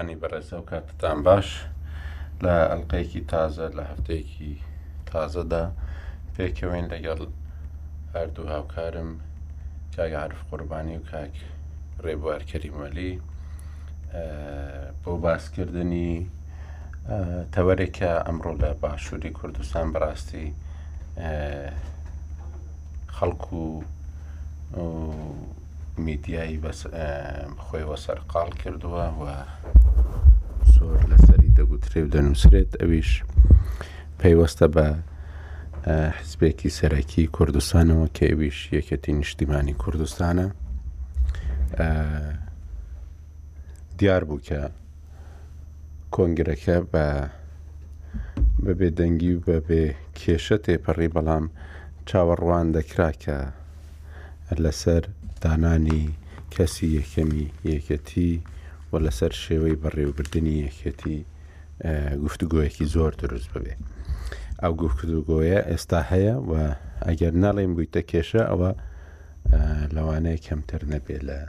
[0.00, 1.48] سەرەکانی بەڕێزە و کاتتان باش
[2.44, 4.52] لە ئەلقەیەکی تازە لە هەفتەیەکی
[5.10, 5.64] تازەدا
[6.34, 7.20] پێکەوێن لەگەڵ
[8.14, 9.10] هەردوو هاوکارم
[9.94, 11.34] کاگ عرف قوربانی و کاک
[12.04, 13.12] ڕێبوارکەری مەلی
[15.02, 16.12] بۆ باسکردنی
[17.54, 20.48] تەوەرێکە ئەمڕۆ لە باشووری کوردستان بڕاستی
[23.16, 23.62] خەڵکو
[24.76, 24.80] و
[25.98, 26.60] میدیایی
[27.64, 29.22] خۆیەوە سەرقال کردووە و
[30.74, 33.10] زۆر لەسەری دەگوترێ و دەنووسرێت ئەویش
[34.20, 34.86] پەیوەستە بە
[36.18, 40.46] حزبێکی سەرەکی کوردستانەوە کێویش یەکەتی نیشتیمانی کوردستانە
[43.98, 44.60] دیار بوو کە
[46.14, 47.06] کۆنگرەکە بە
[48.66, 49.82] بەبێ دەنگی و بەبێ
[50.18, 51.44] کێشە تێپەڕی بەڵام
[52.08, 53.38] چاوەڕوان دەکرا کە
[54.64, 55.04] لەسەر
[55.42, 56.02] دانانی
[56.54, 58.30] کەسی یەکەمی یەکەتی
[58.92, 61.18] و لەسەر شێوەی بەڕێوەبردننی یەکەتی
[62.24, 63.74] گفتوگوۆیەکی زۆر دروست ببێ.
[64.62, 66.52] ئەو گفتوگۆیە ئێستا هەیە و
[67.06, 68.70] ئەگەر ناڵێم گویتە کێشە ئەوە
[69.96, 71.40] لەوانەیە کەمتر نەبێ لە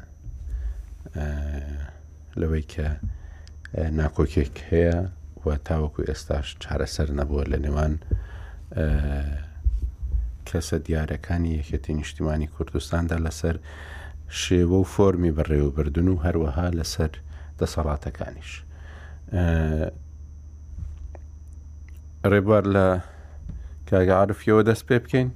[2.40, 2.88] لەوەی کە
[4.00, 4.98] ناکۆکێک هەیە
[5.46, 7.94] و تاوەکو ئێستاش چارەسەر نەبووە لە نێوان
[10.50, 13.56] کەسە دیارەکانی یەکەتی نیشتیمانی کوردستاندا لەسەر
[14.42, 17.12] شێوە و فۆرمی بەڕێوەبردن و هەروەها لەسەر
[17.60, 18.52] دەسەڵاتەکانیش.
[22.32, 22.88] ڕێبوار لە
[23.90, 25.30] کاگەعاعرفیەوە دەست پێ بکەین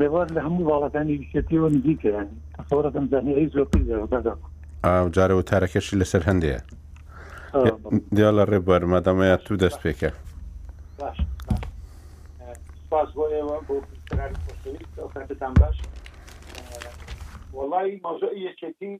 [0.00, 4.38] ڕێوار لە هەموو باڵەکانی ویشەتیەوە نزیکەیانی تەسەورەکەم زانانی زۆر
[5.14, 6.60] جارەوە تارەکەشی لەسەر هەندەیە
[8.16, 10.10] دیا لە ڕێبوار مادامەیە تو دەست پێکە.
[12.92, 13.76] سپاس بۆ ئێوە بۆ
[15.12, 15.76] خۆشەویستتان باش
[17.58, 18.92] وڵی مەوزوع یەکێتی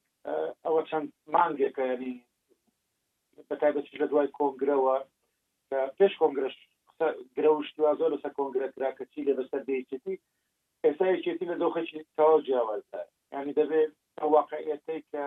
[0.64, 2.14] ئەوە چەند مانگێکە ینی
[3.48, 4.96] بەتایبەت لە دوای کۆنگرەوە
[5.98, 6.56] پێش کۆنگرش
[7.36, 10.14] گرەشتوە زۆر لەسە کۆنگرە کراکەچی لە بەسەر دەیچێتی
[10.84, 11.86] ئێستا یەکێتی لە دۆخەی
[12.16, 13.00] تەواو جیاوازە
[13.34, 15.22] ینی دەبێت ئەو واقعەتی کە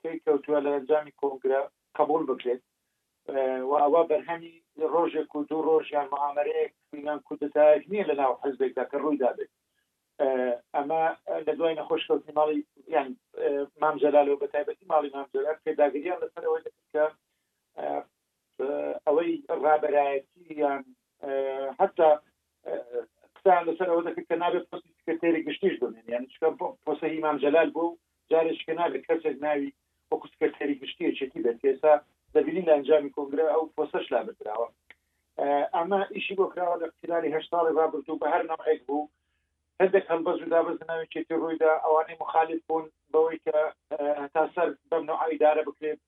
[0.00, 1.60] تی کەوتووە لە ئەنجامی کۆنگرە
[1.98, 2.62] قبول بکرێت
[3.68, 4.54] و ئەوە بەرهەمی
[4.92, 9.50] ڕۆژێک و دوو ڕۆژیان معامەرەیەک میان کوردتاج نییە لە ناو حزبێکدا کە ڕوویدا بێت
[10.76, 11.02] ئەما
[11.46, 12.58] لە دوای نەخۆشکەوتنی ماڵی
[12.94, 13.08] یان
[13.82, 17.04] مامجلالەوە بە تایبەتی ماڵی مامجلال پێداگریان لەسەرەوەی کە
[19.06, 19.32] ئەوەی
[19.64, 20.82] ڕابایەتی یان
[21.80, 22.08] حتا
[23.36, 26.24] قسان لەسەرەوە دەکرد کە نابێت پستی سکرتێری گشتیش بمێن یان
[26.86, 27.98] پۆسە هیمام جلال بوو
[28.30, 29.66] جارش کە نابێت کەسێک ناوی
[30.10, 31.94] وەکو سکرتێری گشتی چێتی بێت ئێستا
[32.34, 34.68] دەبینین لە ئەنجامی کۆنگرە ئەو پۆسەش لا بکراوە
[35.74, 39.10] ئەمە ئیشی بۆ کراوە لە اختلالی هەشتا ڕێبابردوو بە هەر نەمەک بوو
[39.80, 43.56] هەندێک هەم بەزودا بزنەوەکێتی ڕوویدا ئەوانەی مخالف بوون بەوەی کە
[44.34, 46.00] تا سەر بەم نوعیدارە بکرێت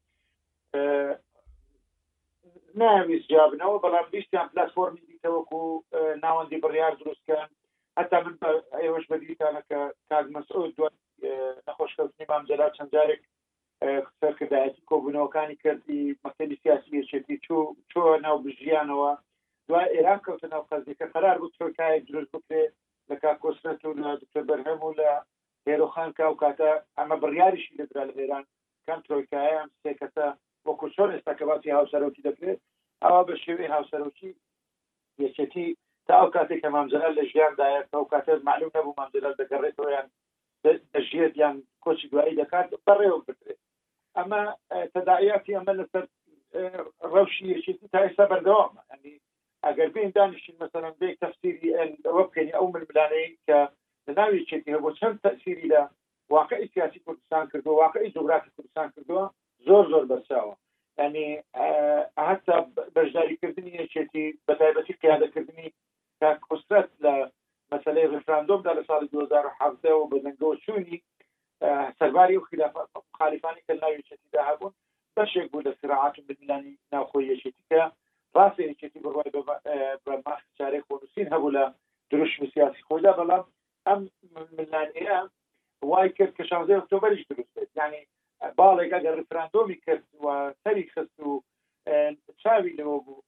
[2.81, 5.61] ناویست جابنەوە بەڵام بیستیان پلتفۆرمی دیتەوەکو
[6.25, 7.49] ناوەندی بڕیار دروستکەن
[7.99, 8.34] حتا من
[8.83, 9.78] ئێوەش بەدیتانە کە
[10.11, 10.87] کاگمەسۆ دو
[11.67, 13.23] نەخۆشکەوتنی مامجللا چەندجارێک
[14.21, 17.62] سەرکردایەتی کۆبوونەوەکانی کردی مەکتبی سیاسی چێتی چوو
[17.93, 19.11] چۆ ناو بژیانەوە
[19.69, 22.62] دوای ئێران کەوتە ناو قەزیکە قرار بوو تۆکایە دروست بکرێ
[23.11, 23.93] لە کاکۆسنەت و
[24.23, 25.11] دکتۆر بەرهەم و لە
[25.69, 28.44] هێرۆخان کا و کاتە ئەمە بڕیاریشی لەدرا لە ئێران
[28.87, 30.27] کەم تۆکایە ئەم سێکەتە
[30.67, 32.61] وەکو چۆن ئێستا کە باسی هاوسەرۆکی دەکرێت
[33.05, 34.31] ئەوە بە شێوەی هاوسەرۆکی
[35.23, 35.67] یەچەتی
[36.06, 40.06] تا ئەو کاتێک کە مامزەر لە ژیاندایە ئەو کاتێت معلوم نەبوو مامزەر دەگەڕێتەوەیان
[40.94, 43.61] دەژێت یان کۆچی دوایی دەکات بەڕێوە بکرێت
[44.17, 44.43] اما ئەمە
[44.75, 49.15] اه، تەداعیاتی ئەمە لەسەر اه، ڕەوشی یەکێتی تایستا بەردەوامە ئەنی
[49.67, 51.75] ئەگەر بین دانیشین مەسەرەن بێک تەفسیری
[52.07, 53.59] ئەوە اه، بکەنی ئەو ململانەی کە
[54.07, 55.81] لە ناوی چێتی هەبوو چەند تەسیری لە
[56.35, 59.25] واقعی سیاسی کوردستان کردو واقعی جغرافی کوردستان کردووە
[59.67, 60.55] زۆر زۆر بەرچاوە
[61.01, 61.29] ینی
[62.29, 62.57] هەتا
[62.97, 65.69] بەشداریکردنی یەکێتی بە تایبەتی پیادەکردنی
[66.21, 67.15] تا کوسترەت لە
[67.73, 70.99] مەسلەی ڕفراندۆمدا لە ساڵی 2017 و بەدەنگەوە چوونی
[71.99, 72.44] سەرباری و
[73.19, 74.72] خالیفانی کە ناوی چەتیدا هەبوون
[75.16, 77.82] بەشێک بوو لە سرعات بملانی ناوخۆی یەکێتی کە
[78.37, 79.32] ڕاستی یەکێتی بڕوای
[80.05, 81.64] بەماخ چارێک بۆنووسین هەبوو لە
[82.11, 83.44] دروش و سیاسی خۆدا بەڵام
[83.88, 84.00] ئەم
[84.58, 85.19] ملانەیە
[85.90, 88.00] وای کرد کە شازای ئۆکتۆبەریش دروست بێت یعنی
[88.58, 90.26] باڵێک ئەگەر ڕفراندۆمی کرد و
[90.64, 91.31] سەری خست و
[92.43, 93.22] چاوی لەوە بوو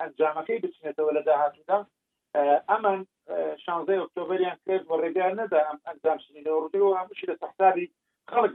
[0.00, 1.78] ئەنجامەکەی بچنێتەوە لە داهاتوودا
[2.70, 3.00] ئەمان
[3.64, 7.92] شانزەی ئۆکتۆبریان کرد بە ڕێگەیان نەدا ئەم ئەنجام شنینەوە ڕووی و هەمووشی لە تەحتابی
[8.30, 8.52] خەڵک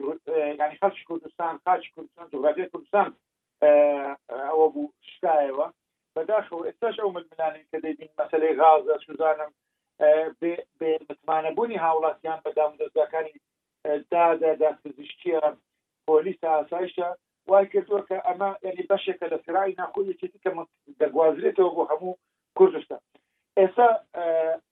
[0.59, 3.09] ینی خەڵکی کوردستان خاچ کوردستان جغرافیای کوردستان
[4.49, 5.67] ئەوە بوو شکایەوە
[6.15, 9.51] بەداخەوە ئێستاش ئەو ململانی کە دەبین مەسلەی غازە سوزانم
[10.79, 13.35] بێمتمانەبوونی هاوڵاتیان بەدام دەستەکانی
[14.11, 15.41] دادا داپزیشتیە
[16.07, 17.07] پۆلیسە ئاسایشە
[17.49, 20.49] وای کردووە کە ئەمە ینی بەشێکە لە سرایی ناخۆیەکی کە
[21.01, 22.13] دەگوازرێتەوە بۆ هەموو
[22.57, 23.01] کوردستان
[23.59, 23.87] ئێستا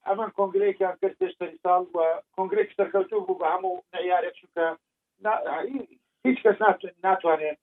[0.07, 1.99] ئەمە کۆنگرێکیان کرد پێشتەری ساڵ و
[2.37, 4.65] کۆنگرێک سەرکەوتوو بوو بە هەموو نەیارێک چونکە
[6.25, 6.57] هیچ کەس
[7.05, 7.57] ناتوانێت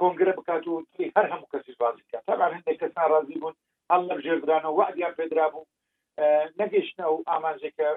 [0.00, 0.74] کۆنگرە بکات و
[1.16, 3.54] هەر هەموو کەسی بازیکە تاقا هەندێک کەس ناڕازی بوون
[3.90, 5.68] هەڵ لە بژێردرانە وعدیان پێدرا بوو
[6.60, 7.88] نەگەیشتە و ئامانجێکە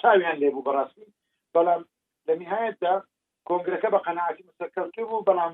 [0.00, 1.06] چاویان لێبوو بەڕاستی
[1.54, 1.82] بەڵام
[2.26, 2.94] لە نهایەتدا
[3.48, 5.52] کۆنگرەکە بە قەنعاتی مسەرکەوتوو بوو بەڵام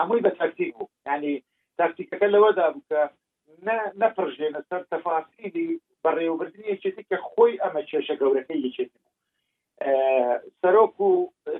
[0.00, 1.34] هەمووی بە تاکتیک بوو ینی
[1.78, 3.00] تاکتیکەکە لەوەدا بوو کە
[4.02, 5.68] نەپڕژێ لەسەر تەفاسیلی
[6.02, 9.02] بەڕێوەبردنیەکی دیکە خۆی ئەمە کێشە گەورەکەی یەکێتی
[10.60, 11.10] سەرۆک و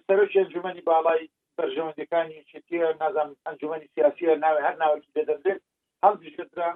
[0.06, 5.60] سەرۆکی ئەنجومی باڵای بەرژەوەندەکانی چێتیە نازانم ئەنجومی سیاسیە ناوێ هەر ناوێکی دەدەبێت
[6.04, 6.70] هەڵدیشترا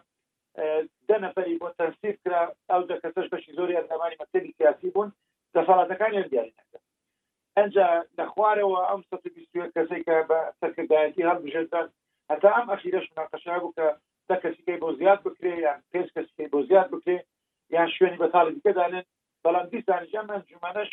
[1.08, 5.08] دەنەپەری بۆ تەنسیب کرا ئەو دەکەسەش بەشی زۆری ئەندامانی مەکتبی سیاسی بوون
[5.54, 6.78] دەسەڵاتەکانیان دیاری نەکە
[7.56, 7.88] ئەنجا
[8.18, 9.16] لە خوارەوە ئەم سە
[9.76, 11.86] کەسێکە بە سەرکردایەتی هەڵبژێتان
[12.30, 13.88] هەتا ئەم ئەخیرەش مناقەشا بوو کە
[14.28, 17.16] دە کەسیکەی بۆ زیاد بکرێ یان پێش کەسیکەی بە زیاد بکرێ
[17.74, 19.04] یان شوێنی بە تاڵی دیکەدانن
[19.44, 20.90] بەڵام دیسانیژە من جومانش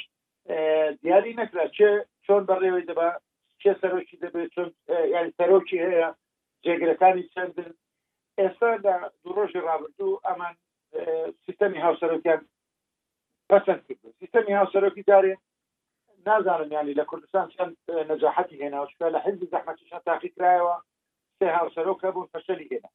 [1.01, 1.89] دیاری نەکرا چێ
[2.25, 3.09] چۆن بەڕێوەی دەبا
[3.61, 4.69] چێ سەرۆکی دەبێت چۆن
[5.13, 6.07] یعنی سەرۆکی هەیە
[6.65, 7.71] جێگرەکانی چەندن
[8.39, 8.69] ئێستا
[9.23, 10.53] دو ڕۆژی ڕابردوو ئەمان
[11.45, 12.41] سیستەمی هاوسەرۆکیان
[13.49, 15.33] پسند کرد سیستەمی هاوسەرۆکی دارێ
[16.27, 17.73] نازانم ینی لە کوردستان چەند
[18.09, 20.75] نەجاحەتی هێناوشکە لە حزب زەحمەتیشان تاقیکرایەوە
[21.37, 22.89] سێ هاوسەرۆک هەبوون فەشەلی هێنا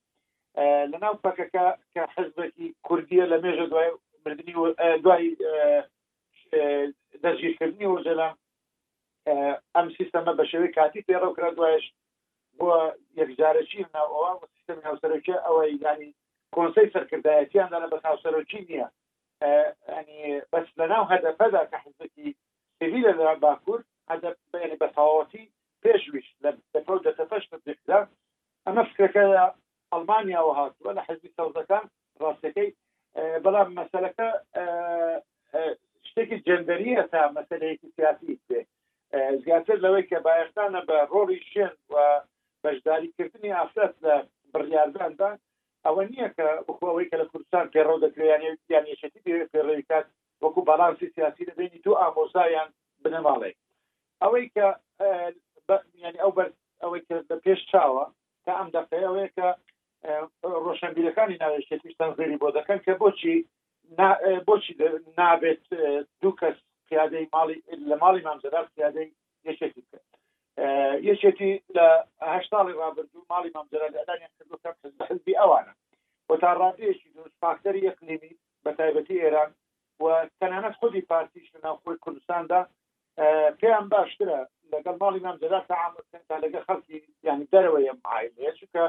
[0.59, 1.65] آه، لناو لەناو پەکەکە
[1.95, 3.89] کە حزبێکی کوردیە لە مێژە دوای
[4.25, 5.85] بردننی دوای و آه،
[7.71, 8.37] وەجلە
[9.37, 11.85] آه، ام سیستم بە شێوەی کاتی کرد وایش
[12.57, 16.11] یک دوایش نه یەکجارەکی ناوەوە سیستم هاوسەرۆکە ئەوەی ینی
[16.55, 18.89] کۆنسی سەرکردایەتیان داە بە هاوسەرۆکی نییە
[20.53, 22.29] بەس لەناو هەدەفەدا کە حزبێکی
[22.79, 23.81] سوی لە باکوور
[24.11, 25.45] هدف یعنی بە تەواوەتی
[25.85, 27.05] پێشویش لە دەکەوت
[28.69, 29.53] اما فکر فکرەکە
[29.95, 31.85] ئەلمانیاوە هاتووە لە حزبی سەوزەکان
[32.23, 32.69] ڕاستەکەی
[33.45, 34.29] بەڵام مەسلەکە
[36.09, 38.61] شتێکی جندریە تا مەسلەیەکی سیاسی بێ
[39.45, 41.95] زیاتر لەوەی کە بایەخانە بە ڕۆری شێن و
[42.65, 44.15] بەشداریکردنی ئافرەت لە
[44.53, 45.31] بڕیارداندا
[45.87, 49.23] ئەوە نییە کە بخۆەوەی کە لە کوردستان پێڕۆ دەکریانیان یشەتی
[49.55, 50.07] پێڕێکات
[50.43, 52.69] وەکو بەڵانسی سیاسی لەبینی دوو ئامۆسایان
[53.03, 53.53] بنەماڵێ
[54.23, 54.67] ئەوەی کە
[56.05, 56.49] ینی ئەو بەر
[56.83, 58.05] ئەوەی کە لە پێش چاوە
[58.45, 59.49] کە ئەم دەقەیەوەیە کە
[60.65, 63.37] ڕۆشنبیرەکانی ناوێشتێتی تەنزری بۆ دەکەن کە بۆچی
[64.49, 64.73] بۆچی
[65.21, 65.65] نابێت
[66.21, 66.57] دوو کەس
[66.89, 67.59] پیادەی ماڵی
[67.89, 69.11] لە ماڵی مامزەدا پیادەی
[69.49, 70.03] یەکێتی بکەن
[71.11, 71.87] یەکێتی لە
[72.37, 74.71] هشتاڵی ڕابردوو ماڵی مامزەرا لەدانیان کردەکە
[75.11, 75.75] حزبی ئەوانە
[76.29, 78.33] بۆ تا ڕادێکی درست فاکتەری یەقلیمی
[78.65, 79.51] بە تایبەتی ئێران
[80.03, 80.05] و
[80.41, 82.61] تەنانەت خودی پارتیش ناوخۆی کوردستاندا
[83.61, 84.41] پێیان باشترە
[84.73, 86.05] لەگەڵ ماڵی مامزەدا تعامل
[86.45, 88.85] لەگە خەڵکی یعنی دەرەوەی معایلەیە چکە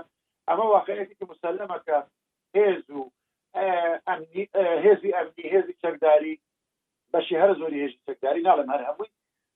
[0.47, 2.03] اما واقعیتی که مسلمه که
[2.57, 3.12] هێز و
[4.86, 6.36] هێزی ئەمنی هێزی چەکداری
[7.13, 9.09] بەشی هەر زۆری هێزی چەکداری ناڵم هەر هەمووی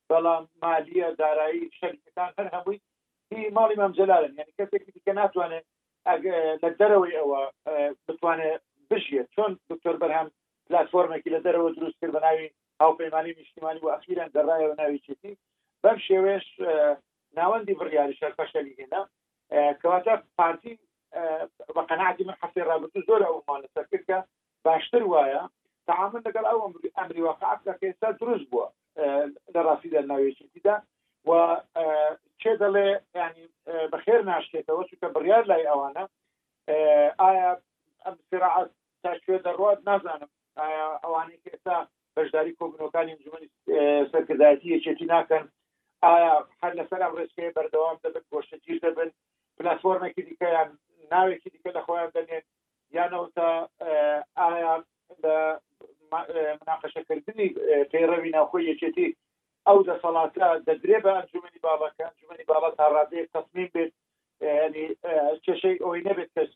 [0.09, 2.79] بەڵام مالیە دارایی شەکان هەر هەمووی
[3.31, 5.65] هی ماڵی مامجلالن یعنی کەسێکی دیکە ناتوانێت
[6.63, 7.41] لە دەرەوەی ئەوە
[8.07, 10.27] بتوانێت بژیە چۆن دکتۆر بەرهەم
[10.67, 12.49] پلتفۆرمێکی لە دەرەوە دروست کرد بە ناوی
[12.81, 15.33] هاوپەیمانی نیشتیمانی و ئەخیران دەڕایەوە ناوی چێتی
[15.83, 16.45] بەم شێوێش
[17.39, 19.01] ناوەندی بڕیاری شەرپەشەلی هێنا
[19.81, 20.73] کەواتە پارتی
[21.75, 24.17] بە قەنعاتی من حەسێ رابرردن زۆر ئەومان لەسەر کردکە
[24.65, 25.43] باشتر وایە
[25.89, 26.59] تعامل لەگەڵ ئەو
[26.97, 28.67] ئەمری واقعکە ئێستا دروست بووە
[29.53, 30.75] لە ڕاستیدا ناوێتیدا
[31.27, 31.31] و
[32.41, 32.87] چێ دەڵێ
[33.19, 33.45] ینی
[33.93, 36.03] بەخێر ناشکێتەوە چکە بڕیار لای ئەوانە
[37.21, 37.51] ئایا
[38.05, 38.69] ئەم سرعات
[39.03, 40.31] تا شوێ دەڕات نازانم
[41.03, 41.77] ئەوانەی ئێستا
[42.15, 43.49] بەشداری کۆبنەکانی انجمنی
[44.11, 45.45] سەرکردایەتی یەکێتی ناکەن
[46.05, 49.09] ئایا هەر لەسەر ئەم ڕێسکەیە بەردەوام دەبن گۆشتگیر دەبن
[49.57, 50.69] پلتفۆرمێکی دیکەیان
[51.13, 52.43] ناوێکی دیکە لە خۆیان دەنێن
[52.97, 53.49] یانەوەتا
[54.39, 54.81] ئایان
[55.23, 55.35] لە
[56.61, 57.49] مناقەشەکردنی
[57.91, 59.07] پێڕەوی ناوخۆی یەکێتی
[59.67, 63.91] ئەو دەسەڵاتە دەدرێ بە ئەنجومی بابەکە ئەنجومی بابەت هاڕادەیە تصمیم بێت
[65.45, 66.51] کێشەی ئەوی نەبێت کەس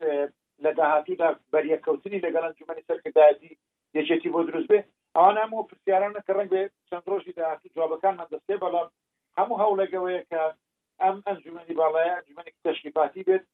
[0.64, 3.54] لە داهاتوودا بەریەکەوتنی لەگەڵ ئەنجومی سەرکرددادی
[3.98, 4.80] یەکێتی بۆ دروست بێ
[5.16, 8.90] ئەوان هەموو پرسیارانە کە ڕنگ بێ چەند ڕۆژی داهاتی جوابەکان مەدەستێ بەڵام
[9.38, 10.42] هەموو هەوڵەگەوەیە کە
[11.02, 13.46] ئەم ئەنجومی باڵایە ئەنجومێکی تەشریفاتی بێت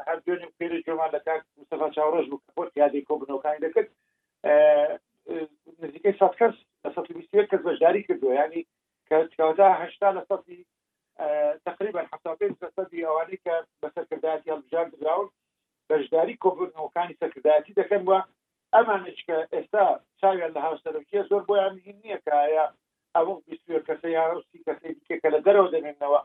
[0.09, 3.89] هەر دوێنی پێر جۆمان لە کاک مستەفا چاوڕۆژ بوو پۆت یادی کۆبنەوەکانی دەکرد
[5.83, 7.01] نزیکەی سات کەس لە سە
[7.51, 8.63] کەس بەشداری کردووە ینی
[9.39, 10.59] کەوتا هشتا لە سەی
[11.69, 13.47] تقریبا حسابين تصدي اواني ك
[13.83, 15.29] بسكرداتي البجان دراون
[15.89, 18.25] بجداري كوبر نوكاني سكرداتي ده دکمه
[18.77, 19.85] ئەمانش کە ئێستا
[20.21, 22.67] چاویان لە هاوسەرکیە زۆر بۆیان نییە کەیا
[23.17, 26.21] ئەوە بیستێ کەسە یاڕستی کەسی دیکە کە لە دەرەوە دەمێنەوە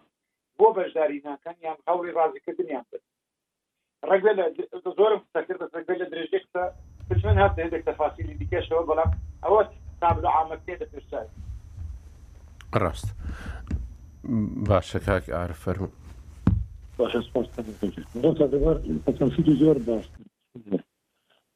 [0.60, 3.04] بۆ بەشداری ناکەن یان هەوری ڕازیکردنیان کرد
[4.10, 4.24] ڕگ
[4.98, 6.64] زۆرم قسەکرد ڕگ لە درێژێ قسە
[7.28, 9.10] من هات هەندێک تەفاسیلی دیکەشەوە بەڵام
[9.44, 9.62] ئەوە
[10.02, 11.28] تابل عامەکێ دەپێشای
[12.82, 13.08] ڕاست
[14.70, 15.90] باشە کاک ئارفەرمو
[16.98, 17.20] باشە
[19.34, 20.06] زۆر زۆر باش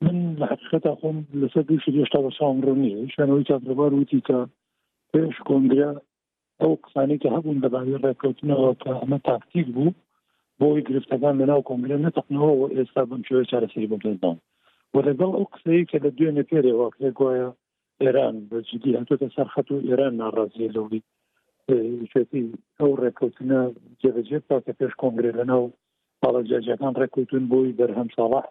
[0.01, 4.37] من لە حقیقتا خۆم لەسەر دوشتا بە ساڕنیە شانەوەی تاڕبار وتی کە
[5.13, 5.91] پێش کۆنگرا
[6.61, 9.93] ئەو قسانی کە هەبوون دەبانی ڕێککەوتنەوە کە ئەمە تاکتیک بوو
[10.61, 14.37] بۆی گرفتەکان لەناو کۆنگرە نەتەقنەوە ئێستا بم شوێ چارەسەری بەدان
[14.95, 17.49] وەدەگەڵ ئەو قسەی کە لە دوێنێ پێرێەوە گوایە
[18.03, 20.99] ئێران بەجددی هەتۆتە سەرخەت و ئێران ناڕازیە لەوی
[22.11, 22.43] شێتی
[22.79, 23.61] ئەو ڕێککەوتنە
[24.01, 25.63] جێبەجێ پاکە پێش کۆنگرێ لەناو
[26.21, 28.45] باڵە جاجەکان ڕێککەوتون بۆی بەرهەم ساڵاح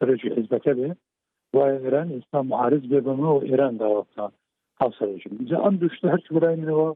[0.00, 0.90] سەرۆکی حزبەکە بێ
[1.56, 4.32] وایە ئێران ئێستا معارز بێ بەمەوە ئێران داوەکان
[4.80, 6.88] هاوسەرژم جا ئەم دوشتە هەرچ بلای منەوە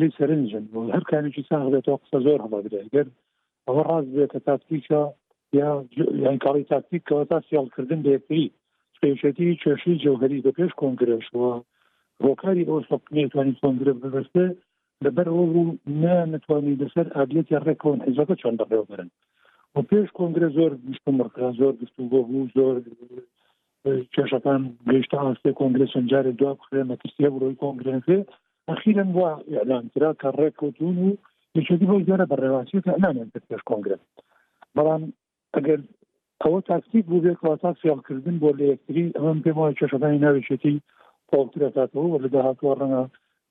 [0.00, 3.06] لی سەرنجن هەر کامێکی ساغ بێتەوە قسە زۆر هەڵا بدە گەر
[3.66, 5.02] ئەوە ڕاز بێت کە تاکتیکە
[5.58, 5.68] یا
[6.24, 8.44] یانکاری تاکتیکەوە تا سیالکردن بێتی
[9.02, 11.52] پێشەتی چێشی جوهری بە پێش کۆنگرشەوە
[12.24, 14.46] ڕۆکاری ئەو سەپنێتوانی کۆنگرە ببستێ
[15.04, 19.10] لەبەر ئەو بوو نە نتوانانی دەسەر ئاگلێت یا ڕێکۆن حیزەکە چۆن بەڕێوەبرن
[19.76, 22.74] بۆ پێش کۆنگرە زۆر گشتمەکە زۆر گفتو بۆ بوو زۆر
[24.14, 28.18] کێشەکان گەیشتە ئاستی کۆنگرە سنجارێ دو بخێ مەکرسیە بڕۆی کۆنگرێنێ
[28.68, 31.10] ئەخیرن بووە ئەلانترا کە ڕێکوتون و
[31.56, 33.96] یەکێکی بۆ زۆرە بەڕێواسیەکە ئەلانیان پێش کۆنگرە
[34.76, 35.02] بەڵام
[35.54, 35.80] ئەگەر
[36.42, 40.74] ئەوە تاکتیک بوو بێت واتات سیالکردن بۆ لە یەکتری ئەمەم پێم وایە کێشەکانی ناوێچێتی
[41.30, 43.02] پاڵترەکاتەوە وە لە داهاتوە ڕەنە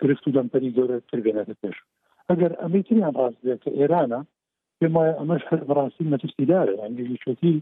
[0.01, 1.77] گرفت و دەمپەری زۆرە تربێنێتە پێش
[2.29, 4.21] ئەگەر ئەمەیتریان ڕاست بێت کە ئێرانە
[4.81, 7.55] پێم وایە ئەمەش هەر بەڕاستی مەترسیدارە ئەنگێژی شوێتی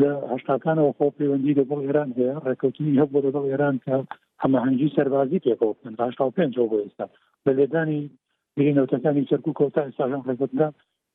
[0.00, 3.94] لە هەشتاکانەوە خۆ پەیوەندی لەگەڵ ئێران هەیە ڕێککەوتنی هەبوو لەگەڵ ئێران کە
[4.42, 7.06] هەمەهەنگی سەربازی پێکەوە بکەن هشتا پێنج بۆ ئێستا
[7.44, 8.00] بە لێدانی
[8.56, 10.68] گرینەوتەکانی سەرکو کۆتا ئێستاژان ڕێکەکەدا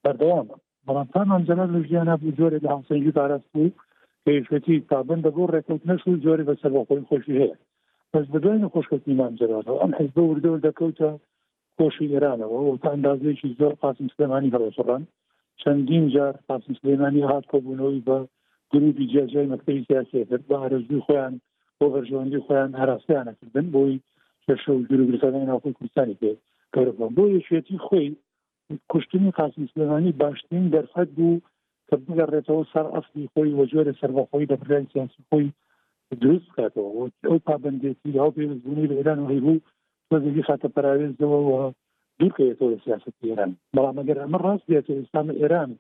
[0.04, 3.72] بەردەوامە بەڵام تا مامزەلات لە ژیانە بوو جۆرە لە هاوسەنگی پاراست بوو
[4.25, 7.56] کەیشێتی پابندە بۆ ڕێککەوتنەش و جۆری بەسەر بۆخۆی خۆشی هەیە
[8.13, 11.10] بەس بەدوای نەخۆشکەوتنی مامزەلاتەوە ئەم حزبە وردەور دەکەوتە
[11.78, 15.04] خۆشی ئێرانەوە و تا ئەندازێکی زۆر قاسم سلێمانی هەڵۆسەڕان
[15.62, 18.17] چەندین جار قاسم سلێمانی هات کۆبوونەوەی بە
[18.72, 21.33] گروپی جیاجای مەکتبی سیاسێتر بە ئارزوی خۆیان
[21.79, 23.95] بۆ بەرژەوەندی خۆیان هەراسیانەکردن بۆی
[24.45, 26.33] شەشە و گرروگرەکانی ناوخۆی کوردستانی پێ
[26.74, 28.07] کەرەوە بۆ یەکێتی خۆی
[28.91, 31.41] کوشتنی قاسم سلێمانی باشترین دەرفەت بوو
[31.88, 35.48] کە بگەڕێتەوە سەر ئەفلی خۆی وەجۆرە سەربەخۆی دەپرای سیاسی خۆی
[36.22, 36.91] دروست کاتەوە
[37.27, 39.63] ئەو پابندێتی ئەو پێوەستبوونی لە ئێران و هەیبوو
[40.12, 41.43] وەزی خاتە پراوێزەوە
[42.20, 45.72] دوورکەوێتەوە لە سیاست ئێران بەڵام ئەگەر ئەمە ڕاست بێت ئێستان ئێران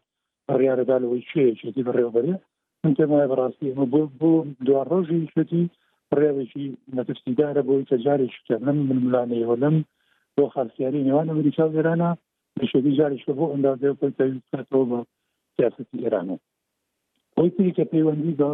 [0.47, 2.35] بەڕیارەدا لەوەی چێشێتی بەڕێوبەرێ
[2.83, 4.31] من تێمای بەڕاستی ئەمە بۆ بۆ
[4.67, 5.63] دوار ڕۆژی شوێتی
[6.19, 6.65] ڕێوێکی
[6.97, 9.75] نەتەستیدارە بۆی تەجارێک کردم من ملانەوە لەم
[10.35, 12.09] بۆ خاڵسیاری نێوان ئەمریکا ئێرانە
[12.57, 14.99] بەشێکی جارشە بۆ ئەندازێ پۆی تەویستەوە بە
[15.55, 16.35] سیاستی ئێرانە
[17.37, 18.49] ئەوی تری کە پەیوەندی بە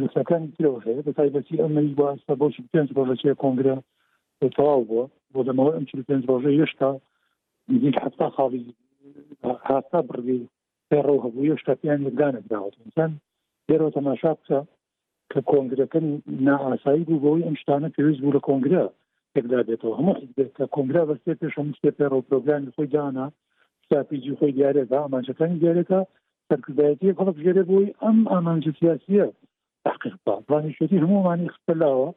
[0.00, 3.76] گرسەکانی ترەوە هەیە بە تایبەتی ئەمەی بۆ ئاستا بۆ پێنج بۆ لەچێ کۆنگرە
[4.54, 6.88] تەواو بووە bo małe M35 ڕۆژە هێشتا
[7.72, 8.62] نزیک حتا خاڵی
[9.68, 10.38] هاتا بڕی
[10.90, 13.10] پێڕە هەبوو هێشتا پیان لەدانە براوەتسان
[13.68, 14.58] دێرەوە تەماشا بکە
[15.32, 16.06] کە کۆنگرەکەن
[16.46, 18.84] نائاسایی بوو بۆی ئەم شتانە پێویست بوو لە کۆنگرە
[19.34, 20.14] تێکدا بێتەوە هەموو
[20.58, 23.26] کە کۆنگرا بەستێ پێش هەموو پێڕە پرۆگرامی خۆی دانا
[23.88, 26.00] ساپیجی خۆی دیارێدا ئامانجەکانی دیارێکە
[26.48, 29.26] سەرکردایەتی خەڵک ژێرە بووی ئەم ئامانجە سیاسیە
[29.84, 32.08] تحقیق با ڕانیشتی هەمووانی خپلاوە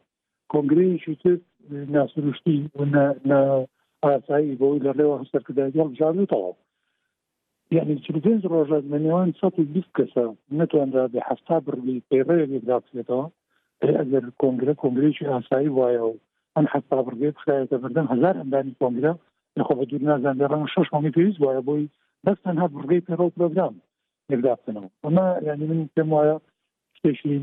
[0.54, 1.38] کۆنگرەیەکی تر
[1.72, 3.66] ناسروشتی و
[4.04, 6.54] ئاسایی بۆی لەڕێەوە هەستەرکردداگەڵ جاوی تەواو
[7.76, 8.08] یعنی چ
[8.52, 10.26] ڕۆژ لە منێوان 120 کەسە
[10.60, 13.26] نتوانرا بێ هەفتا بڕی پێڕێدا بێتەوە
[13.98, 16.16] ئەگەر کۆنگرە کۆنگرێکی ئاسایی وایە و
[16.56, 19.14] ئەم حستا بڕێ بخایەتە بردن هزار ئەندانی کۆنگرە
[19.60, 21.86] لەخۆ بە دوور نازان لەڕەن شش مامی پێویست وایە بۆی
[22.26, 23.76] دەستەن هە بڕێ پێڕۆ پرۆگرام
[24.34, 26.36] یدابنەوە ئەمە ینی من پێم وایە
[26.98, 27.34] شتێکی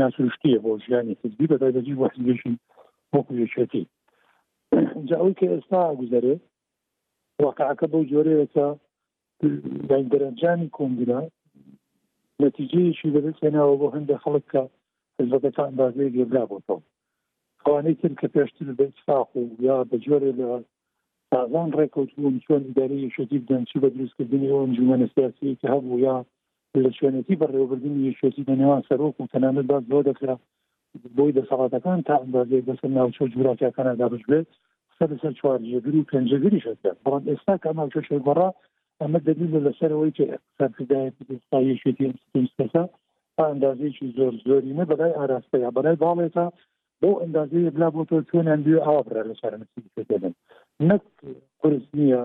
[0.00, 2.54] ناسروشتیە بۆ ژیانی حزبی بەدای بەجی بۆ حزبێکی
[3.14, 3.82] بۆ کوێشێتی
[5.08, 6.34] جاوی کە ئێستا گوزارێ
[7.44, 8.68] واقعەکە بەو جۆرەیەکە
[10.10, 11.20] دەرەنجانی کۆنگرا
[12.44, 14.62] نەتیجەیەشی بەدەستێناوە بۆ هەندە خەڵککە
[15.18, 16.80] حزبەکەتان بازێ گێبرا بۆتەوە
[17.62, 20.48] خانەی تر کە پێشتر بە ئیساق و یا بە جۆرە لە
[21.32, 26.16] تازان ڕێکوتبوون چۆن دەری شتی دەنچی بە دروستکردنی ئەوم جومەنە سیاسی کە هەبوو یا
[26.82, 30.36] لە شوێنەتی بەڕێوەبردننی یشێتی بە نێوان سەرۆک و تەنانەت باز بۆ دەکرا
[31.16, 34.48] بۆی دەسەڵاتەکان تا ئەندازێ دەسەر ناوچۆ جوراکیەکانە دابش بێت
[34.96, 38.48] سەر لەسەر چوارجێگری و پێنجگری شەکە بەڵام ئێستا کە ئەمە چۆشێ گۆڕا
[39.00, 40.26] ئەمە دەبی لە لەسەرەوەی کە
[40.58, 42.84] سەردایەتستاەکە
[43.36, 46.46] تا ئەندازێکی زۆر زۆری نە بەدای ئاراستەیە بەلای باڵێتە
[47.00, 50.24] بۆ ئەندازەیە بلا بۆ تۆ چۆنیان دوێ ئاوابرا لەسەر مەسیدن
[50.88, 51.04] نەک
[51.60, 52.22] قرس نییە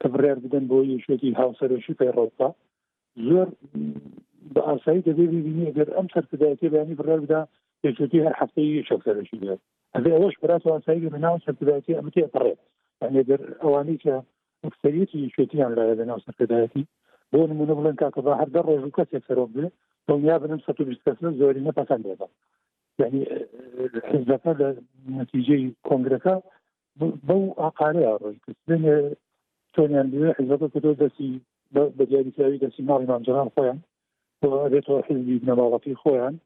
[0.00, 2.48] کە بڕار بدەن بۆ یشێتی هاوسەرۆشی پەیڕۆپا
[3.28, 3.48] زۆر
[4.54, 7.40] بە ئاسایی دەبێ ببینی ئەگەر ئەم سەرکردایەتی بەیانی بڕێ بدا
[7.84, 9.58] الجزيره الحصريه شوف هذا الشيء
[9.96, 12.58] هذا واش برات وان سايق من ناوس ابتدائي امتي اضطريت
[13.02, 14.12] يعني در اوانيك
[14.64, 16.86] اكثريتي شوتي على هذا ناوس ابتدائي
[17.32, 19.70] بون من بلن كاك ظاهر در رجل كاس يكثر بله
[20.08, 22.04] دون بنم سطو بيستثنى زوري ما تفهم
[22.98, 23.22] يعني
[23.94, 24.76] الحزب هذا
[25.08, 26.42] نتيجه كونغرسا
[26.96, 29.14] بو اقالي الرجل لان
[29.74, 33.78] توني عندي حزب كتو دسي بدي ادي تاوي دسي ماري مانجران خويا
[34.44, 36.36] وهذا حزبي بن باغتي خويا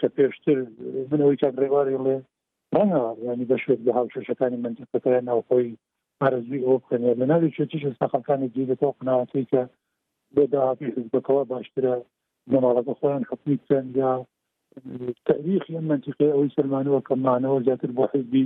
[0.00, 0.58] کە پێشتر
[1.10, 2.16] منەوەی چاڕێوارێڵێ
[2.76, 5.78] ڕەنەوە ینی بەشێت بە هاوشەکانی منتەکەیان ناوخۆی
[6.20, 9.62] ئارزوی ئەو بکەنێ لە ناوی چێتیش سەخەکانی دیەوە قناوەتی کە
[10.34, 11.94] بۆ داهاتی حزبەکەەوە باشترە
[12.52, 14.12] نەماڵەکە خۆیان حکمی بکەن یا
[15.28, 18.44] تاریخ یان منتیقی ئەوی سلمانەوە کەمانەوە زیاتر بۆ حزبی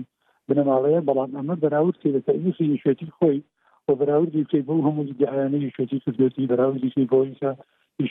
[0.49, 3.39] بنەماڵەیە بەڵام ئەمە بەراورد کە لە تاریخی شوێتی خۆی
[3.87, 7.51] بۆ بەراوردی کە بۆ هەموو دیعیانەی شوێتی کردێتی بەراوردی بۆیسە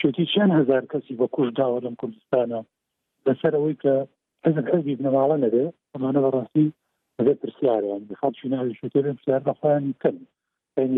[0.01, 2.59] شوێتی چەند هزار کەسی بە کوشداوە لەم کوردستانە
[3.27, 3.91] لەسەر ئەوەی کە
[4.45, 6.67] حزب حزبی بنەماڵە نەبێ ئەمانە بەڕاستی
[7.17, 7.89] بەبێت پرسیارە
[8.21, 10.15] خاڵشی ناویشتێ پرسیار بەخۆیانی کەم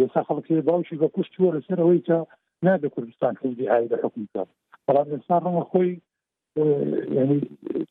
[0.05, 2.17] ێستا خەڵکی باوشی بە کوشتوە لەسەر ئەوەی کە
[2.65, 4.41] نابێت کوردستان حزبی ئای بە حکومکە
[4.87, 5.91] بەڵام ئێستا ڕەوە خۆی
[6.59, 6.87] اه،
[7.19, 7.39] ینی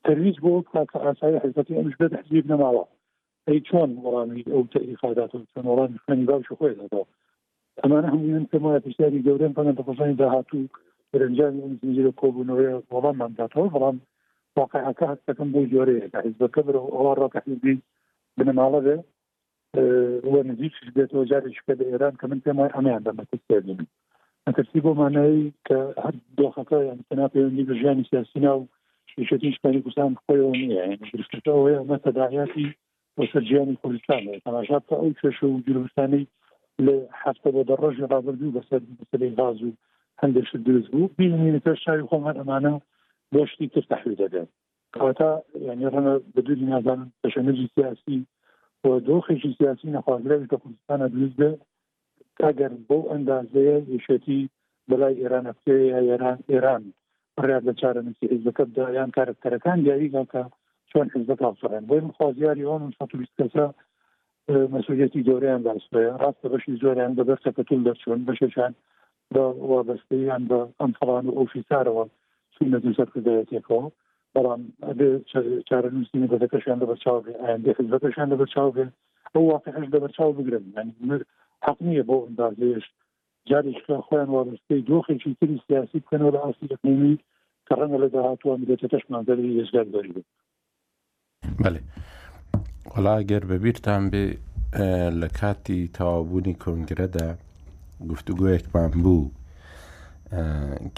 [0.04, 2.84] تەویز بۆ کاکە ئاسایی حزبەتی ئەمش بێت حزبی بنەماڵە
[3.48, 7.06] ئەی چۆن وەڵامی ئەو تەریخادات چۆن وەڵامی خوێنی باوشی خۆی دەدەوە
[7.82, 10.64] ئەمانە هەمویان پێمایە پرسیاری گەورەم پەنە بەخۆشانی داهاتوو
[11.12, 13.96] برنجانی زنجیرە کۆبوونەوەی وەڵام مانداتەوە بەڵام
[14.56, 17.75] واقعaka hastakan bu yoreyeka hizbe kebir owar rakehî bî
[18.37, 18.96] bi nimalavê
[20.28, 23.87] û nizîk ji dêt ojarê şûke di êran ke min pêma hemeyan de metir sêdînin
[24.46, 28.62] metirî bo maneyî ke her doxeka yan tena pêwendî bi jiyanê siyasîna û
[29.12, 32.66] şîşetîn şikanî kûsan xwe oniye yani girifta wê heme tedahiyatî
[33.20, 36.22] وسر جیانی کوردستانê تەماشا تا ئەو کێشە و گرستانی
[36.87, 39.70] لە هەفتە بۆ دە ڕۆژی ڕابردوو بەسەر بەسەری غاز و
[40.22, 42.72] هەندێک دروست بوو بینێتە شاری خۆمان ئەمانە
[43.32, 44.46] بۆ شتی تر تحویل دەدەن
[44.96, 45.28] کەواتا
[45.66, 48.18] یعنی ڕەنە بەدووری نازانم تەشەنەجی سیاسی
[48.82, 51.50] بۆ دۆخێکی سیاسی نەخوازرەوی لە کوردستانە دروستدە
[52.40, 54.40] کاگەر بەو ئەندازەیە یشەتی
[54.88, 55.74] بەلای ئێران ئەفتێ
[56.10, 56.82] ئێران ئێران
[57.44, 60.42] ڕێ لە چارەنسی حزبەکەدا یان کارکتەرەکان دیاریگاکە
[60.90, 62.92] چۆن حزبەت هاوسەڕێن بۆی خۆزیاری ئەوان
[63.40, 63.66] کەسە
[64.74, 68.72] مەسوولەتی گەوریان داسێ ڕاستە بەشی زۆریان بەبەر سەکەتون دەچون بەشێشان
[69.34, 72.04] بە وابەستەیان بە ئەمفڵان و ئۆفیسارەوە
[72.60, 73.80] 260 دقیقه
[74.38, 74.60] بەڵام
[75.68, 78.86] چارەنووسینی بەەکەشیان لە بەرچاوێ ئاندێ خزبەکەشیان لە بەرچاوێ
[79.34, 80.64] ئەو واقعش لە بەرچاو بگرن
[81.66, 82.84] حق نییە بۆ ئەندازێش
[83.48, 87.16] جارێککە خۆیان وابستەی دۆخێکی تری سیاسی بکەنەوە لە ئاسی ئەقنیمی
[87.66, 88.88] کە ڕەنگە لە داهاتوان بدێتە بله.
[88.92, 90.12] تەشمانزەری هێزگار دەری
[91.62, 91.80] بەێ
[92.94, 94.24] وەڵا گەر بەبییرتان بێ
[95.20, 97.28] لە کاتی تەوابوونی کۆنگرەدا
[98.10, 99.30] گفتوگویەکمان بوو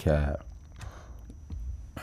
[0.01, 0.15] کە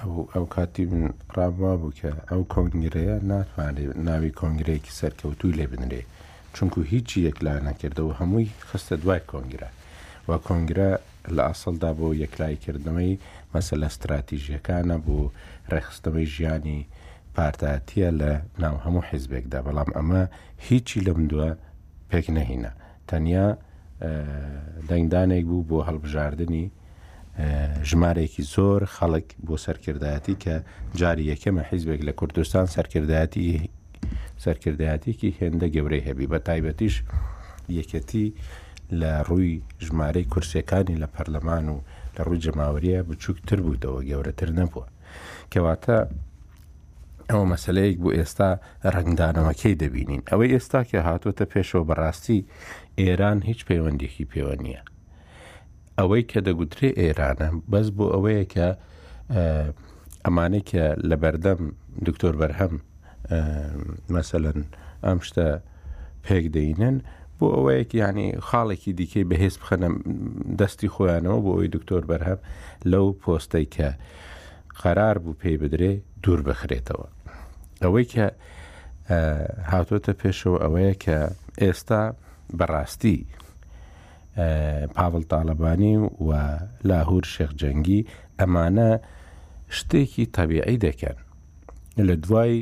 [0.04, 1.04] هەبوو ئەو کاتی من
[1.36, 6.02] ڕابوا بوو کە ئەو کۆنگرەیە ناتوانێت ناوی کۆنگرەیەکی سەرکەوتوی لێ بنرێ
[6.56, 9.68] چونکو هیچی یەکلا نەکردەوە هەمووی خستە دوای کۆنگرە
[10.28, 10.90] و کۆنگرە
[11.36, 13.18] لە ئاسڵدا بۆ یەکلایکردنەوەی
[13.52, 15.18] مەسە لە استراتیژیەکانە بۆ
[15.72, 16.80] ڕێخستەوەی ژیانی
[17.36, 18.30] پارتاتیە لە
[18.64, 20.22] ناو هەموو حیزبێکدا بەڵام ئەمە
[20.68, 21.50] هیچی لە مندووە
[22.10, 22.72] پێک نەهینە
[23.08, 23.46] تەنیا
[24.88, 26.66] دەنگدانێک بوو بۆ هەڵبژاردننی
[27.90, 30.54] ژمارێکی زۆر خەڵک بۆ سەرکردایەتی کە
[31.00, 33.48] جاری یەکەمە حیزبێک لە کوردستان سەرکردایەتی
[34.44, 36.94] سەرکردایەتێکی هێندە گەورەی هەبی بە تایبەتیش
[37.78, 38.26] یەکەتی
[39.00, 39.52] لە ڕووی
[39.86, 41.76] ژمارەی کورسەکانی لە پەرلەمان و
[42.16, 44.86] لە ڕووی جەماوریە بچووکتر بووتەوە گەورەتر نەبووە
[45.52, 45.96] کەواتە
[47.30, 48.50] ئەوە مەسلەیەک بۆ ئێستا
[48.94, 52.40] ڕنگدانەوەکەی دەبینین ئەوەی ئێستا کە هاتوۆتە پێشەوە بەڕاستی
[53.00, 54.82] ئێران هیچ پەیوەندێکی پەیوە نییە
[55.98, 58.68] ئەوەی کە دەگوترێ ئێرانە بەس بۆ ئەوەیە کە
[60.24, 61.60] ئەمانەی کە لە بەردەم
[62.06, 62.74] دکتۆر بەرهەم
[64.14, 64.58] مەسەن
[65.06, 65.46] ئەم شتە
[66.24, 66.96] پێک دەینن
[67.38, 69.88] بۆ ئەوەیەکی ینی خاڵێکی دیکەی بەهێز بخەنە
[70.58, 72.40] دەستی خۆیانەوە بۆ ئەوی دکتۆر بەرهەم
[72.90, 73.88] لەو پۆستەی کە
[74.82, 77.06] قەرار بوو پێی بدرێ دوور بخرێتەوە
[77.84, 78.26] ئەوەی کە
[79.72, 81.18] هاتوۆتە پێشەوە ئەوەیە کە
[81.62, 82.02] ئێستا
[82.58, 83.16] بەڕاستی
[84.36, 86.30] پاڵ تاالبانی و
[86.88, 88.00] لاهور شێخجەنگی
[88.40, 88.88] ئەمانە
[89.76, 91.18] شتێکی تەبیعی دەکەن
[92.06, 92.52] لە دوای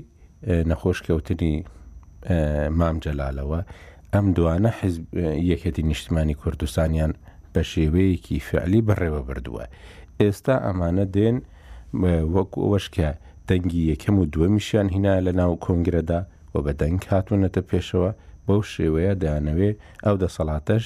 [0.71, 1.55] نەخۆشکەوتنی
[2.79, 3.61] مامجەلالەوە
[4.15, 4.71] ئەم دوانە
[5.51, 7.13] یەکەتی نیشتمانی کوردستانیان
[7.55, 9.65] بە شێوەیەکی فعلی بڕێوە بردووە
[10.21, 11.37] ئێستا ئەمانە دێن
[12.35, 13.11] وەکو ئەوەشکە
[13.49, 16.21] دەنگی یەکەم و دووەمیشیان هینا لە ناو کۆنگرەدا
[16.55, 18.11] و بە دەنگ هاتوونەتە پێشەوە
[18.47, 19.71] بەو شێوەیە دایانەوێ
[20.07, 20.85] ئەو دەسەڵاتەش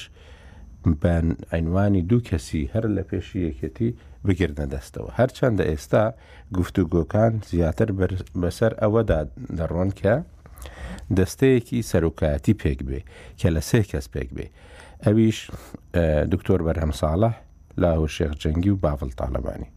[1.01, 1.13] بە
[1.51, 3.89] ئەینوانی دوو کەسی هەر لە پێشی یەکەتی
[4.25, 6.03] بگرنە دەستەوە هەرچەندە ئێستا
[6.57, 7.89] گفتوگۆکان زیاتر
[8.41, 9.21] بەسەر ئەوەدا
[9.59, 10.13] دەڕۆن کە
[11.17, 12.99] دەستەیەکی سەرۆکایەتی پێک بێ
[13.39, 14.45] کە لە سێ کەس پێک بێ
[15.05, 15.39] ئەویش
[16.31, 17.31] دکتۆر بەرهەمساڵە
[17.81, 19.69] لا هۆشێخ جەنگی و باڤڵ تاالبانی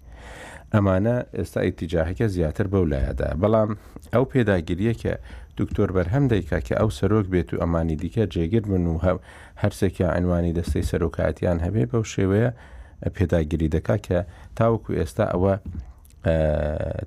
[0.75, 3.71] ئەمانە ئێستا ئیتیجاهەکە زیاتر بەو لایەدا بەڵام
[4.15, 5.15] ئەو پێداگیریە کە
[5.61, 9.19] دکتۆر بەرهەم دەیکا کە ئەو سەرۆک بێت و ئەمانی دیکە جێگر بن و هەو
[9.63, 12.51] هەرسێکی ئەنوانی دەستەی سەرۆکاتیان هەبێ بەو شێوەیە
[13.17, 14.19] پێداگیری دەکا کە
[14.59, 15.55] تاوەکو ئێستا ئەوە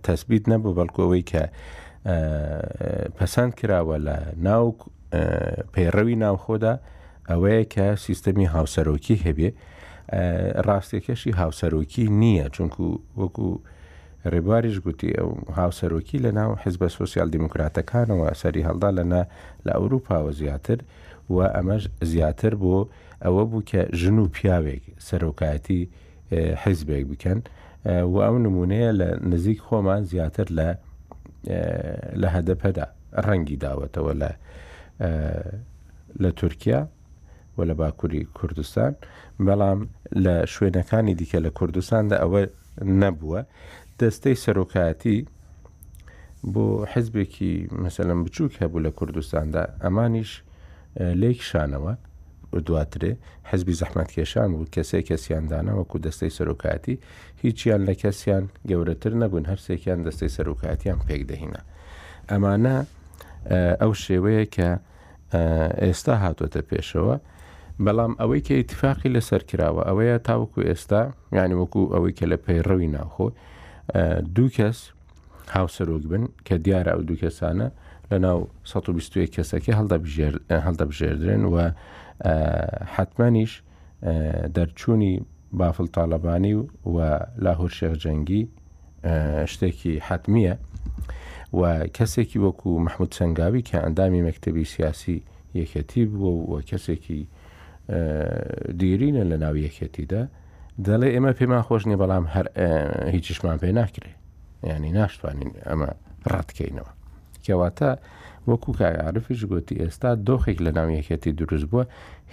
[0.05, 1.43] تەسبیت نەبوو بەڵکەوەی کە
[3.17, 4.65] پەسەند کراوە لە ناو
[5.73, 6.73] پەیڕەوی ناوخۆدا
[7.29, 9.49] ئەوەیە کە سیستەمی هاوسەرۆکی هەبێ
[10.67, 12.85] ڕاستێکەشی هاوسەرۆکی نییە چونکو
[13.19, 13.49] وەکو
[14.31, 19.21] ڕێبواریش گوتی ئەو هاوسەرۆکی لە ناو حزبە سوسیال دیموکراتەکانەوە سەری هەڵدا لەنا
[19.65, 20.77] لە ئەوروپاوە زیاتر
[21.29, 22.77] و ئەمەش زیاتر بۆ
[23.25, 25.81] ئەوە بوو کە ژن و پیاوێک سەرۆکایەتی
[26.63, 27.39] حیزبێک بکەن
[28.13, 30.67] و ئەو نمونەیە لە نزیک خۆمان زیاتر لە
[32.21, 32.85] لە هەدەپەدا
[33.25, 34.31] ڕەنگی داوەتەوە لە
[36.21, 36.81] لە تورکیا
[37.57, 38.95] و لە باکووری کوردستان
[39.45, 39.79] بەڵام
[40.23, 42.43] لە شوێنەکانی دیکە لە کوردستاندا ئەوە
[43.01, 43.41] نەبووە
[43.99, 45.27] دەستەی سەرۆکایەتی
[46.53, 50.31] بۆ حزبێکی مەسەلم بچووک هەبوو لە کوردستاندا ئەمانیش
[51.21, 51.93] لێکشانەوە
[52.67, 53.11] دواترێ
[53.49, 56.95] حزبی زەحمەت کێشان بوو کەسێک کەسیاندانەوەکو دەستەی سەرۆکاتی
[57.43, 61.61] هیچیان لە کەسیان گەورەتر نەبوون هەرسێکیان دەستەی سەرۆکاتیان پێکدەهینە
[62.31, 62.77] ئەمانە
[63.81, 64.69] ئەو شێوەیە کە
[65.85, 67.15] ئێستا هاتوۆتە پێشەوە
[67.85, 71.03] بەڵام ئەوەی کە ئتیفاقی لەسەر کراوە ئەوەیە تاوەکو ئێستا
[71.37, 73.27] یعنی وەکو ئەوەی کە لە پەیڕەوی ناوخۆ
[74.35, 74.77] دوو کەس
[75.55, 77.67] هاوسەرۆک بن کە دیارە ئەو دوو کەسانە
[78.11, 79.73] لە ناو 120 کەسەکە
[80.59, 81.57] هەڵدەبژێردرێن و
[82.95, 83.53] حتممەنیش
[84.55, 85.13] دەرچوونی
[85.59, 86.53] بافل تاالبانی
[86.85, 86.97] و
[87.43, 88.41] لاهور شێخجەنگی
[89.51, 90.55] شتێکی حتممیە
[91.53, 91.61] و
[91.97, 95.17] کەسێکی وەکو محمود سنگاوی کە ئەندامی مەکتتەبی سیاسی
[95.59, 97.21] یەکەتی بووە و کەسێکی
[98.79, 100.27] دیرینە لە ناو یەکێتیدا
[100.85, 102.47] دەڵێ ئێمە پێمان خۆش نیە بەڵام هەر
[103.13, 104.11] هیچیشمان پێ ناکرێ
[104.69, 105.89] ینی ناشتوانین ئەمە
[106.31, 106.91] ڕاتکەینەوە
[107.45, 107.89] کەواتە
[108.49, 111.85] وەکو کاعاعرفیش گوتی ئێستا دۆخێک لە ناو یەکێتی دروست بووە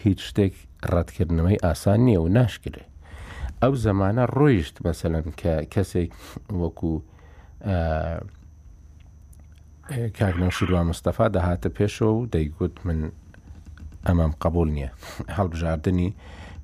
[0.04, 0.52] هیچ شتێک
[0.94, 2.84] ڕەتکردنەوەی ئاسان نییە و ناشکرێ
[3.62, 6.12] ئەو زمانە ڕۆیشت مەسەن کە کەسێک
[6.62, 6.92] وەکو
[10.18, 13.00] کارنەشیروان مستەفا دەهاتە پێشەوە و دەیگوت من
[14.08, 14.88] ئەمەم قبول نییە
[15.36, 16.08] هەڵبژاردننی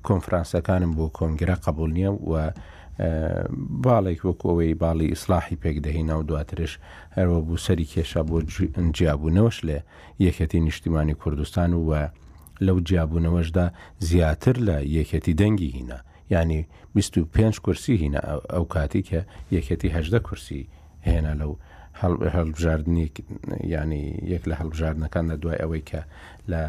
[0.07, 2.33] کۆنفرانسەکانم بۆ کۆنگرە قبول نییە و
[3.85, 6.73] باڵێک وەکەوەی باڵی ئیسلاحی پێکدەهینا و دواترش
[7.17, 8.37] هەروە بوو سەری کێشە بۆ
[8.97, 9.79] جیابوونەوەش لێ
[10.25, 12.01] یەکەتی نیشتیمانی کوردستان و وە
[12.65, 13.65] لەو جیابوونەوەشدا
[14.09, 15.99] زیاتر لە یەکەتی دەنگی هینا
[16.33, 16.61] ینی
[16.95, 18.19] 25 کورسی هینە
[18.53, 19.19] ئەو کاتی کە
[19.51, 20.67] یەکەتیهدە کورسی
[21.07, 21.57] هێنا لەو
[22.03, 23.05] هەڵبژاردننی
[23.73, 26.01] ینی یەک لە هەڵبژاردنەکان لە دوای ئەوەی کە
[26.51, 26.61] لە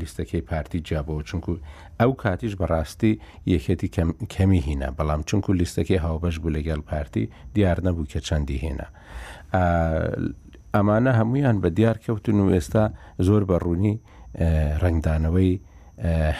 [0.00, 1.52] لیستەکەی پارتی جیابەوە چونکو
[2.00, 3.12] ئەو کاتیش بەڕاستی
[3.54, 3.88] یەکەتی
[4.34, 8.88] کەمی هینە بەڵام چونکو لیستەکەی هاوبەش بوو لەگەڵ پارتی دیار نەبوو کە چەندی هێنا
[10.76, 12.84] ئەمانە هەمویان بە دیار کەوتن و ئێستا
[13.26, 13.94] زۆر بەڕوونی
[14.82, 15.54] ڕنگدانەوەی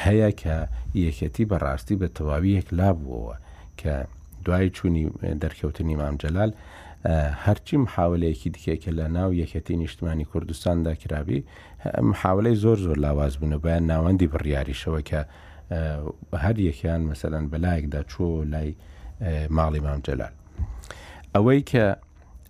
[0.05, 0.57] هەیە کە
[1.07, 3.37] یەکەتی بەڕاستی بە تەواوی یەکلا بووەوە
[3.81, 3.93] کە
[4.45, 5.05] دوای چوونی
[5.43, 6.51] دەرکەوتنی مامجلال
[7.45, 11.45] هەرچی محاولەیەکی دیکێکە لە ناو یەکەتی نیشتمانی کوردستاندا کرابی
[12.11, 15.21] محاولەی زۆر زۆر لاواز بوون و بەیان ناوەندی بڕیاریشەوە کە
[16.45, 18.75] هەر یەکیان مەسەرەن بەلایەکدا چۆ لای
[19.57, 20.33] ماڵی مامجلال
[21.35, 21.85] ئەوەی کە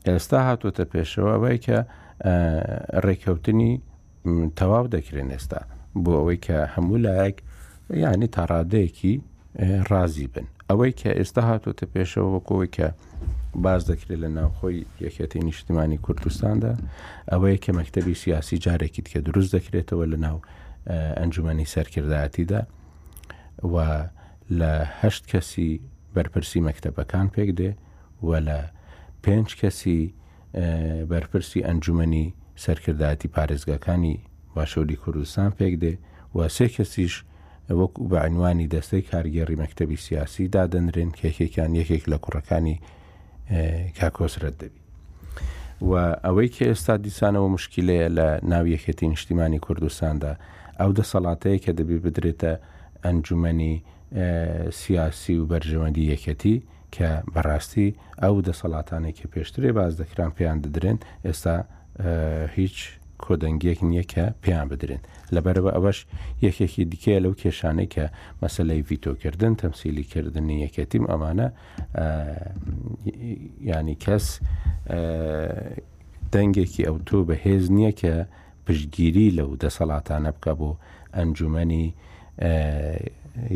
[0.09, 1.79] ئێستا هاتوتە پێشەوە ئەوەی کە
[3.05, 3.73] ڕێککەوتنی
[4.59, 5.61] تەواو دەکرێن ئێستا
[6.05, 7.37] بۆ ئەوەی کە هەموو لایەک
[8.05, 9.15] ینی تاڕادەیەکی
[9.91, 12.89] ڕازی بن ئەوەی کە ئێستا هاتوتە پێشەوە وەکەوەی کە
[13.63, 16.73] باز دەکرێت لە ناوخۆی یەکەتی نیشتیمانی کوردستاندا
[17.33, 20.39] ئەوەیە کە مەکتتەبی سیاسی جارێکیت کە دروست دەکرێتەوە لە ناو
[21.19, 22.61] ئەنجومی سەرکردایەتیدا
[23.73, 23.77] و
[24.59, 25.69] لەهشت کەسی
[26.15, 27.71] بەرپرسی مەکتتەبەکان پێک دێ
[28.29, 28.61] و لە
[29.25, 30.01] پێنج کەسی
[31.13, 32.27] بەرپرسی ئەنجومی
[32.65, 34.17] سەرکردایەتی پارێزگەکانی
[34.55, 35.93] باشۆری کوردستان پێک دێ
[36.37, 37.15] و سێ کەسیش
[37.81, 42.77] وەکو بە عنوانی دەستەی کارگەری مەکتتەبی سیاسی دادەنرێن کێکێکیان یەکێک لە کوڕەکانی
[44.01, 44.81] کاکۆسرەت دەبی
[45.91, 45.93] و
[46.25, 50.33] ئەوەی کە ئێستا دیسانەوە مشکلەیە لە ناو یەکێتی نیشتیمانی کوردستاندا
[50.81, 52.53] ئەو دەسەڵاتەیە کە دەبی بدرێتە
[53.05, 53.75] ئەنجومنی
[54.81, 56.57] سیاسی و بەرژەوەندی یەکەتی
[56.95, 57.89] کە بەڕاستی
[58.23, 61.57] ئەو دەسەڵاتانی کە پێشترێ باز دەکران پێیان دەدرێن ئێستا
[62.57, 62.77] هیچ
[63.25, 65.03] کۆدەنگێک نییە کە پێیان بدرێن
[65.35, 65.99] لەبەرەوە ئەوەش
[66.47, 68.05] یەکێکی دیکەیە لەو کێشانەی کە
[68.43, 71.49] مەسلەی ڤیتۆکردن تەمسیلی کردنی یەکەتیم ئەمانە
[73.77, 74.27] ینی کەس
[76.33, 78.15] دەنگێکی ئەوتۆ بەهێز نییە کە
[78.67, 80.71] پشتگیری لەو دەسەڵاتانە بکە بۆ
[81.17, 81.87] ئەنجومی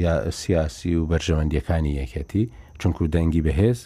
[0.04, 2.42] یا سیاسی و بەرژەوەندیەکانی یەکەتی
[2.80, 3.80] چونکو دەنگی بەهێز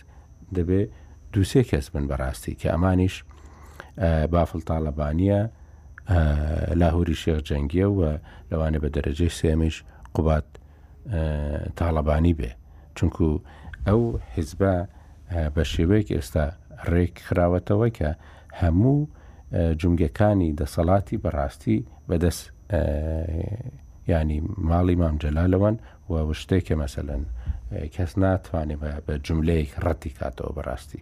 [0.57, 0.89] دەبێت
[1.33, 3.15] دووسێ کەس بن بەڕاستی کە ئەمانیش
[4.33, 5.39] بافڵ تاالبانە
[6.77, 8.11] لاهوری شێخ جەنگیە وە
[8.51, 9.77] لەوانێ بە دەرەجێ سێمیش
[10.15, 10.45] قوبات
[11.79, 12.51] تاڵەبانی بێ
[12.97, 13.27] چونکو
[13.89, 14.01] ئەو
[14.37, 14.75] حیزبە
[15.55, 16.47] بە شێوەیەک ئێستا
[16.93, 18.11] ڕێک خراوەتەوە کە
[18.61, 18.99] هەموو
[19.81, 22.43] جونگەکانی دەسەڵاتی بەڕاستی بەدەست
[24.11, 24.39] ینی
[24.71, 25.77] ماڵی مامجلالەوەن
[26.11, 27.23] و شتێکە مەسەن
[27.95, 31.01] کەس ناتوانێت بە جملەیەک ڕەتی کاتەوە بەڕاستی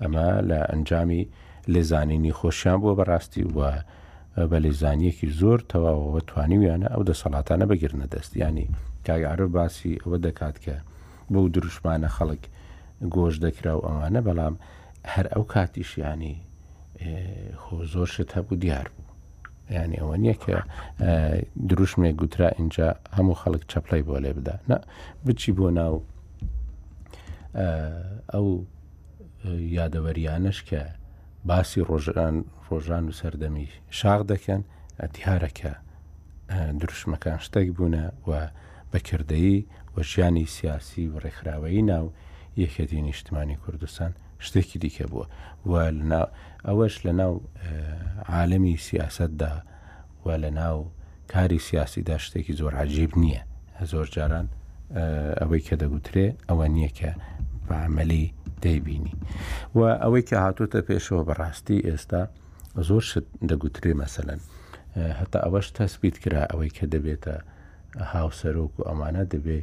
[0.00, 1.22] ئەمە لە ئەنجامی
[1.72, 3.70] لێزانینی خۆشیان بووە بەڕاستی وە
[4.36, 8.66] بە لێزانیەکی زۆر تەواوەوە توانیویانە ئەو دەسەڵاتانە بەگرنە دەست ینی
[9.06, 10.76] کاگعاعرف باسی ئەوە دەکات کە
[11.32, 12.42] بە و دروشمانە خەڵک
[13.16, 14.54] گۆش دەکرا و ئەوانە بەڵام
[15.14, 16.36] هەر ئەو کاتیشیانی
[17.62, 19.04] خۆ زۆر شت هەبوو دیار بوو
[19.76, 20.56] ینی ئەوە نییە کە
[21.68, 24.76] دروشمێ گوترا اینجا هەموو خەڵک چەپلای بۆ لێ بدا نە
[25.26, 25.94] بچی بۆ ناو
[28.34, 28.46] ئەو
[29.78, 30.80] یادەوەریانش کە
[31.48, 32.34] باسی ڕۆژان
[32.68, 33.68] ڕۆژان و سەردەمی
[34.00, 34.62] شاغ دەکەن
[35.02, 35.72] ئەتیارەکە
[36.80, 38.30] دروشمەکان شتێک بوونە و
[38.92, 42.06] بەکردایی وە ژیانی سیاسی و ڕێکخراوەی ناو
[42.62, 44.12] یەکەتی نیشتمانی کوردستان
[44.46, 45.26] شتێکی دیکە بووە
[45.70, 45.72] و
[46.66, 47.34] ئەوەش لە ناو
[48.36, 49.54] عالمی سیاستدا
[50.24, 50.76] و لە ناو
[51.32, 53.42] کاری سیاسیدا شتێکی زۆر عجیب نییە
[53.92, 54.46] زۆر جاران
[55.40, 57.10] ئەوەی کە دەگوترێ ئەوە نییە کە
[57.68, 58.26] بە عملی
[58.64, 59.12] دەیبینی
[59.76, 62.22] و ئەوەی کە هاتوتە پێشەوە بەڕاستی ئێستا
[62.88, 64.28] زۆر شت دەگوترێ مەسەن
[65.20, 67.34] هەتا ئەوەش تەسبیت کرا ئەوەی کە دەبێتە
[68.12, 69.58] هاوسەرۆک و ئەمانە دەبێ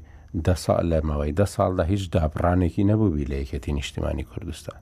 [0.45, 4.81] دە ساڵ لە مەوەی دە ساڵدا هیچ دابڕانێکی نەبووبی لە یەکەتی نیشتیمانی کوردستان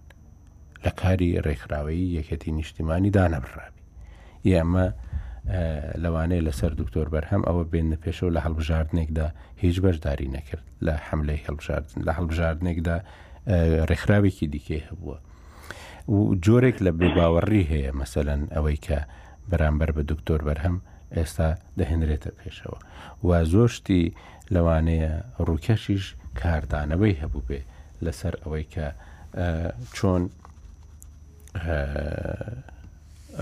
[0.85, 3.81] لە کاری ڕێکخراوەی یەکەتی نیشتیمانی دانەبڕابی
[4.49, 4.85] ئێمە
[6.03, 9.27] لەوانەیە لەسەر دکتۆر بەرهەم ئەوە بێنە پێشەوە لە هەڵبژاردنێکدا
[9.63, 12.97] هیچ بەشداری نەکرد لە حملەی هەڵبژاردن لە هەڵبژاردنێکدا
[13.89, 15.17] ڕێکخراوێکی دیکەی هەبووە
[16.13, 18.97] و جۆرێک لە بێباوەڕی هەیە مەسەەن ئەوەی کە
[19.49, 20.77] بەرامبەر بە دکتۆر بەرهەم
[21.15, 22.79] ئێستا دەهێنرێتە پێشەوە
[23.27, 24.03] و زۆشتی
[24.53, 25.13] لەوانەیە
[25.47, 26.05] ڕووکەشیش
[26.39, 27.61] کاردانەوەی هەبوو بێ
[28.05, 28.85] لەسەر ئەوەی کە
[29.97, 30.23] چۆن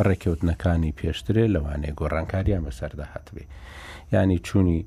[0.08, 3.46] ڕێکەوتنەکانی پێشترێ لەوانەیە گۆڕانکاریان بەسەردا هاتبێ
[4.14, 4.80] ینی چوونی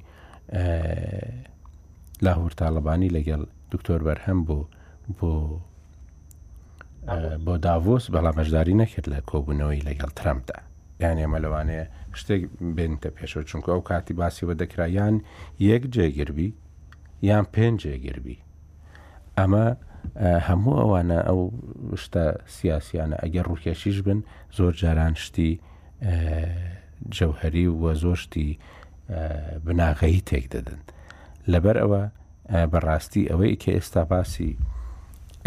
[2.25, 4.65] لاهور تاالبانی لەگەڵ دکتۆر بەرهەم بوو
[5.19, 5.31] بۆ
[7.45, 10.57] بۆ داڤۆس بەڵامەشداری نەکرد لە کۆبوونەوەی لەگەڵ ترامدا
[11.03, 11.85] یان ئێمە لەوانەیە
[12.21, 12.43] شتێک
[12.77, 15.15] بێنتە پێشەوە چونکە ئەو کاتی باسیەوە دەکرایان
[15.71, 16.49] یەک جێگربی
[17.29, 18.39] یان پێنج جێگربی
[19.39, 19.67] ئەمە
[20.49, 21.41] هەموو ئەوانە ئەو
[22.03, 22.25] شتە
[22.57, 24.19] سیاسیانە ئەگەر ڕووکێشیش بن
[24.57, 25.53] زۆر جاران شتی
[27.17, 28.49] جەوهری وە زۆشتی
[29.65, 30.81] بناغەی تێک دەدەن
[31.53, 32.03] لەبەر ئەوە
[32.73, 34.53] بەڕاستی ئەوەی کە ئێستا باسی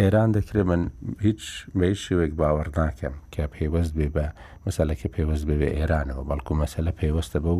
[0.01, 0.83] ئێران دەکرێت من
[1.25, 1.41] هیچ
[1.79, 4.25] بەی شوێک باوەڕ ناکەم کە پێوەست بێ بە
[4.65, 7.59] مەسەلەکە پێوەست بێ ئێرانەوە بەڵکو مەسەلە پێوەستە بەو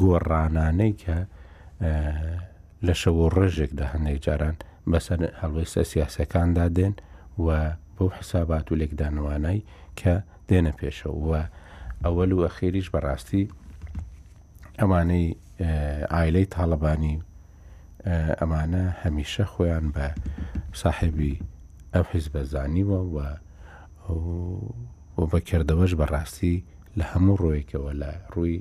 [0.00, 1.16] گۆڕانانەی کە
[2.86, 4.56] لە شەوە ڕژێکدا هەندێک جاران
[4.90, 6.94] بەسەر هەڵوێستە سیاسەکاندا دێن
[7.44, 7.48] و
[7.96, 9.60] بەو حسابات و لێکدانوانای
[10.00, 10.14] کە
[10.48, 11.42] دێنە پێشەوە
[12.04, 13.44] ئەوەل و ئەخێریش بەڕاستی
[14.80, 15.26] ئەوانەی
[16.14, 17.16] ئایلەی تاالبانی
[18.40, 20.06] ئەمانە هەمیشە خۆیان بە
[20.80, 21.32] ساحبی
[21.94, 23.16] ئەو حیز بەزانیوە و
[25.16, 26.56] بۆ بەکردەوەش بەڕاستی
[26.98, 28.58] لە هەموو ڕۆیکەوە لە ڕووی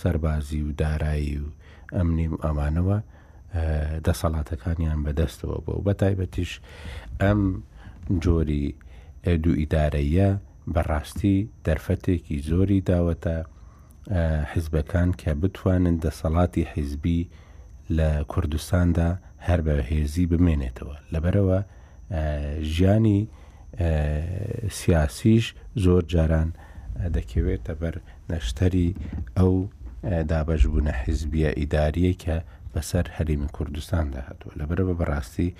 [0.00, 1.46] سەربازی و دارایی و
[1.96, 2.98] ئەمنیم ئەمانەوە
[4.06, 6.52] دەسەڵاتەکانیان بەدەستەوە بۆ بە تایبەتیش
[7.22, 7.40] ئەم
[8.24, 8.66] جۆری
[9.42, 10.28] دوو ئیدارەیە
[10.74, 13.36] بەڕاستی دەرفەتێکی زۆری داوەتە
[14.52, 17.20] حیزبەکان کە بتوانن دەسەڵاتی حیزبی
[17.98, 19.08] لە کوردستاندا
[19.46, 21.58] هەر بە هێزی بمێنێتەوە لەبەرەوە
[22.74, 23.18] ژیانی
[24.78, 25.46] سیاسیش
[25.84, 26.48] زۆر جاران
[27.16, 27.96] دەکەوێتە بەر
[28.32, 28.88] نەشتەری
[29.38, 29.52] ئەو
[30.30, 32.36] دابەشبوونە حیزبیە ئیداریە کە
[32.74, 35.50] بەسەر هەریمی کوردستاندا هاتووە لەبەرەوە بەڕاستی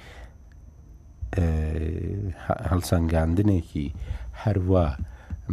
[2.70, 3.88] هەڵسەنگاندنێکی
[4.42, 4.86] هەروە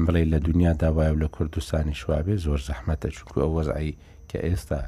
[0.05, 3.97] بڵێ لە دنیا داوای و لە کوردستانی شوابێ زۆر زەحمەتە چکو ئەو وەزایی
[4.29, 4.81] کە ئێستا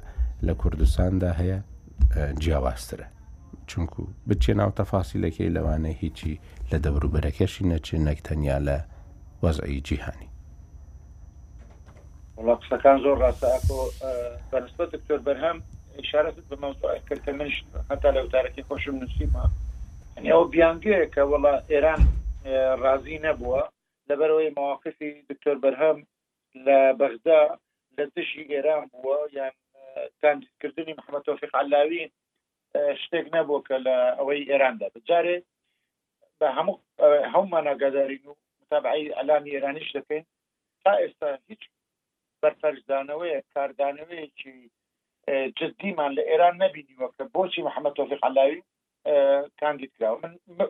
[0.48, 1.60] لە کوردستاندا هەیە
[2.40, 3.06] جیاوازترە
[3.68, 6.40] چونکو بچێ ناو تەفاسیلەکەی لەوانە هیچی
[6.72, 8.78] لە دەوروبەرەکەشی نەچێت نەکتەنیا لە
[9.44, 10.30] وەزعی جیهانی
[12.62, 13.52] قسەکان زۆر ڕاستە
[14.52, 15.58] بەنسبەت دکتۆر بەرهەم
[16.12, 17.56] شارەت بە مەوتوکە منش
[17.92, 19.46] هەتا لە وتارەکی خۆشم نووسیمە
[20.32, 22.02] ئەو بیانگەیە کە وڵا ئێران
[22.84, 23.64] ڕازی نەبووە
[24.10, 25.98] لەبەرەوەی مواقفی دکتۆر بەرهەم
[26.66, 27.42] لە بەغدا
[27.98, 29.54] لە دژی ئێران بووە یان
[30.22, 32.04] تەنگکردنی محمد تۆفیق علاوی
[33.04, 35.38] شتێک نەبوو کە لە ئەوەی ئێراندا بجارێ
[36.40, 36.82] بە هەموو
[37.34, 38.32] هەمومانە گەدارین و
[38.62, 40.26] متابعی ئەلامی ئێرانیش دەکەین
[40.84, 41.62] تا ئێستا هیچ
[42.42, 44.58] بەرپەرزدانەوەی کاردانەوەیکی
[45.58, 48.62] جدیمان لە ئێران نبینیوە کە بۆچی محەممەد تۆفیق علاوی
[49.60, 50.18] کاندید کراوە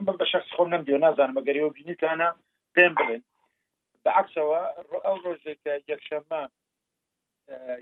[0.05, 2.29] من بە شخص خۆم نم دیێ نازانم مەگەریەوە بینیتانە
[2.75, 3.23] پێم بڵێن
[4.05, 4.59] بەعکسەوە
[5.05, 5.59] ئەو ڕۆژێک
[5.91, 6.41] یەکشەمە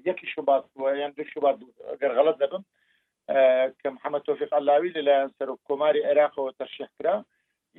[0.06, 1.58] یەکی شوبات بووە یان دو شوبات
[1.94, 2.64] اگر گەرغەڵت دەبم
[3.34, 7.16] اه، کە محەممەد تۆفیق ئەلاوی لەلایەن سەر و کۆماری عێراقەوە تەرشح کرا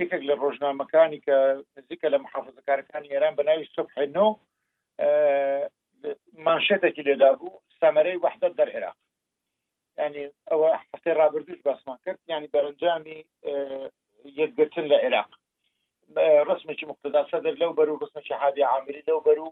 [0.00, 1.36] یەکێک لە ڕۆژنامەکانی کە
[1.76, 5.64] نزیکە لە محافزەکارەکانی ئێران بەناوی سبحنۆ اه،
[6.46, 8.96] مانشێتێکی لێدا بوو سەمەرەی وحدت دەر عێراق
[9.98, 13.86] ینی ئەوە حفتەی رابرردوش باسمان کرد ینی بەرەنجامی اه،
[14.40, 15.30] یەکگرتن لە عێراق
[16.50, 19.48] ڕسمێکی مقتدا سەدر لەو بەر و ڕسمێکی حادی عامری لەو بەر و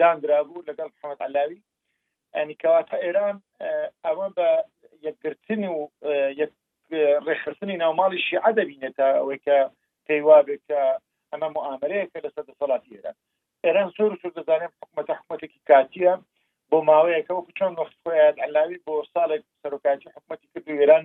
[0.00, 1.60] دانرابوو لەگەڵ محمد علاوی
[2.36, 3.36] ئەنی کەواتە ئێران
[4.06, 4.48] ئەوە بە
[5.06, 5.76] یەکگرتن و
[7.26, 9.56] ڕێخستنی ناوماڵی شیعە دەبینێتە ئەوەی کە
[10.06, 10.80] پێیوابێت کە
[11.32, 13.16] ئەمە معاملەیەکە لەسەر دەسەڵاتی ئێران
[13.64, 16.12] ئێران سۆر سور دەزانێت حکومەتە حکوومەتێکی کاتیە
[16.70, 21.04] بۆ ماوەیەەکە و چۆن وەخت خۆیان علاوی بۆ ساڵێک سەرۆکاتی حکوومەتی کرد ئێران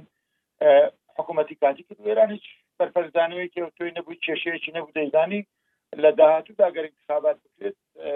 [1.17, 2.45] حکوومەتی کاتی کرد ئێران هیچ
[2.78, 5.41] بەرپەرزانەوەی کە توی نەبوو کێشەیەکی نەبوو دەیزانی
[5.95, 8.12] لە داهاتوودا گەری انتخابات بکرێت او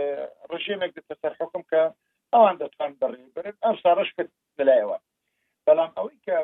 [0.52, 1.82] اه، دەتە سەر حکم کە
[2.34, 4.98] ئەوان دەتوان بەڕێبرن ئەم ساڕش کرد لەلایەوە
[5.66, 6.38] بەڵام ئەوەی کە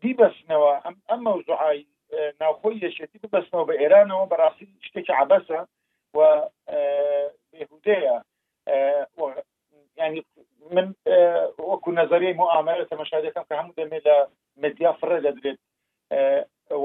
[0.00, 5.60] بیبەستنەوە اه، ئەم ئەم مەوزوعایی اه، ناوخۆی یەشێتی ببەستنەوە بە ئێرانەوە بەڕاستی شتێکی عبەسە
[6.16, 6.18] و
[7.54, 8.16] بێهودەیە
[10.00, 10.20] ینی
[10.74, 10.88] من
[11.70, 14.16] وەکو نظری مؤامرە تەمەشادەکەم کە هەموو دەمێت لە
[14.62, 15.60] مدیا فڕە دەدرێت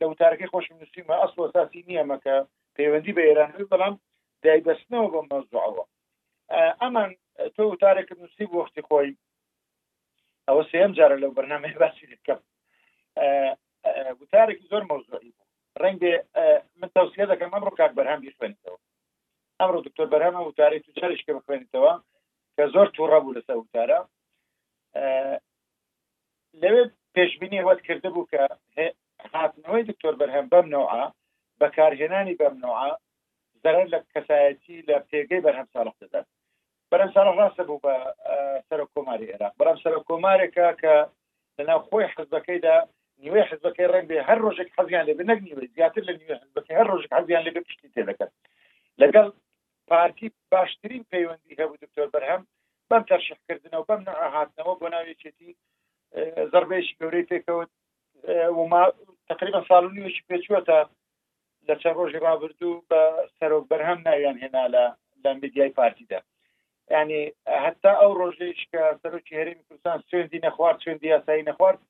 [0.00, 2.36] لە وتارەکەی خۆشم نووسیمە ئەسڵ ساسی نییە مەکە
[2.76, 3.94] پەیوەندی بە ئێران بەڵام
[4.44, 5.84] دایبستنەوە بۆ مەوزوعەوە
[6.80, 7.10] ئەمان
[7.54, 9.10] تۆ وتارێک نووسی وەختی خۆی
[10.48, 12.40] ئەوە سێم جارە لەو بەرنامەی باسی دەکەم
[14.20, 15.50] وتارێکی زۆر مەوزوعی بوو
[15.82, 16.14] ڕەنگە
[16.80, 18.78] من تەوسە دەکەم ئەمڕۆ کاک بەرهام بیخوێنیتەوە
[19.60, 21.92] ئەمڕۆ دکتۆر بەرهامە وتارێک تو چارشکە بخوێنیتەوە
[22.56, 24.00] کە زۆر تووڕە بوو لەسەر وتارە
[26.62, 26.82] لەوێ
[27.14, 28.40] پێشبینی هەوت کرده بوو کە
[29.34, 30.86] هاتنەوەی دکتۆر بەرهەم بەم نەوە
[31.60, 32.90] بەکارهێنانی بەمنوعە
[33.62, 36.26] زەرەر لە کەسایەتی لە پێگەی بەرهەم ساڵق دەدات
[36.90, 37.94] بەرەم ساڵق ڕاستە بوو بە
[38.68, 40.94] سەر کۆماری عێراق بەرەم سەر کۆمارێکە کە
[41.58, 42.76] لەناو خۆی حزبەکەیدا
[43.22, 46.86] نیوێ حزبەکەی ڕنگ بێ هەر ڕۆژێک حەزیان لێ نەک نیوێ زیاتر لە نیوێ حزبەکەی هەر
[46.92, 48.30] ڕۆژێک حەزیان لێ پشتی تێ دەکەن
[49.02, 49.26] لەگەڵ
[49.90, 52.42] پارتی باشترین پەیوەندی هەبوو دکتۆر بەرهەم
[52.90, 55.50] بەم تەرشحکردنەوە بەم نەهاتنەوە بۆ ناوێچێتی
[56.52, 57.70] زربێشی گەورەی پێکەوت
[58.58, 58.82] وما
[59.30, 60.78] تقریبا ساڵ و نیوەشی پێچوە تا
[61.68, 63.00] لە چە ڕۆژی ڕابردوو بە
[63.38, 64.84] سەرۆک بەرهەم ناویان هێنا لە
[65.24, 66.20] لە میدیای پارتیدا
[67.00, 67.22] ینی
[67.64, 71.80] هەتا ئەو ڕۆژێش کە سەرۆکی هەرمی کوردستان سوێندی نەخوارد سوێندی یاسایی نەخوارد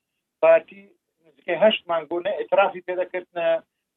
[0.42, 0.80] پارتی
[1.26, 3.46] نزیکەی هەشت مانگۆنە ئترافی پێدەکردە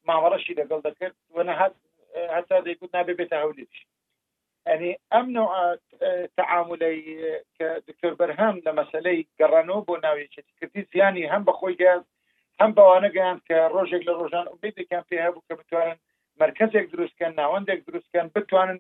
[0.08, 1.74] ماوەڕەشی لەگەڵ دەکرد وەنە هەت
[2.36, 3.78] هەتا دەیگوت نابێ بێتە هەولێتش
[4.74, 5.52] ینی ئەم نوع
[6.40, 6.98] تعاملی
[7.58, 12.04] کە دکتۆر بەرهەم لە مەسلەی گەڕانەوە بۆ ناوی چێتیکردی زیانی هەم بە خۆی گەاز
[12.62, 15.98] هەم بەوانە گەیان کە ڕۆژێک لە ڕۆژان ئەوبیدێکیان پێ هەبوو کە بتوانن
[16.44, 18.80] مرکزێک دروستکەن ناوەندێک دروستکەن بتوانن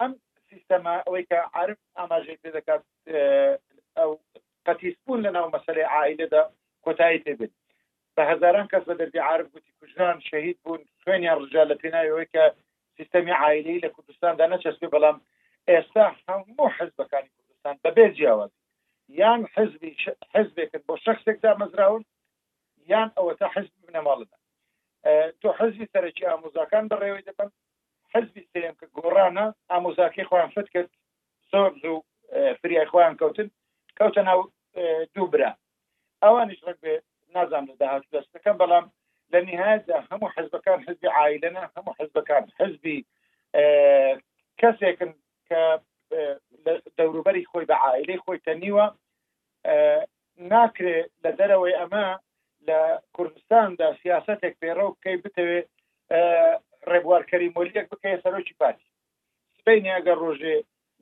[0.00, 0.12] ئەم
[0.50, 2.82] سیستەما ئەوەی کە عرف ئاماژەی پێ دەکات
[3.98, 4.10] ئەو
[4.66, 6.42] قەتیسبوون لە ناو مەسلەی عائلەدا
[6.84, 7.52] کۆتایی تێبن
[8.14, 12.42] بە هزاران کەس بە دەردی عرف گوتی کوژران شەهید بوون خوێنیان ڕژا لە پێناویەوەی کە
[12.96, 15.16] سیستەمی عائلەی لە کوردستاندا نەچەسپی بەڵام
[15.70, 18.52] ئێستا هەموو حزبەکانی کوردستان بەبێ جیاواز
[19.20, 19.90] یان حزبی
[20.34, 22.04] حزبێکن بۆ شخصێکدا مەزراون
[22.88, 24.36] یان ئەوە تا حزب بنە ماڵدا
[25.40, 27.50] تۆ حزبی سەرکی ئامۆزاکان بەڕێوەی دەبن
[28.12, 30.90] حزبی سم کە گۆڕانە ئامۆزاکەی خۆیان فت کرد
[31.52, 31.98] زۆر زوو
[32.60, 33.48] فریای خۆیان کەوتن
[33.98, 34.40] کەوتە ناو
[35.14, 35.50] دوو برا
[36.24, 36.94] ئەوانش ڕک بێ
[37.34, 38.86] نازانام لە داهات دەستەکەم بەڵام
[39.32, 42.98] لە نهایدا هەموو حزبەکان حزبی عیلەنە هەموو حزبەکان حزبی
[44.60, 45.12] کەسێکن
[45.48, 45.62] کە
[46.98, 48.86] دەوروبەری خۆی بە عائلەی خۆی تەنیوە
[50.52, 52.06] ناکرێت لە دەرەوەی ئەمە
[52.68, 52.78] لە
[53.16, 55.66] کوردستاندا سیاستێک پێڕۆ بکەی بتەوێت
[56.90, 58.88] ڕێبوارکەری مۆلیەک بکەی سەرۆکی پارتی
[59.58, 60.56] سپین ئەگەر ڕۆژێ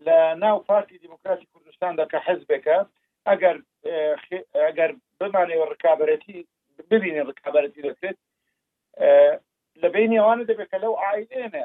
[0.07, 2.79] لە ناو پارتی دیموکراتی کوردستاندا کە حەزبێکە
[3.29, 3.57] ئەگەر
[4.67, 6.39] ئەگەر بمانەوە ڕکابەتی
[6.91, 8.19] ببینێ ڕکابەتی دەکرێت
[9.83, 11.65] لە بینی ئەوانە دەبێت کە لەو عیلێنە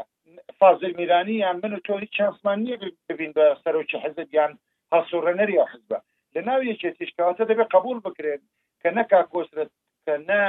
[0.60, 2.78] فازل میرانی یان من و تۆری چانسمان نییە
[3.10, 4.52] ببین بە سەرۆکی حەزب یان
[4.94, 5.92] هەسوڕەنەری حزب
[6.36, 8.42] لە ناو یەکێتیشکەواتە دەبێت قبول بکرێن
[8.82, 9.72] کە نەکا کۆسرت
[10.08, 10.42] کە نە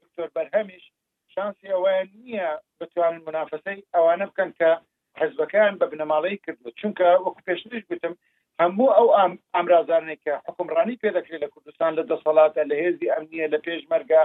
[0.00, 0.84] دکتۆر بەرهەمیش
[1.34, 2.48] شانسی ئەوەیە نییە
[2.80, 4.70] بتوانن منافسی ئەوانە بکەن کە
[5.20, 8.14] حزبەکان بە بنەماڵی کردو چونکە وەکو پێشترش گوتم
[8.60, 9.06] هەموو ئەو
[9.56, 14.22] ئامرازانێک کە حکمڕانی پێدەکرێت لە کوردستان لە دەسەڵاتە لە هێزی ئەمنیە لە پێشمەرگە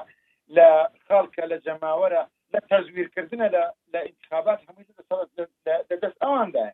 [0.55, 0.69] لە
[1.05, 3.63] خەڵکە لە جەماوەرە لە تەزویرکردنە لە
[3.93, 4.88] لە انتخابات هەموو
[5.89, 6.67] دەدەست ئەواندا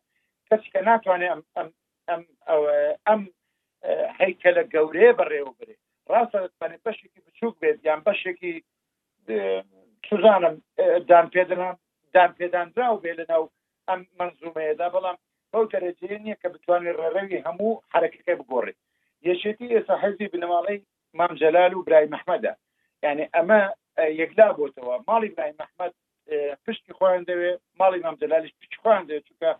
[0.48, 1.70] کەسی کە ناتوانێت ئەم
[2.10, 2.22] ئەم
[3.10, 3.22] ئەم
[4.20, 6.41] هەیکە لە گەورەیە بەڕێوە برێت ڕاستە
[6.86, 8.53] بەشێکی بچوک بێت یان بەشێکی
[10.10, 10.55] سوزانم
[11.10, 11.76] دان پێدران
[12.16, 13.43] دان پێدانراو بێ لەناو
[13.88, 15.18] ئەم منزومەیەدا بەڵام
[15.51, 18.74] بەو دەرەجەیە نییە کە بتوانێت ڕێڕەوی هەموو حرەکەکە بگۆڕێ
[19.28, 20.78] یەشێتی ئێستا حەزی بنەماڵی
[21.20, 22.53] مام جەلال و برای مححمەدا
[23.05, 23.62] یعنی ئەمە
[24.22, 25.93] یەکلا بۆتەوە ماڵی برای مححمەد
[26.66, 29.51] پشتی خۆیان دەوێ ماڵی مام جەلالیش پچ خۆیان دەوێت چکە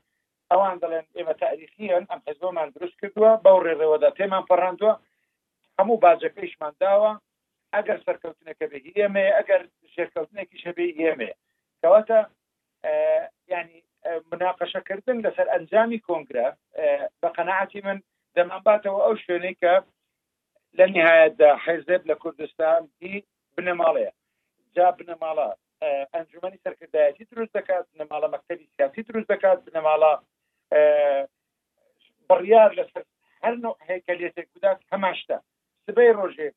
[0.52, 4.94] ئەوان دەڵێن ئێمە تاریخیان ئەم حزبمان دروست کردووە بەو ڕێڕەوەدا تێمان پەڕاندووە
[5.80, 7.14] همو من هەموو باجەکەیشمان داوە
[7.76, 9.62] ئەگەر سەرکەوتنەکە بێ ئێمێ ئەگەر
[9.96, 11.32] شێرکەوتنێکی شەبێ ئێمێ
[11.82, 12.20] کەواتە
[12.88, 16.48] اه، ینی اه، مناقەشەکردن لەسەر ئەنجامی کۆنگرە
[16.78, 17.98] اه، بە قەنەعاتی من
[18.38, 19.74] دەمانباتەوە و او شونه که
[20.80, 23.14] نهایەتدا دا حزب لکردستان دی
[23.56, 24.14] بنەماڵەیە
[24.76, 25.54] جا انجمنی
[26.14, 29.60] ئەنجومی سەرکردایەتی دروست دەکات نەماڵە مکتبی سیاسی دروز دروست دەکات
[32.30, 33.04] بریار لسر
[33.44, 35.38] هر نوع هەیکەلێتێک کدات هەماشتا
[35.88, 36.48] سبەی ڕۆژێ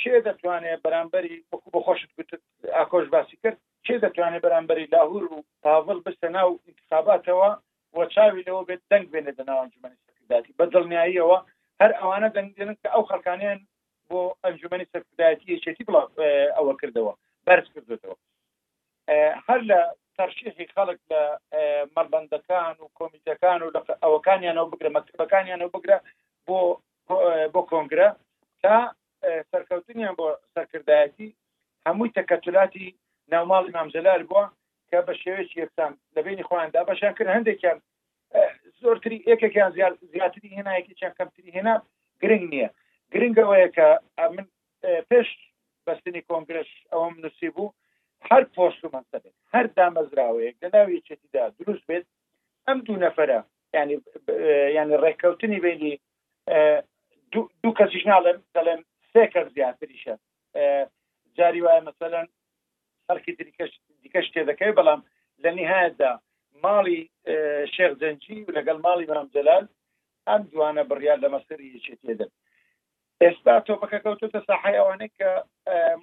[0.00, 2.30] چێ دەتوانێت بەرامبەری وەکو بەخۆشت گوت
[2.76, 7.50] ئاکۆش باسی کرد چێ دەتوانێت بەرامبەری لاهور و پاڤڵ بستە ناو انتخاباتەوە
[7.96, 11.38] وە چاوی لەوە بێت دەنگ بێنێ دەناوانجمانی سەکرداتی بە دڵنیاییەوە
[11.80, 13.58] هەر ئەوانە دەنگێنن کە ئەو خەکانیان
[14.08, 16.06] بۆ ئەنجومی سەرکردایەتی یەچێتی بڵاو
[16.56, 17.12] ئەوە کردەوە
[17.46, 18.16] بەرز کردوەوە
[19.46, 19.80] هەر لە
[20.16, 21.22] تەرشیحی خەڵک لە
[21.96, 23.68] مەربندەکان و کۆمیتەکان و
[24.04, 25.98] ئەوەکانیانەوە بگرە مەکتبەکانیانەوە بگرە
[26.46, 26.56] بۆ
[27.54, 28.08] بۆ کۆنگرە
[28.62, 28.94] تا
[29.52, 31.28] سەرکەوتنیان بۆ سەرکردایەتی
[31.86, 32.86] هەمووی تەکەتولاتی
[33.32, 34.44] ناوماڵی مامزەلار بووە
[34.90, 37.78] کە بە شێوێکی یەکسان لەبینی خۆیاندا بەشان کرد هەندێکیان
[38.82, 39.70] زۆرتری یەکێکیان
[40.14, 41.74] زیاتری هێنایەکی چیان کەمتری هێنا
[42.22, 42.68] گرنگ نییە
[43.12, 43.86] گرنگەوەیە کە
[44.34, 44.46] من
[45.10, 45.28] پێش
[45.86, 47.74] بەستنی کۆنگرش ئەوم نووسی بوو
[48.28, 52.04] هەر پۆشت و منسە بێت هەر دامەزراوەیەک لە ناوی چێتیدا دروست بێت
[52.66, 53.40] ئەم دوو نەفرە
[53.76, 53.96] ینی
[54.76, 55.94] ینی ڕێککەوتنی بینی
[57.34, 58.80] دوو کەسیش ناڵم دەڵێم
[59.12, 60.14] سێ کەس زیاتریشە
[61.38, 62.26] جاری وایە مثلەن
[63.06, 63.72] خەرکی دیکەش
[64.04, 65.00] دیکەش تێ دەکەی بەڵام
[65.42, 66.12] لە نهایەتدا
[66.64, 67.00] ماڵی
[67.74, 69.64] شێخ جەنجی و لەگەڵ ماڵی بەام جەلال
[70.28, 72.30] ئەم جوانە بڕیار لە مەسری یەکێ تێدەن
[73.22, 75.30] ئێستا تۆپەکە کەوتوتە ساحای ئەوانەیە کە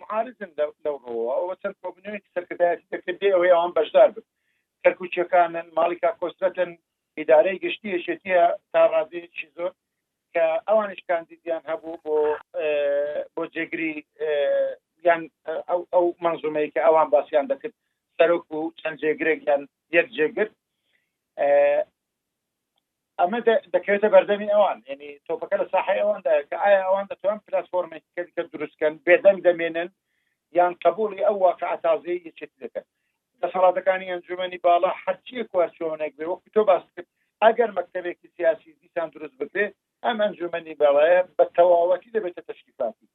[0.01, 0.51] معارزن
[0.84, 4.26] لەو ڕەوە ئەوە چەند کۆبنەوەی سەرکردایەتی دەکرد بێ ئەوەی ئەوان بەشدار بن
[4.84, 6.71] کەرکوچەکانن ماڵیکا کۆستەتن
[7.17, 9.71] ئیدارەی گشتی شێتیە تا ڕازێکی زۆر
[10.36, 12.15] کە ئەوانش کاندیدیان هەبوو بۆ
[13.36, 13.93] بۆ جێگری
[15.07, 15.21] یان
[15.93, 17.75] ئەو منزومەیە کە ئەوان باسییان دەکرد
[18.17, 19.61] سەرۆک و چەند جێگرێکیان
[19.97, 20.53] یەک جێگرت
[23.19, 23.39] ئەمە
[23.75, 28.21] دەکەوێتە بەردەمی ئەوان یعنی تۆپەکە لە ساحی ئەواندا کە ئایا ئەوان دەتوان پلتفۆرمێککە
[28.53, 29.89] دروستکەن بێدەنگ دەمێنن
[30.57, 32.86] یان قبولی ئەو واقع تازەیە چێت دەکەن
[33.41, 37.07] دەسەڵاتەکانی ئەنجومنی باڵا حچیە کوچۆنێک بێ وەختی تۆ باس کرد
[37.43, 39.75] ئەگەر مەکتتەبێکی سیاسی دیسان دروست بکرێت
[40.08, 43.08] ئەم ئەنجومنی بەڵایەن بە تەواوەتی دەبێتە تەشریفاتی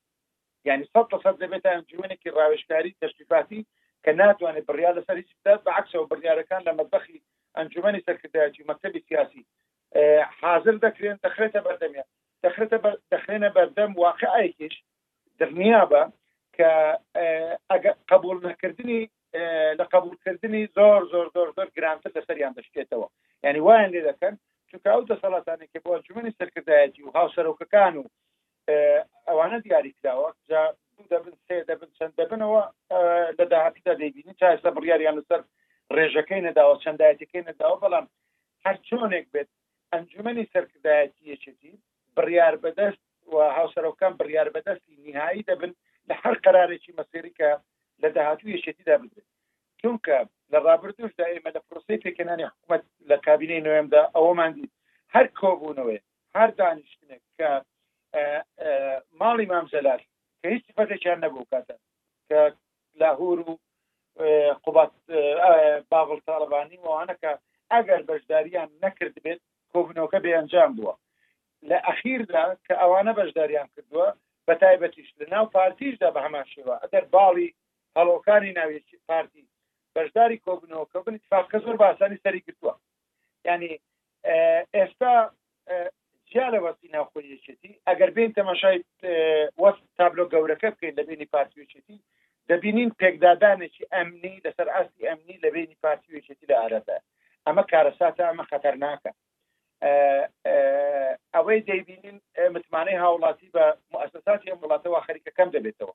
[0.68, 3.60] یعنی سەد لەسەر دەبێتە ئەنجومێکی ڕاوێشکاری تەشریفاتی
[4.04, 7.18] کە ناتوانێت بڕیا لەسەر هیچ بدات بەعکسەوە بڕیارەکان لە مەدبەخی
[7.56, 9.42] ئەنجومنی سەرکردایەتی مەکتبی سیاسی
[10.40, 12.08] حاضر دەکرێن دەخرێتە بەردەمیان
[12.44, 12.78] دەخرێتە
[13.12, 14.74] دەخرێنە بەردەم واقعایکیش
[15.40, 16.02] دڵنیابە
[16.56, 16.70] کە
[18.12, 19.00] قبول نەکردنی
[19.78, 23.08] لە قبولکردنی زۆر زۆر زۆر زۆر گرانتر لەسەریان دەشکێتەوە
[23.44, 24.34] یعنی وایان لێ دەکەن
[24.70, 28.04] چونکە ئەو دەسەڵاتانێکی بۆ جومنی سەرکردایەتی و هاوسەرۆکەکان و
[29.28, 30.30] ئەوانە دیاریکراوە
[31.12, 32.62] دەبن سێ دەبن چەند دەبنەوە
[33.38, 35.40] لە داهاتیدا دەبینی چا لە بڕیاریان لەسەر
[35.96, 38.06] ڕێژەکەی نەداوە چەندایەتەکەی نەداوە بەڵام
[38.64, 39.48] هەر چۆنێک بێت
[39.92, 41.72] ئەنجومنی سەرکردایەتی یەچێتی
[42.16, 43.02] بڕیار بەدەست
[43.32, 45.72] و هاوسەرۆکان بڕیار بەدەستی نهایی دەبن
[46.08, 47.50] لە هەر قرارێکی مەسیریکە
[48.02, 49.28] لە داهاتوو یەچێتیدا بدرێت
[49.82, 50.16] چونکە
[50.52, 54.66] لە ڕابردوشدا ئێمە لە پرۆسی پێکەانی حکوومەت لە کابینەی نوێمدا ئەوەمان دی
[55.14, 56.00] هەر کۆبوونەوەی
[56.36, 57.50] هەر دانیشتنێک کە
[59.20, 60.00] ماڵی مامزەلار
[60.40, 61.76] کە هیچ فەتێکیان نەبوو کاتە
[62.28, 62.40] کە
[63.00, 63.50] لاهور و
[64.64, 64.92] قوبات
[65.92, 67.32] باغڵ تاالبانی وانەکە
[67.74, 69.40] ئەگەر بەشداریان نەکرد بێت
[69.72, 70.94] کۆبنەوەکە بەیانجام بووە
[71.70, 74.08] لە ئەخیردا کە ئەوانە بەشداریان کردووە
[74.46, 77.48] بە تایبەتیش لە ناو پارتیشدا بە هەمان شێوە ئەگەر باڵی
[77.96, 78.78] هەڵۆکانی ناوی
[79.10, 79.42] پارتی
[79.98, 82.74] بەشداری کۆبنەوەکە بن اتفاقەکە زۆر باسانی سەری گرتووە
[83.48, 83.72] ینی
[84.76, 85.14] ئێستا
[86.30, 88.78] جیا لە وەستی ناوخۆیەچێتی ئەگەر بین تەماشای
[89.62, 91.98] وەست تابلۆ گەورەکە بکەین لە بینی پارتیوچێتی
[92.50, 96.98] دەبینین پێکدادانێکی ئەمنی لەسەر ئاستی ئەمنی لە بینی پارتیوچێتی لە ئارەدا
[97.46, 99.12] ئەمە کارەساتە ئەمە خەتەرناکە
[101.34, 102.18] ئەوەی دەیبینین
[102.54, 105.94] متمانەی هاوڵاتی بە مؤسساتی ئەم وڵاتەوە خەریکەکەم دەبێتەوە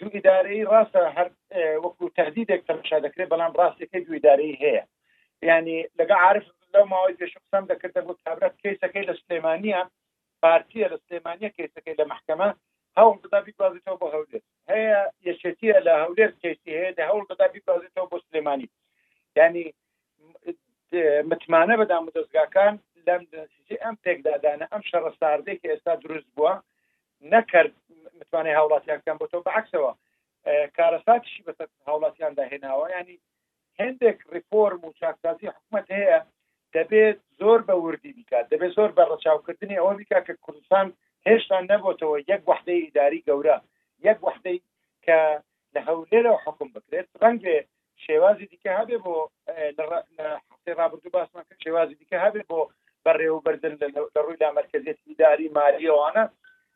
[0.00, 1.26] دوو ئیدارەی ڕاستە هەر
[1.84, 4.84] وەکو تهدیدێک تەماشا دەکرێت بەڵام ڕاستەکەی دوو ئیدارەی هەیە
[5.50, 9.80] ینی لەگە عرف لەو ماوەی پێش قسەم دەکردە بۆ کابرات کەیسەکەی لە سلێمانە
[10.42, 12.48] پارتیە لە سلێمانە کەیسەکەی لە محکمە
[12.98, 14.42] هەوڵ دەدا بیگوازیتەوە بۆ هەولێر
[14.72, 18.68] هەیە یەشێتیە لە هەولێر کەیسی هەیە لە هەوڵ دەدا بیگوازیتەوە بۆ سلێمانی
[19.38, 19.64] ینی
[21.30, 22.74] متمانە بەدام دەستگاکان
[23.06, 23.22] لەم
[23.84, 26.52] ئەم پێکدادانە ئەم شەڕە ساردەی کە ئێستا دروست بووە
[27.32, 27.72] نەکرد
[28.20, 29.92] متوانێت هاوڵاتیان بکەن بۆ تۆ بەعکسەوە
[30.76, 33.16] کارەساتشی بەسەر هاوڵاتیاندا هێناوە ینی
[33.80, 36.18] هەندێک ریفۆرم و چاکسازی حکوومەت هەیە
[36.76, 40.86] دەبێت زۆر بە وردی بیکات دەبێت زۆر بە ڕەچاوکردنی ئەوە بیکا کە کوردستان
[41.26, 43.56] هێشتا نەبتەوە یەک وحدەی ئیداری گەورە
[44.06, 44.58] یەک وحدەی
[45.06, 45.18] کە
[45.74, 47.58] لە هەولێرە حکم بکرێت ڕەنگێ
[48.06, 49.16] شێوازی دیکە هەبێ بۆ
[50.50, 52.60] حفتەی رابرردو باسمان کە شێوازی دیکە هەبێت بۆ
[53.06, 56.24] بەڕێوبەردن لە ڕووی لا مرکزیت ئیداری ماریەوانە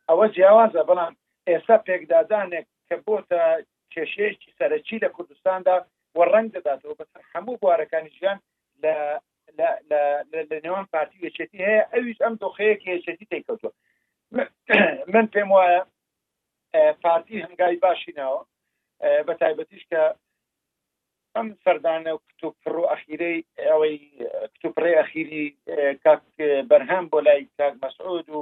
[0.09, 1.13] ئەوە جیاوازە بەڵام
[1.49, 3.41] ئێستا پێکدادانێک کە بۆتە
[3.93, 5.75] کێشەیەکی سەرەکی لە کوردستاندا
[6.17, 8.39] وە ڕنگ دەداتەوە بەسەر هەموو بوارەکانی ژیان
[8.83, 8.95] لە
[10.49, 13.71] لە نێوان پارتی یەچێتی هەیە ئەویش ئەم دۆخەیەک یەچێتی تێککەوتوە
[15.13, 15.81] من پێم وایە
[17.03, 18.41] پارتی هەنگای باشینەوە
[19.27, 20.01] بە تایبەتیش کە
[21.37, 23.39] ئەم سەردانە کتوپڕ و ئەخیرەی
[23.71, 23.97] ئەوەی
[24.55, 25.45] کتوپڕێ ئەخیری
[26.03, 26.21] کاک
[26.69, 28.39] بەرهەم بۆ لای کاک مەسعود و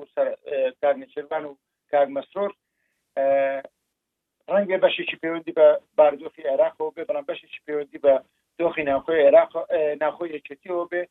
[0.81, 1.53] کارنشربان و
[1.91, 2.51] کاک مەسرور
[4.53, 5.67] ڕەنگە بەشێکی پەیوەندی بە
[5.97, 8.13] باردۆفی عێراق و بێ بەڵام بەشێکی پەیوەندی بە
[8.59, 9.51] دۆخی ناوخۆی عێراق
[10.01, 11.03] ناخۆی یەکێتیەوە بێ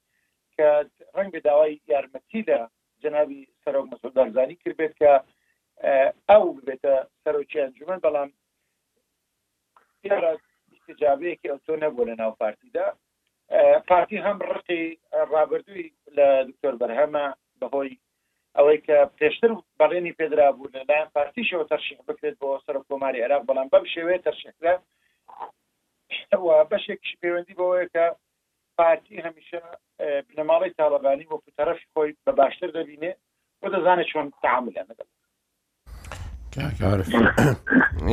[0.57, 0.69] کە
[1.17, 2.61] ڕنگ بە داوای یارمەتیدا
[3.03, 5.13] جنابی سەرۆک مەسعود دارزانی کرد بێت کە
[6.31, 8.31] ئەو ببێتە سەرۆکی ئەنجومەن بەڵام
[11.01, 12.87] جابەیەکی ئەو تۆ نەبوو لە ناو پارتیدا
[13.89, 14.83] پارتی هەم ڕقی
[15.33, 17.25] ڕابردووی لە دکتۆر بەرهەمە
[17.61, 17.99] بەهۆی
[18.57, 23.69] ئەوەی کە پێشتر بەڵێنی پێدرا بوو لەلایەن پارتیشەوە تەرشیح بکرێت بۆ سەر کۆماری عراق بەڵام
[23.73, 24.75] بەم شێوەیە تەرشێکرا
[26.71, 28.05] بەشێکشی پەیوەندی بەوەیە کە
[28.79, 29.63] پارتی هەمیشە
[30.29, 33.13] بنەماڵی تاالبانی بۆ پوتەرەفی خۆی بە باشتر دەبینێ
[33.61, 35.11] بۆ دەزانێت چۆن تعاملیان دەبێت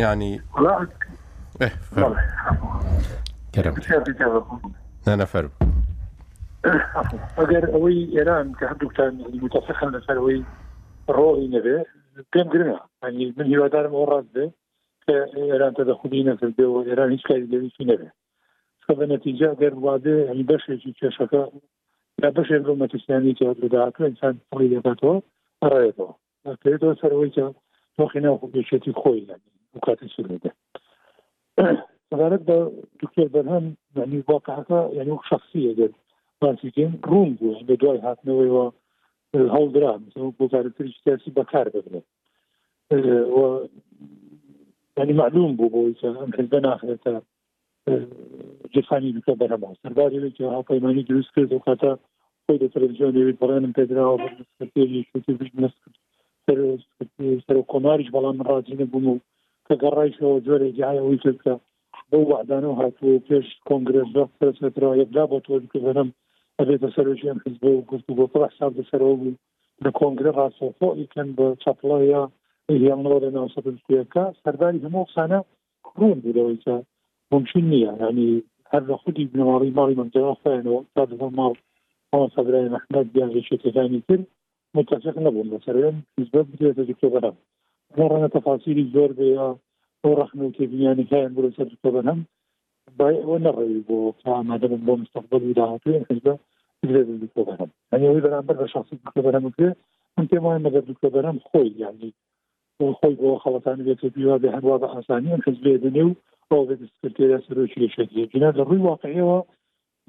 [0.03, 0.33] ینی
[5.21, 5.45] نەفەر
[7.39, 9.13] ئەگەر ئەوەی ئێران کە هەردووکتان
[9.45, 10.39] متەفخن لەسەرەوەی
[11.17, 11.77] ڕۆڵی نەبێ
[12.31, 14.45] پێم گرنە ئەنی من هیوادارم ئەو ڕاست بێ
[15.05, 15.15] کە
[15.51, 18.09] ئێران تەدە خودی نەکردێ و ئێران هیچ کاری لەویی نەبێ
[18.99, 21.43] بە نتیجا گەر وادێ ئەنی بەشێکی کێشەکە
[22.21, 25.15] یا بەشێک لەو مەتیسیانی کە لەداهاتوە ئینسان پڵی دەکاتەوە
[25.63, 26.07] ئەڕێتەوە
[26.61, 27.45] پێێتەوە سەرەوەی کە
[27.97, 29.35] تۆخی ناو خوبیشێتی خۆی لە
[29.85, 30.51] کاتی سوێدە
[32.11, 32.71] صدارت ده
[33.03, 35.89] دكتور برهم يعني واقعها يعني وقت شخصية ده
[36.41, 38.71] بانسيتين روم بو يعني دواي هاتنا ويوا
[39.35, 42.01] الهول درام مثلا بوكارة تريش تاسي بكار ببنا
[43.15, 43.65] و
[44.97, 47.21] يعني معلوم بو بو إذا أمكن بنا آخرتا
[48.75, 51.97] جفاني دكتور برهم سرداري لك ها قيماني دروس كرد وقتا
[52.49, 56.81] خۆی لە تەلەڤزیۆنێوێت بەڵێنم پێدراوە بەسکرێری شوتیش نسکرد
[57.45, 59.15] سەر کۆماریش بەڵام ڕازی نەبووم و
[59.83, 61.53] گەڕایشەوە جۆرە جایەوەی کردکە
[62.11, 64.07] بەو وعدانە هاتووە پێش کۆنگرس
[64.39, 66.07] پرسەوە يبدا بطول كذنم
[66.61, 69.15] أبي سەرۆژیان حزب و گفت بۆ حساب دەسەرەوە
[69.85, 72.21] لكونغرس لە فوق يكن ئیکەن بە چاپڵەیە
[72.71, 75.39] هیانەوە لە ناوسەکە سرداري همو قسانە
[75.87, 76.77] كرون بلويتا کە
[77.33, 78.29] ممکن نییە ینی
[78.71, 81.53] هەر لە ماري بنەواڵی ماڵی منجەوە خوێنەوە تا دە ماڵ
[82.13, 84.19] ئەو سەبرای محمد بیانێکی تەکانی تر
[84.75, 85.75] متفق نەبووم لەسەر
[86.17, 87.31] حزب بدێتە دکتۆبەرە
[87.97, 89.29] ڕەنە تەفاسیری زۆر بێ
[90.01, 92.19] بۆ ڕخن و تێبیانی هیان بۆ سەر بنم
[92.97, 96.33] بای ئەوە نەڕێوی بۆ ئامادە بن بۆ مستقبل و داهاتوی حزبە
[97.47, 99.69] بنم ئەوەی بەرامبەر بە شخصی بکە بەرەمکرێ
[100.17, 102.11] من پێم وایە مەدە دوکە بەرەم خۆی یانی
[102.99, 106.11] خۆی بۆ خەڵەتانی بێت بیوا بێ هەروە بە ئاسانی ئەم حزبێ دنێ و
[106.51, 109.37] ئەو بێتکردێ سەرۆکی شەجینا لە ڕووی واقعەوە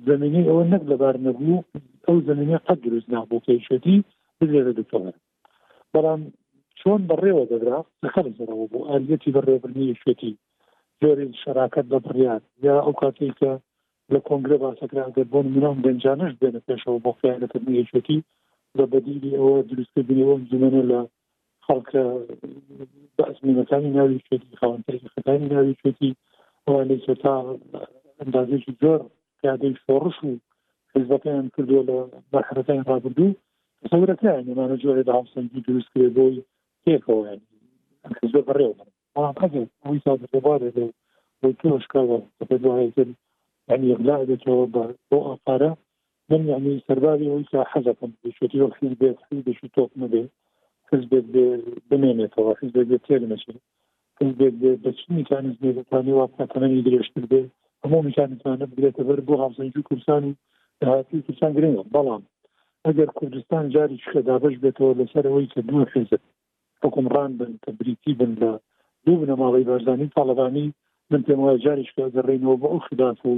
[0.08, 1.64] زمینی ئەوە نەک لەبار نەبوو
[2.06, 3.96] ئەو زمینی قەت دروست نابوو کەیشەتی
[4.40, 5.18] بێ دوکە بەرەم
[5.94, 6.20] بەڵام
[6.82, 10.32] چۆن بەڕێوە دەگرا لەخەر زەرەوە بۆ ئالەتی بەڕێبرنی شوێتی
[11.00, 13.52] زۆری شراکت بە بڕیان یا ئەو کاتێک کە
[14.12, 18.18] لە کۆنگرە باسەکرانگە بۆ منام دەنجانش بێنە پێشەوە بۆ خیانەتنی شوێتی
[18.78, 21.00] لە بەدیری ئەوە دروستکردنیەوە زمانە لە
[21.66, 22.04] خەڵکە
[23.16, 26.10] بەسمینەکانی ناوی شوێتی خاوەندەرێکی خەکانی ناوی شوێتی
[26.66, 27.34] ئەوانێکە تا
[28.20, 28.98] ئەندازێکی زۆر
[29.38, 30.30] پیادەی شۆڕش و
[30.94, 31.98] حزبەکەیان کردووە لە
[32.32, 33.38] بەحرەکانی ڕابردوو
[33.90, 36.36] سەورەکەیان ێمانە جۆرێ داهاوسەنگی دروست کرێ بۆی
[36.84, 37.22] تێکەوە
[38.32, 38.82] زۆر بەڕێوە
[39.90, 40.78] وی ساوارێت
[41.60, 42.16] توشکەوە
[42.62, 45.70] دوایەتنی لا دەچەوە بە بۆ ئافارە
[46.30, 50.22] من یعنی سەرباری ویسا حەزەکەم شتی خیز بێت خیز بشی تۆپ نبێ
[50.88, 51.26] خز بێت
[51.88, 53.58] بمێنێتەوە خیز بێت تێ نەچێت
[54.16, 54.54] خز بێت
[54.84, 57.42] بچنی کانز بێتانی واقعتەنەی درێژتر بێ
[57.82, 60.32] هەموو میشانتانە بێتە بەر بۆ هاوسنجی کوردستان و
[60.80, 62.22] داهاتی کوردستان گرنگە بەڵام
[62.86, 66.22] ئەگەر کوردستان جاری شکە دابش بێتەوە لەسەرەوەی کە دوو خێزت
[66.84, 68.50] حکومڕان بن کە بریتی بن لە
[69.06, 70.66] دوو بنەماڵی بەرزانی تاالبانی
[71.10, 73.34] من پێم وایە جاریش کە گەڕێنەوە بە ئەو خلاف و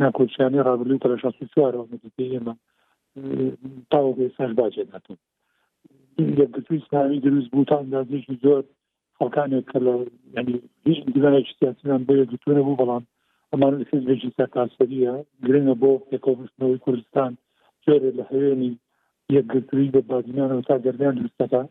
[0.00, 1.86] ناکۆچیانی ڕابلی تەلە شاسی سووارەوە
[2.32, 2.54] ئێمە
[3.90, 5.18] تاوە سەر باجێ ناتون
[6.40, 8.64] یەکگوی اسلامی دروست بوو تا ئەندازیشی زۆر
[9.18, 9.94] خەڵکانێک کە لە
[10.36, 10.54] ینی
[10.86, 13.04] هیچ دیوانێک سیاسیان بەیە گوتونە بوو بەڵام
[13.52, 15.14] ئەمان حزبێکی سەرکاسەریە
[15.46, 17.32] گرنگە بۆ پێکۆبستنەوەی کوردستان
[17.84, 18.72] جۆرێ لە هەوێنی
[19.36, 21.62] یەکگرتوی بە بادینانەوە تا گەردیان دروستەکە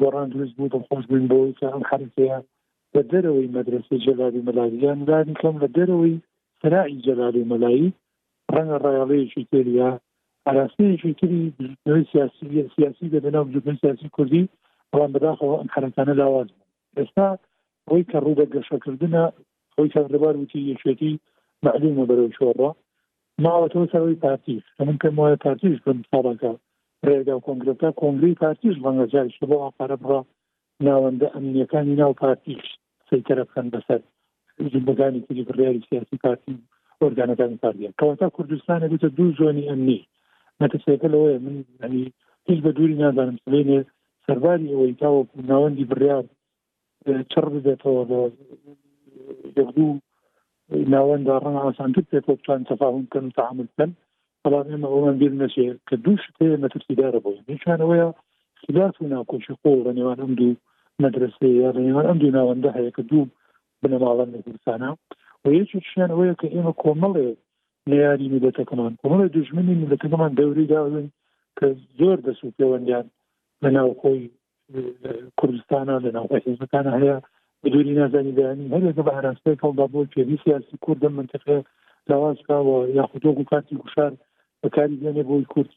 [0.00, 2.38] گۆڕان درست بوو دڵخۆش بووین بۆ ئەم حرکەیە
[2.94, 6.16] لە دەرەوەی مەدرسی جەلالی مەلاییان دادی کەم لە دەرەوەی
[6.62, 7.88] سرایی جەلالی مەلایی
[8.52, 9.90] ڕەنگە ڕایڵەیەکی تێریە
[10.46, 11.52] ئاراسەیەکی تری
[12.12, 14.44] سیاسی سیاسی دەبێنەوە جوبن سیاسی کوردی
[14.92, 16.48] ئەوان بەداخەوە ئەم حرەکانە لاواز
[16.98, 17.28] ئێستا
[17.88, 19.24] ئەوی کە ڕوو بە گەشەکردنە
[19.76, 21.12] ئەوی کەڕبار وتی یەکێتی
[21.64, 22.70] معلومە بەرەو شۆڕە
[23.44, 26.52] ماوەتەوە سەرەوەی پارتیش من کەم وایە پارتیش بم ساڵەکە
[27.08, 30.12] ڕێگا و کۆنگرەکە کۆنگری پارتیش بەنگەجارش بۆ ئاپارە بڕ
[30.86, 32.64] ناوەندە ئەمنیەکانی ناو پارتیش
[33.08, 34.00] سەیتەرە بکەن بەسەر
[34.72, 36.54] جبەکانی تری بڕیاری سیاسی پارتی
[37.02, 40.00] ئۆرگانەکانی پارتیە کەوەتا کوردستانە بێتە دوو زۆنی ئەمنی
[40.60, 42.06] نەتەسێکە لەوەیە من ینی
[42.48, 43.80] هیچ بە دووری نازانم سلێنێ
[44.26, 46.24] سەرباری ئەوەی تاوە ناوەندی بڕیار
[47.32, 48.20] چڕ ببێتەوە بۆ
[49.58, 49.92] یەک دوو
[50.94, 53.90] ناوەندا ڕەن ئاسانتر پێ تۆ بتوان تەفاهم کەن تعامل بکەن
[54.46, 58.06] بەڵام ئێمە ئەوان بیر نەچێ کە دوو شتێ مەترسیدارە بوو نیچانەوەە
[58.62, 60.52] خلاف و ناکۆشی قۆڵ لە نێوان ئەم دوو
[61.02, 63.24] مەدرسێ یا نێوان ئەم دوو ناوەندە هەیە کە دوو
[63.82, 64.90] بنەماڵەن لەکردستانە
[65.42, 67.28] و یەکیشیان ئەوەیە کە ئێمە کۆمەڵێ
[67.92, 71.06] نیاری میلەتەکەمان کۆمەڵی دژمنی میلەتەکەمان دەوری داڵن
[71.58, 71.66] کە
[71.98, 73.06] زۆر دەسوو پەیوەندیان
[73.62, 74.22] لە ناوخۆی
[75.40, 77.16] کوردستانە لە ناوخەکانە هەیە
[77.62, 81.58] بدوری نازانی دانی هەرێکە بە هەرانستەی هەڵدا بۆ پێوی سیاسی کوردە منتەقێ
[82.10, 84.12] لاوازکەوە یاخودۆ و کاتی گوشار
[84.62, 85.70] بەکاری دێنێ بۆی کورد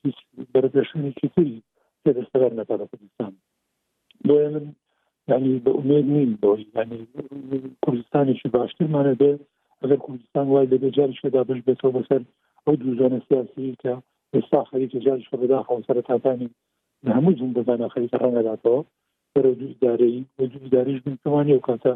[0.53, 1.57] بەرەپێشونێکی تری
[2.03, 3.33] تێدەستەر نەپارە کوردستان
[4.27, 4.35] بۆ
[5.29, 6.99] من ینی بە ئومێد نیم بۆی ینی
[7.85, 9.31] کوردستانێکی باشترمانە بێ
[9.81, 12.21] ئەگەر کوردستان وای لەبێ جاری شدا بش بێتەوە بەسەر
[12.65, 13.93] ئەو دووزانە سیاسی کە
[14.35, 16.49] ئێستا خەریکە جاری شەبدا خاوسرە تاتانی
[17.05, 18.81] لە هەموو جون بزانە خەریکە ڕەنگەداتەوە
[19.33, 21.93] بەرە دوو دارایی بە دوو داریش بتوانانی و کاتە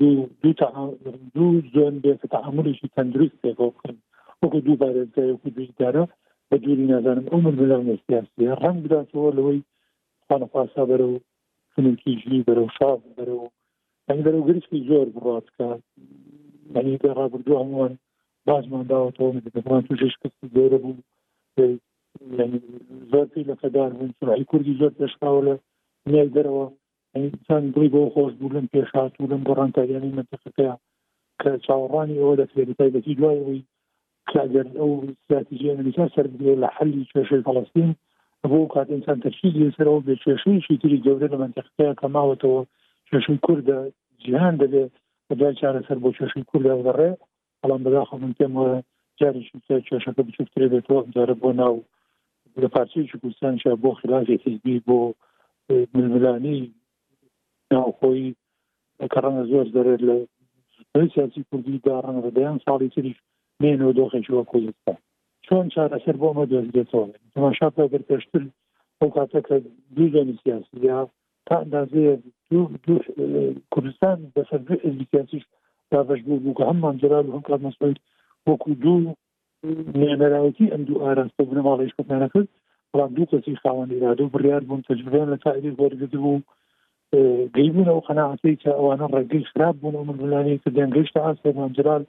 [0.00, 0.12] دوو
[0.42, 0.88] دوو
[1.36, 3.96] دوو زۆن بێت تەحملێکی تەندروست پێ بۆ بکەن
[4.42, 6.02] وەکو دووبارە وەکو دویدارە
[6.48, 9.60] بە دووری نازانم ئەومر بلام سیاسیە ڕنگ بداتەوە لەوەی
[10.26, 11.16] خانەپاسا بەرە و
[11.72, 13.44] فنکی ژلی بەرە و شاف بەرە و
[14.08, 15.68] ئەنگ بەرە و گرسکی زۆر بڕاتکە
[16.74, 17.92] ینی ڕابردو هەمووان
[18.48, 21.02] بازمان داوەەوە دەبان توش کەسی زۆرە بوو
[23.10, 25.54] زۆر پێی لە خەدار بوون سرعی کوردی زۆر پێشکاوە لە
[26.10, 26.66] نیای دەرەوە
[27.16, 30.74] ئینسان دوی بۆ خۆش بوو لەم پێشات و لەم گۆڕانتاریانی مەتەقەکەیە
[31.40, 33.62] کە چاوەڕانی ئەوە دەسێتای بەتی دوایەوەی
[34.32, 37.90] کاگەر ئەو استراتیژی ئەمریکا سەر بێ لە حەلی کێشەی فەڵستین
[38.50, 42.60] بۆ کات ئینسان تەرشید لێسەرەوە بێ کێشەیەشی تری گەورە لە منتەقەیە کەماوەتەوە
[43.08, 43.78] کێشەی کووردە
[44.22, 44.82] جیهان دەبێ
[45.28, 47.10] بەدوای چارە سەر بۆ کێشەی کورد دەڕێ
[47.60, 48.78] بەڵام بەداخ من پێم وایە
[49.20, 49.58] جارێکی
[49.88, 51.76] کێشەکە بچوفترێ بێتەوە جارە بۆ ناو
[52.62, 54.98] لە پارچەیەکی کوردستان شە بۆ خلافی حزبی بۆ
[55.94, 56.58] ململانی
[57.72, 58.26] ناوخۆی
[59.12, 60.16] کەڕەنە زۆر دەرێت لە
[61.14, 63.16] سیاسی کوردی داڕەنە بەدەیان ساڵی تریش
[63.62, 64.98] بێنەوە دۆخێکی وە کوردستان
[65.46, 68.42] چۆن چارەسەر بۆمە دۆزێتەوە تەماشا پێگر پێشتر
[69.00, 69.56] ئەو کاتە کە
[69.94, 70.98] دوو زۆنی سیاسی یا
[71.46, 72.12] تا ئەندازەیە
[73.72, 74.60] کوردستان بەسەر
[75.10, 75.44] سیاسیش
[75.90, 77.94] دابش بوو بوو کە هەممان جرال و هەم کار مەسئول
[78.48, 79.14] وەکو دوو
[80.02, 82.48] نێنەراوەتی ئەم دوو ئاراستە بنەماڵیش کەتانە کرد
[82.90, 86.40] بەڵام دوو کەسی خاوەند ئیراده و بڕیار بوون تەجربیان لە تاعری وەرگرت بوو
[87.56, 92.02] گەیبوون ئەو قەناعەتی کە ئەوانە ڕێگەی خراپ بوون و منلانی کە دەنگەشتە ئاسێمان جرال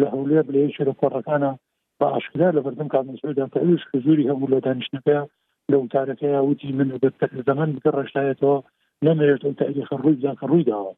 [0.00, 1.52] لەهولێ بلەیەکی لە کۆڕەکانە
[2.00, 5.18] بە ئاشکدا لە بەردەم کات مسعودا پێویش کە زوری هەبوو لە دانیشتەکە
[5.70, 6.88] لە وتارەکەی وتی من
[7.48, 8.56] زەمان بکە ڕشتایەتەوە
[9.06, 10.92] نەمەوێت تاریخ ڕووی زانکە ڕووی داوە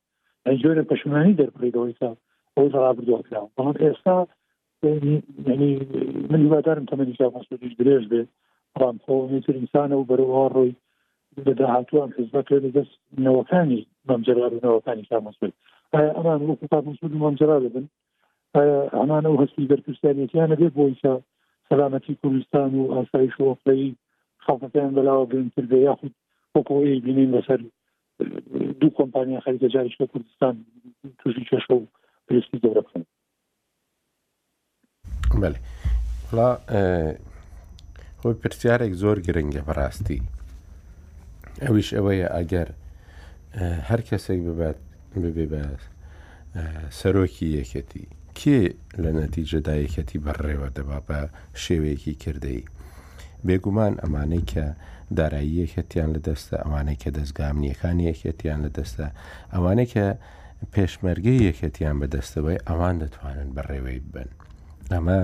[0.46, 2.10] ئەنجۆرە پەشمانی دەرپڕیدەوەیسا
[2.56, 4.16] ئەو ڕابردوکرا بەڵام ئێستا
[4.82, 5.74] ینی
[6.30, 7.18] من هیوادارم تەمەنیش
[7.80, 8.28] درێژ بێت
[8.80, 10.72] ڕام خۆتر ئینسانە و بەرەوە ڕۆی
[11.46, 12.08] لە داهاتوان
[12.76, 12.92] دەست
[13.24, 15.52] نەوەکانی مەمجرارنەوەکانی سامەسول
[16.16, 17.86] ئەمان وەکو تا مسول مەمجرا بن
[18.56, 21.14] ئەمانە و هەستی دەرپرسیانێکیانە بێت بۆیکە
[21.68, 23.96] سەلامەتی کوردستان و ئاسایش وەفی
[24.46, 26.14] خەڵەکان بەلاوە گرنگتر بێ یاخود
[26.56, 27.60] وەکۆی بینین بەسەر
[28.80, 30.54] دوو کۆمپانیا خەریکە جاریش لە کوردستان
[31.20, 31.86] توشی کێشە و
[32.26, 33.04] پرستی گەورە بخن
[35.40, 37.16] بەێ
[38.20, 40.20] خۆی پرسیارێک زۆر گرنگە بەڕاستی
[41.62, 42.68] ئەویش ئەوەیە ئەگەر
[43.88, 44.78] هەر کەسێک ببات
[45.22, 45.62] ببێ بە
[46.98, 48.06] سەرۆکی یەکەتی
[48.40, 48.62] کێ
[49.02, 51.20] لە نەتیجە دایەکەتی بەڕێوە دەبا بە
[51.62, 52.62] شێوەیەکی کردەی.
[53.46, 54.66] بێگومان ئەمانەی کە
[55.18, 59.06] دارایی یەکەتیان لە دەستە ئەوانەی کە دەستگامنیەکانی یەکێتیان لە دەستە
[59.54, 60.06] ئەوانەی کە
[60.74, 64.28] پێشمەرگەی یەکێتیان بەدەستەوەی ئەوان دەتوانن بەڕێوەی بن.
[64.92, 65.18] ئەمە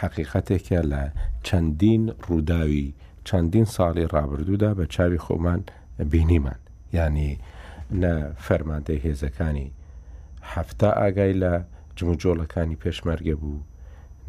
[0.00, 1.02] حقیقەتێکە لە
[1.46, 2.84] چەندین ڕووداوی
[3.28, 5.60] چەندین ساڵی ڕابردوودا بە چاوی خۆمان
[6.12, 6.60] بینیمان
[6.98, 7.32] ینی
[8.02, 8.12] نە
[8.46, 9.68] فەرماندەی هێزەکانی
[10.52, 11.54] هەفتا ئاگای لە
[12.02, 13.60] جم و جۆڵەکانی پێشمەرگە بوو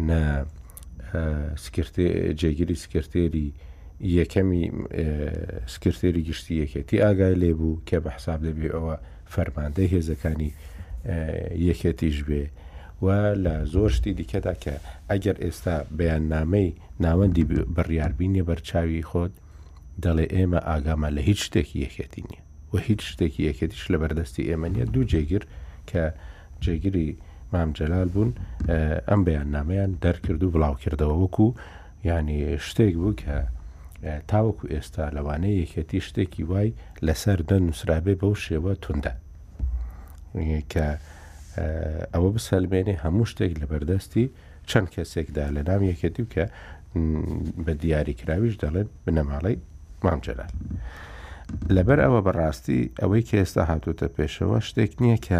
[0.07, 0.21] نە
[2.39, 3.49] جێگیری سکرتێری
[4.17, 4.63] یەکەمی
[5.73, 8.95] سکرتێری گشتی یەکێتی ئاگای لێ بوو کە بە حساب دەبێ ئەوە
[9.33, 10.51] فەرماندە هێزەکانی
[11.69, 12.43] یەکێتیش بێ
[13.05, 13.07] و
[13.43, 14.75] لە زۆر شتی دیکەدا کە
[15.09, 16.69] ئەگەر ئێستا بەیان نامەی
[17.05, 17.43] ناوەندی
[17.75, 19.33] بڕیاربینیە بەرچاوی خۆت
[20.03, 22.41] دەڵێ ئێمە ئاگامە لە هیچ شتێکی یەکێتی نییە
[22.73, 25.43] و هیچ شتێکی یەکێتیش لە بەردەستی ئێمە نیە دوو جێگر
[25.89, 26.03] کە
[26.63, 27.09] جێگیری
[27.53, 28.31] مامجلال بوون
[29.09, 31.47] ئەم بەیان نامەیان دەرکرد و بڵاو کردەوە وەکو
[32.09, 33.35] ینی شتێک بوو کە
[34.31, 36.73] تاوەکو ئێستا لەوانەیە یەکەتی شتێکی وای
[37.05, 39.13] لەسەر دەن نووسرابێ بەو شێوە توندە
[40.71, 40.85] کە
[42.13, 44.25] ئەوە بسەلمێنێ هەموو شتێک لە بەردەستی
[44.69, 46.45] چەند کەسێکدا لە نام یەکەتی و کە
[47.65, 49.55] بە دیاریکراویش دەڵێن بنەماڵی
[50.05, 50.51] مامجلال.
[51.75, 55.39] لەبەر ئەوە بەڕاستی ئەوەی کە ئێستا هاتوتە پێشەوە شتێک نییە کە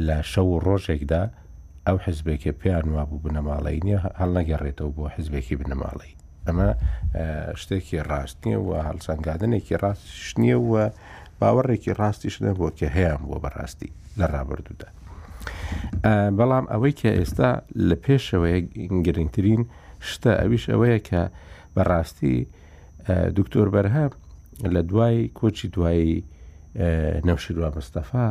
[0.08, 1.24] لە شەو ڕۆژێکدا
[1.88, 6.14] ئەو حزبێکی پیان وابوو بنەماڵی نیە هەڵ نەگەڕێتەوە بۆ حزبێکی بنەماڵی
[6.48, 6.68] ئەمە
[7.62, 10.86] شتێکی ڕاست نییە و هەڵسەنگادنێکی ڕاستش نییە وە
[11.40, 14.90] باوەڕێکی ڕاستیش نەبوو کە هەیەم بۆ بەڕاستی لە ڕابردوودا.
[16.38, 17.52] بەڵام ئەوەی کە ئێستا
[17.88, 18.58] لە پێشەوەی
[19.06, 19.62] گرنگترین
[20.10, 21.22] شتە ئەویش ئەوەیە کە
[21.76, 22.38] بەڕاستی
[23.38, 24.06] دکتۆر بەرهە
[24.74, 26.18] لە دوای کۆچی دوایی
[27.28, 28.28] نەوشیروان مستەفا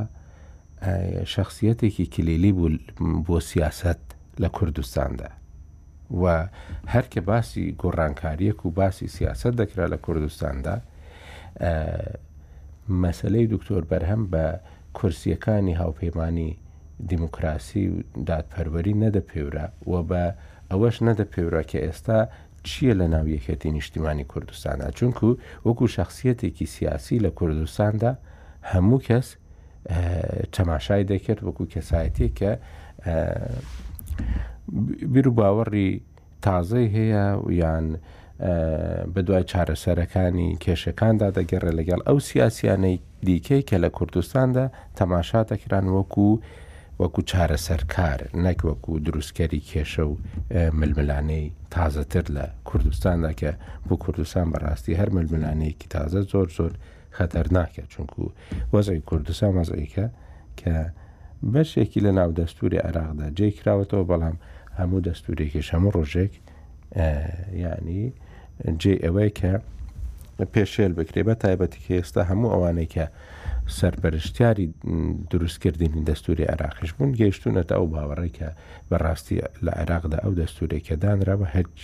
[1.28, 4.01] شخصیتێکی کلیلی بوو بۆ سیاست
[4.43, 5.31] لە کوردستاندا
[6.22, 6.24] و
[6.93, 10.74] هەر کە باسی گۆڕانکاریەک و باسی سیاست دەکرا لە کوردستاندا
[13.03, 14.45] مەسلەی دکتۆر بەرهەم بە
[14.99, 16.51] کورسیەکانی هاوپەیمانانی
[17.11, 17.95] دیموکراسی و
[18.28, 20.24] دادپەروەری نەدەپێورە و بە
[20.70, 22.20] ئەوەش نەدەپێورە کە ئێستا
[22.68, 25.28] چییە لە ناو یەکەتی نیشتیمانی کوردستانە چونکو
[25.66, 28.12] وەکو شخصیتێکی سیاسی لە کوردستاندا
[28.72, 29.28] هەموو کەس
[30.53, 32.51] تەماشای دەکرد وەکو کەسایەتی کە
[35.12, 35.91] بیر و باوەڕی
[36.47, 37.87] تازەی هەیە و یان
[39.14, 44.66] بەدوای چارەسەرەکانی کێشەکاندا دەگەڕێ لەگەڵ ئەو سیاسیانەی دیکەی کە لە کوردستاندا
[45.01, 46.28] تەماشا دەکران وەکو
[47.01, 50.14] وەکو چارەسەرکار نەک وەکو دروستکەری کێشە و
[50.81, 53.51] ململانەی تازەتر لە کوردستاندا کە
[53.89, 56.72] بۆ کوردستان بەڕاستی هەر ململانەیەکی تازە زۆر زۆر
[57.19, 58.23] خەتەرناکە چونکو
[58.75, 60.07] وەزای کوردستان مەزیکە
[60.61, 60.75] کە
[61.55, 64.37] بەشێکی لە ناو دەستوری عراقدا جێ کراوەتەوە بەڵام
[64.81, 66.33] هەموو دەستورێکی هەموو ڕۆژێک
[67.63, 68.03] ینی
[68.83, 69.53] جێ ئەوەی کە
[70.55, 73.05] پێشێل بکرێ بە تایبەتی کە ئێستا هەموو ئەوانەی کە
[73.79, 74.67] سەرپەرشتیاری
[75.33, 78.49] دروستکردنی دەستوری عراقیش بوون گەیشتونەتە ئەو باوەڕی کە
[78.91, 81.75] بەڕاستی لە عێراقدا ئەو دەستورێکە دانرابە هەچ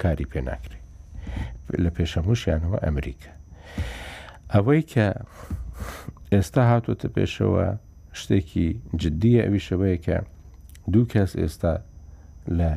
[0.00, 0.84] کاری پێ ناکرێت
[1.84, 3.32] لە پێشەموشیانەوە ئەمریکا.
[4.54, 5.06] ئەوەی کە
[6.32, 7.66] ئێستا هاتوتە پێشەوە
[8.20, 8.68] شتێکی
[9.00, 10.16] جددیە ئەوی شەوەیە کە
[10.92, 11.74] دوو کەس ئێستا
[12.58, 12.72] لە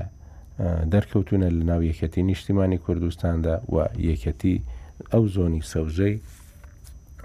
[0.93, 3.75] دەرکەوتونە لە ناو یەکەتی نیشتیمانی کوردستاندا و
[4.09, 4.57] یەکەتی
[5.11, 6.15] ئەو زۆنی سەوزەی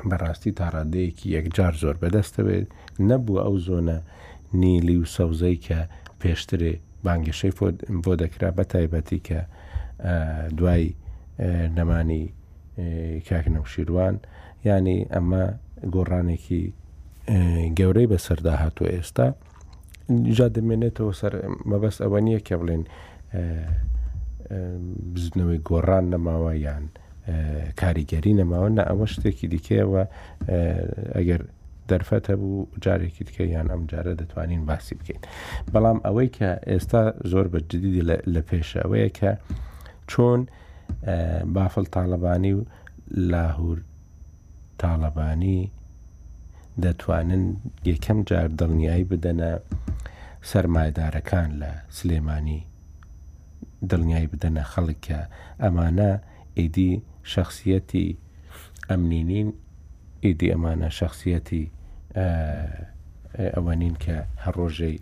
[0.08, 2.66] بەڕاستی تاڕادەیەکی یەکجار زۆر بەدەستەوێت
[3.10, 3.98] نەبوو ئەو زۆنە
[4.62, 5.80] نیلی و سەوزەی کە
[6.20, 6.72] پێشترێ
[7.04, 7.52] بانگشەی
[8.04, 9.40] بۆ دەکرا بە تایبەتی کە
[10.58, 10.84] دوای
[11.76, 12.24] نەمانی
[13.28, 14.14] کاکنەوشیروان
[14.68, 15.44] ینی ئەمە
[15.94, 16.64] گۆڕانێکی
[17.78, 19.26] گەورەی بە سەردا هاتووە ئێستا
[20.36, 21.32] جا دەمێنێتەوە سەر
[21.70, 22.82] مەبەست ئەوە نییە کە بڵێن
[25.14, 26.84] بزنەوەی گۆڕان نەماوە یان
[27.80, 30.02] کاریگەری نەماوە نە ئەوە شتێکی دیکەەوە
[31.16, 31.42] ئەگەر
[31.90, 35.22] دەرفەت هەبوو جارێکی تکە یان ئەم جارە دەتوانین باسی بکەین
[35.72, 38.02] بەڵام ئەوەی کە ئێستا زۆر بەجددی
[38.34, 39.30] لە پێشەوەیە کە
[40.10, 40.40] چۆن
[41.54, 42.62] بافل تاالبانی و
[43.32, 43.78] لاهور
[44.80, 45.60] تاڵەبانی
[46.84, 47.44] دەتوانن
[47.90, 49.50] یەکەم جار دڵنیایی بدەنە
[50.50, 52.60] سەرمایدارەکان لە سلێمانی
[53.90, 55.20] دڵنیایی بدەنە خەڵکە
[55.62, 56.10] ئەمانە
[56.58, 56.92] ئیدی
[57.32, 58.08] شخصیەتی
[58.90, 59.48] ئەمنینین
[60.24, 61.64] ئیدی ئەمانە شخصیەتی
[63.54, 64.96] ئەوەنین کە هەڕۆژەی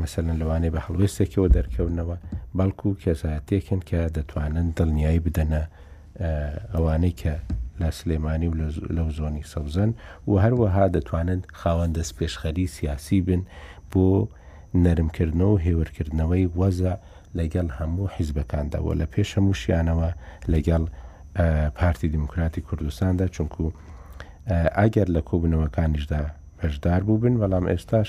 [0.00, 2.16] مەمثلەن لەوانێ بە هەڵوێستێکەوە دەرکەونەوە
[2.58, 5.62] بەڵکو کەزاتێکن کە دەتوانن دڵنیایی بدەنە
[6.74, 7.34] ئەوانەی کە
[7.80, 8.54] لە سلێمانی و
[8.96, 9.90] لەو زۆنی سەوزن
[10.28, 13.42] و هەروەها دەتوانن خاوەن دەست پێشخەری سیاسی بن
[13.92, 14.28] بۆ
[14.86, 16.94] نەرمکردنەوە و هێورکردنەوەی وەزە
[17.38, 20.08] لەگەڵ هەموو حیزبەکانداوە لە پێش هەموو شیانەوە
[20.52, 20.82] لەگەڵ
[21.78, 23.64] پارتی دیموکراتی کوردستاندا چونکو
[24.80, 26.22] ئەگەر لە کۆبنەوەکانیشدا
[26.58, 28.08] بەشدار بوو بن بەڵام ئێستاش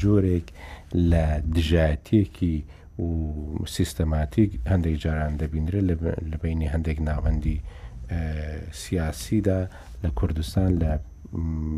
[0.00, 0.46] جۆرێک
[1.10, 2.56] لە دژاتێکی
[3.04, 3.06] و
[3.76, 5.84] سیستەماتیک هەندێک جاران دەبینرێت
[6.30, 7.58] لە بینی هەندێک ناوەندی
[8.72, 9.68] سیاسیدا
[10.04, 10.92] لە کوردستان لە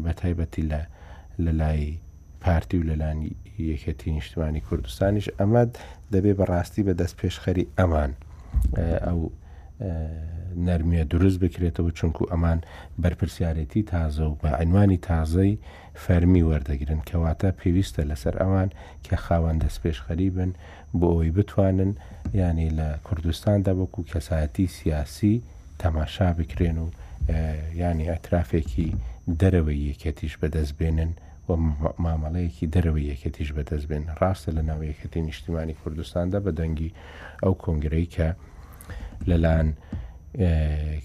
[0.05, 0.81] بەتایبەتی لە
[1.45, 1.99] لە لای
[2.41, 3.33] پارتی و لەلانی
[3.73, 5.65] یەکەتی نیشتمانی کوردستانیش ئەمە
[6.13, 8.13] دەبێ بەڕاستی بە دەست پێشخەری ئەمان
[9.05, 9.21] ئەو
[10.67, 12.59] نەرمیە دروست بکرێتەوە چونکو ئەمان
[13.03, 15.55] بەرپسیارەتی تازە و بە ئەنوانی تازەی
[16.05, 18.71] فەرمی وەردەگرن کەواتە پێویستە لەسەر ئەوان
[19.07, 20.51] کە خاوەن دەست پێشخەری بن
[20.99, 21.93] بۆ ئەوی بتوانن
[22.35, 25.37] ینی لە کوردستاندا وەکو کەسایەتی سیاسی
[25.83, 26.87] تەماشا بکرێن و
[27.83, 28.89] ینی ئەترافێکی
[29.41, 31.13] دەرەوەی یەکەتیش بەدەست بێنن
[31.49, 31.51] و
[32.05, 36.91] مامەڵەیەکی دەرەوەی یەکەتیش بەدەست بێن ڕاستە لە ناو یەکەتی نیشتیمانی کوردستاندا بە دەنگی
[37.43, 38.29] ئەو کۆنگرەی کە
[39.29, 39.69] لەلاەن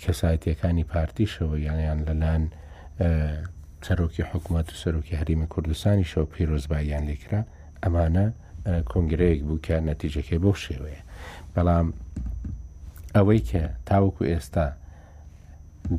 [0.03, 2.43] کەسایەتەکانی پارتیشەوە یانیان لەلاەن
[3.87, 7.41] سەرۆکی حکوومەت و سەرۆکی هەریمی کوردستانی شەو پیرۆزباییان لێکرا
[7.83, 8.25] ئەمانە
[8.91, 11.01] کۆنگرەیەک بوو کە نەتیجەکەی بۆ شێوەیە
[11.55, 11.87] بەڵام
[13.15, 14.67] ئەوەی کە تاوەکو ئێستا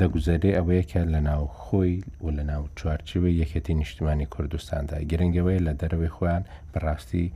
[0.01, 1.93] دەگوزارێ ئەوەیە کە لە ناو خۆی
[2.25, 6.43] و لە ناو چوارچوی یەکەتی نیشتمانی کوردستاندا گرنگەوەی لە دەرەوەی خۆیان
[6.73, 7.27] بەڕاستی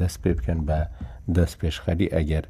[0.00, 0.78] دەست پێ بکەن بە
[1.36, 2.44] دەست پێشخەری ئەگەر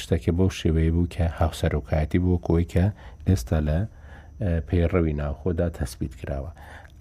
[0.00, 2.86] شتەکە بەو شێوەیە بوو کە هاوسەرۆکایەتی بۆ کۆی کە
[3.28, 3.78] ئێستا لە
[4.68, 6.50] پێڕەوی ناوخۆدا تەسبیت کراوە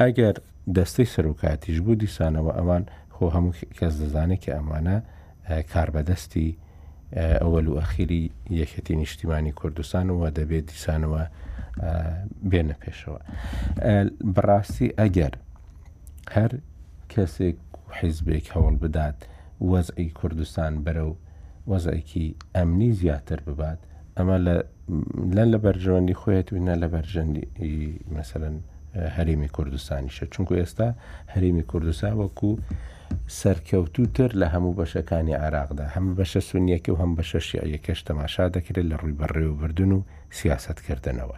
[0.01, 0.35] ئەگەر
[0.77, 2.83] دەستەی سەرۆکاتیش بوو دیسانەوە ئەوان
[3.15, 4.97] خۆ هەموو کەس دەزانێت کە ئەمانە
[5.71, 6.49] کار بەدەستی
[7.15, 8.23] ئەوەل و ئەخیری
[8.61, 11.23] یەکەتی نیشتیمانی کوردستان و دەبێت دیسانەوە
[12.51, 13.19] بێنە پێشەوە.
[14.35, 15.33] بڕاستی ئەگەر
[16.35, 16.51] هەر
[17.11, 17.57] کەسێک
[17.97, 19.17] حیزبێک هەوڵ بدات
[19.71, 21.15] وەزئی کوردستان بەرە و
[21.71, 23.79] وەزایکی ئەمنی زیاتر ببات
[24.17, 24.37] ئەمە
[25.35, 27.45] لەن لە بەرژەوەندی خۆیت وینە لە بەرژەندی
[28.13, 28.55] مەمثلەن
[29.15, 30.87] هەرمی کوردستانیشە چونکو ئێستا
[31.33, 32.51] هەرمی کوردستان وەکو
[33.41, 38.95] سەرکەوتوتر لە هەموو بەشەکانی عراقدا هەموو بەشە سونیەکە و هەم بەشە شیعەکەش تەماشا دەکرێت لە
[39.01, 39.99] ڕووی بەڕێوەبردن و
[40.37, 41.37] سیاستکردنەوە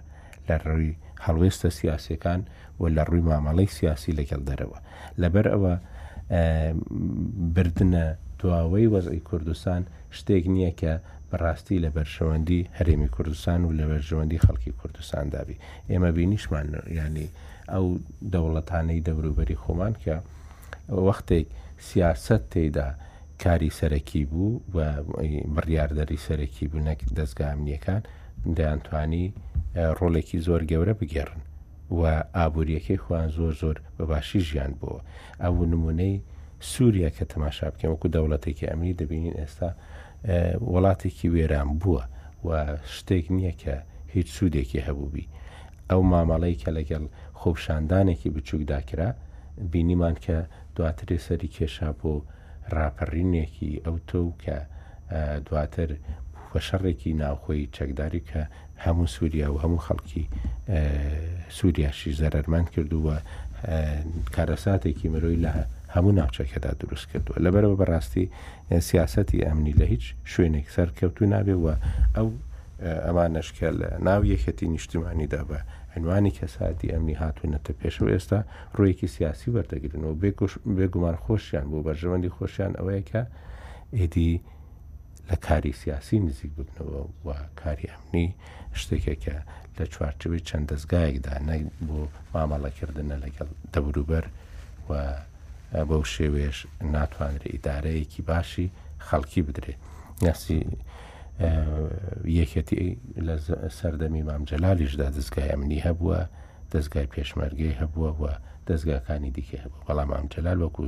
[0.50, 0.94] لە ڕووی
[1.26, 2.40] هەڵوێستە سیاسەکان
[2.80, 4.80] و لە ڕووی مامەڵی سیاسی لەگەڵ دەرەوە
[5.22, 5.74] لەبەر ئەوە
[7.56, 8.06] بردنە
[8.40, 9.82] دواوەی وەزعی کوردستان
[10.18, 10.94] شتێک نییە کە
[11.30, 15.58] بەڕاستی لە بەرشەوەندی هەرێمی کوردستان و لە بەرژەوەندی خەڵکی کوردستان دابی
[15.92, 16.68] ئێمە بینیشمان
[17.02, 17.28] ینی
[17.74, 17.86] ئەو
[18.34, 20.16] دەوڵەتانەی دەوروبەری خۆمان کە
[21.06, 21.48] وەختێک
[21.90, 22.88] سیاست تێدا
[23.44, 24.78] کاری سەرەکی بوو و
[25.56, 28.02] بڕیاردەری سەرەکی بوو نەک دەستگامنیەکان
[28.58, 29.26] دەیانتوانی
[29.98, 31.42] ڕۆڵێکی زۆر گەورە بگێڕن
[31.98, 32.02] و
[32.38, 35.00] ئابوووریەکەی خوان زۆر زۆر بەباشی ژیان بووە
[35.44, 36.14] ئەو نمونەی
[36.72, 39.70] سووریا کە تەماشا بکەم وەکو دەوڵەتێکی ئەمری دەبینین ئێستا
[40.74, 42.04] وڵاتێکی وێران بووە
[42.48, 42.50] و
[42.96, 43.76] شتێک نییە کە
[44.14, 45.26] هیچ سوودێکی هەبووبی
[45.90, 47.04] ئەو مامەڵەی کە لەگەڵ
[47.40, 49.10] خۆپشاندانێکی بچووکداکرا
[49.72, 50.38] بینیمان کە
[50.76, 52.14] دواترێ سەری کێشا بۆ
[52.76, 54.58] ڕاپەڕینێکی ئەو تۆ کە
[55.50, 55.90] دواتر
[56.52, 58.42] بە شەڕێکی ناوخۆی چەکداری کە
[58.86, 60.24] هەموو سووریا و هەموو خەڵکی
[61.58, 63.16] سووریاشی زەرەرمەند کردووە
[64.36, 65.52] کارەساتێکی مرۆی لە
[65.96, 68.26] هەموو ناوچەکەدا دروست کردووە لەبەرەوە بەڕاستی
[68.90, 70.04] سیاستی ئەمنی لە هیچ
[70.34, 71.74] شوێنێک سەرکەوتو نابێەوە
[72.18, 72.30] ئەو
[73.06, 75.60] ئەمانەشکە لە ناو یەکەتی نیشتمانیدا بە
[75.98, 78.40] عنوانی کەساتی ئەمنی هاتوونەتە پێشەوە ئێستا
[78.76, 80.20] ڕوویەکی سیاسی وەردەگرنەوە
[80.78, 83.22] بێگومان خۆشیان بۆ بەرژەوەندی خۆشیان ئەوەیەکە
[84.00, 84.32] ئیدی
[85.30, 87.30] لە کاری سیاسی نزیک ببنەوە و
[87.62, 88.26] کاری ئەمنی
[88.80, 89.36] شتێکێکە
[89.78, 92.00] لە چوارچوی چەند دەستگایکدا نەک بۆ
[92.34, 94.26] مامەڵەکردنە لەگەڵ دەوروبەر
[94.90, 94.92] و
[95.90, 96.58] بەو شێوێش
[96.96, 98.68] ناتوانرێ ئیدارەیەکی باشی
[99.08, 99.80] خەڵکی بدرێت.
[100.28, 100.58] یاسی
[102.40, 102.88] یەکەتی
[103.28, 103.36] لە
[103.80, 106.20] سەردەمی مامجەلالیشدا دەستگای ئەمنی هەبووە
[106.74, 108.26] دەستگای پێشمەرگەی هەبووە و
[108.70, 110.84] دەستگاکانی دیکە هەبوو بەڵام مامجەلال وەکو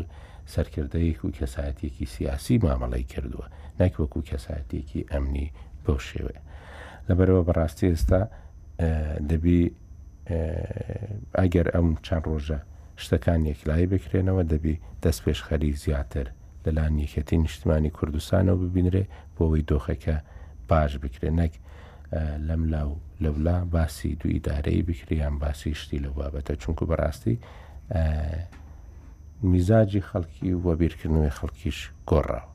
[0.54, 3.45] سەرکردەیەک و کەسایەتێکی سیاسی مامەڵی کردووە
[3.80, 5.47] نەکوەکو کەسایەتێکی ئەمنی
[5.84, 6.38] بۆ شێوێ
[7.08, 8.22] لەبەرەوە بەڕاستی ئێستا
[9.30, 9.62] دەبی
[11.39, 12.60] ئەگەر ئەم چەند ڕۆژە
[13.04, 16.28] شتەکان یەکلای بکرێنەوە دەبی دەست پێش خەری زیاتر
[16.66, 19.04] لەلان یەکەتی نیشتمانی کوردستانەوە ببینرێ
[19.36, 20.18] بۆ ئەوی دۆخەکە
[20.70, 21.51] باش بکرێنەک
[22.14, 22.89] آه، لەم لاو
[23.22, 27.38] لەولا باسی دو ئیدارەی بکریان باسی شتی لەو بابەتە چونکو بەڕاستی
[27.95, 28.39] آه،
[29.41, 32.45] میزاجی خەڵکی وە بیرکردنەوەی خەڵکیش گۆڕاوە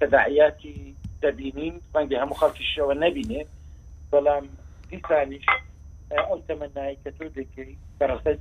[0.00, 3.40] تەداعیاتی دەبینین بەنگی هەموو خەڵکی شەوە نبینێ
[4.12, 4.44] بەڵام
[4.90, 5.46] دیسانیش
[6.30, 8.36] او تەمەنایی کە تۆ دەکەی بەڕستای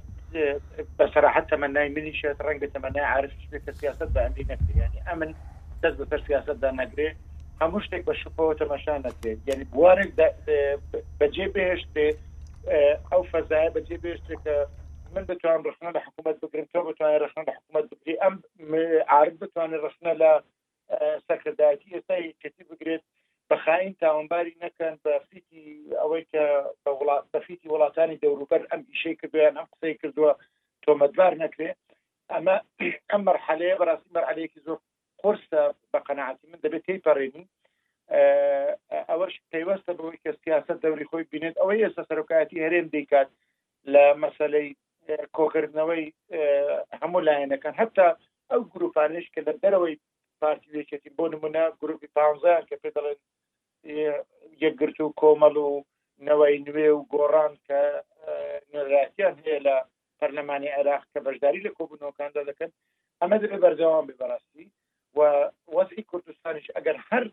[0.99, 5.31] بەسەراحەت تەمەنای منی شێت ڕەنگە تەمەنای عرفش بێتە سیاست بە ئەمری نەکرێت ینی ئەمن
[5.81, 7.17] دەست بەسەر سیاستدا نەگرێت
[7.61, 10.09] هەموو شتێک بە شکەوە تەمەشان نکرێت یعنی بوارێک
[11.19, 12.07] بەجێ بهێشتێ
[13.11, 14.55] ئەو فەزایە بەجێ بهێشتێک کە
[15.13, 18.35] من بتوان ڕخنە لە حکوومەت بگرن تۆ بتوانێت ڕخنە لە حکوومەت بگری ئەم
[19.15, 20.31] عرب بتوانێت ڕخنە لە
[21.27, 23.03] سەکردایەتی ئێستا کەتی بگرێت
[23.49, 25.63] بە خاین تاوانباری نەکەن بەفیتی
[26.01, 26.43] ئەوەی کە
[27.33, 30.31] بەفیتی وڵاتانی دەوروبەر ئەم ئیشەی کردویان ئەم قسەی کردووە
[30.83, 31.77] تۆمەدوار نەکرێت
[32.33, 32.55] ئەمە
[33.11, 34.79] ئەم مەرحەلەیە بەڕاستی مەرحەلەیەکی زۆر
[35.25, 35.61] قرسە
[35.91, 37.45] بە قەنەعاتی من دەبێت تێپەڕێنی
[39.09, 43.29] ئەوەش پێیوەستە بەوەی کە سیاست دەوری خۆی بینێت ئەوەی ئێستا سەرۆکایەتی هەرێم دەیکات
[43.93, 44.69] لە مەسلەی
[45.37, 46.05] کۆکردنەوەی
[46.99, 48.07] هەموو لایەنەکان هەتا
[48.51, 49.95] ئەو گروپانش کە لە دەرەوەی
[50.41, 53.19] پارتی وێچێتی بۆ نمونە گروپی پازان کە پێ دەڵێن
[54.63, 55.73] یەکگرت و کۆمەڵ و
[56.27, 57.79] نەوەی نوێ و گۆڕان کە
[58.71, 59.75] نوێڕاستیان هەیە لە
[60.19, 62.71] پەرلەمانی عێراق کە بەشداری لە کۆبوونەوەکاندا دەکەن
[63.21, 64.67] ئەمە دەبێت بەرجەوان بێ بەڕاستی
[65.15, 65.21] و
[65.75, 67.23] وەسی کوردستانیش ئەگەر هەر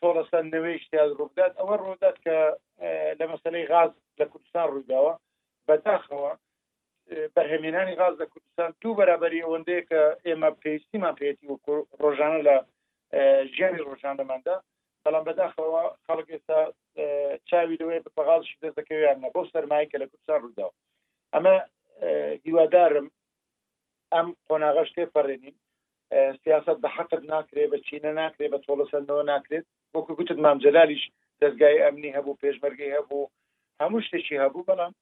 [0.00, 2.36] تۆڵەسان نوێشتیاد ڕوودات ئەوە ڕوودات کە
[3.18, 5.12] لە مەسلەی غاز لە کوردستان ڕووداوە
[5.68, 6.32] بەداخەوە
[7.34, 12.56] بەرهێنانی غاز لە کوردستان دوو بەرابری ئەوەندەیە کە ئێمە پێویستیمان پێێتی وەکو ڕۆژانە لە
[13.54, 14.56] ژیانی ڕۆژانەماندا
[15.04, 16.60] بەڵام بەداخەوە خەڵک ئێستا
[17.48, 20.72] چاوی دوێ بەغاڵشی دەستەکەویانە بۆ سەرمایی کە لە کوردستان ڕووداوە
[21.34, 21.56] ئەمە
[22.46, 23.06] هیوادارم
[24.14, 25.56] ئەم قۆناغەشتێ پەڕێنین
[26.44, 31.02] سیاست بە حقت ناکرێ بە چینە ناکرێ بە تۆڵەسەندەوە ناکرێت وەکو گوتت مامجلالیش
[31.42, 33.30] دەستگای ئەمنی هەبوو پێشمەرگی هەبوو
[33.82, 34.92] هەموو شتێکی هەبوو بەڵام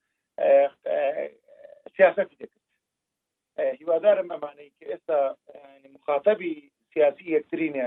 [1.97, 2.53] سیاست دەکرد
[3.81, 5.19] هیوادارم ئەمانەی کە ئێستا
[5.95, 6.53] مخاطبی
[6.93, 7.87] سیاسی یەکترینە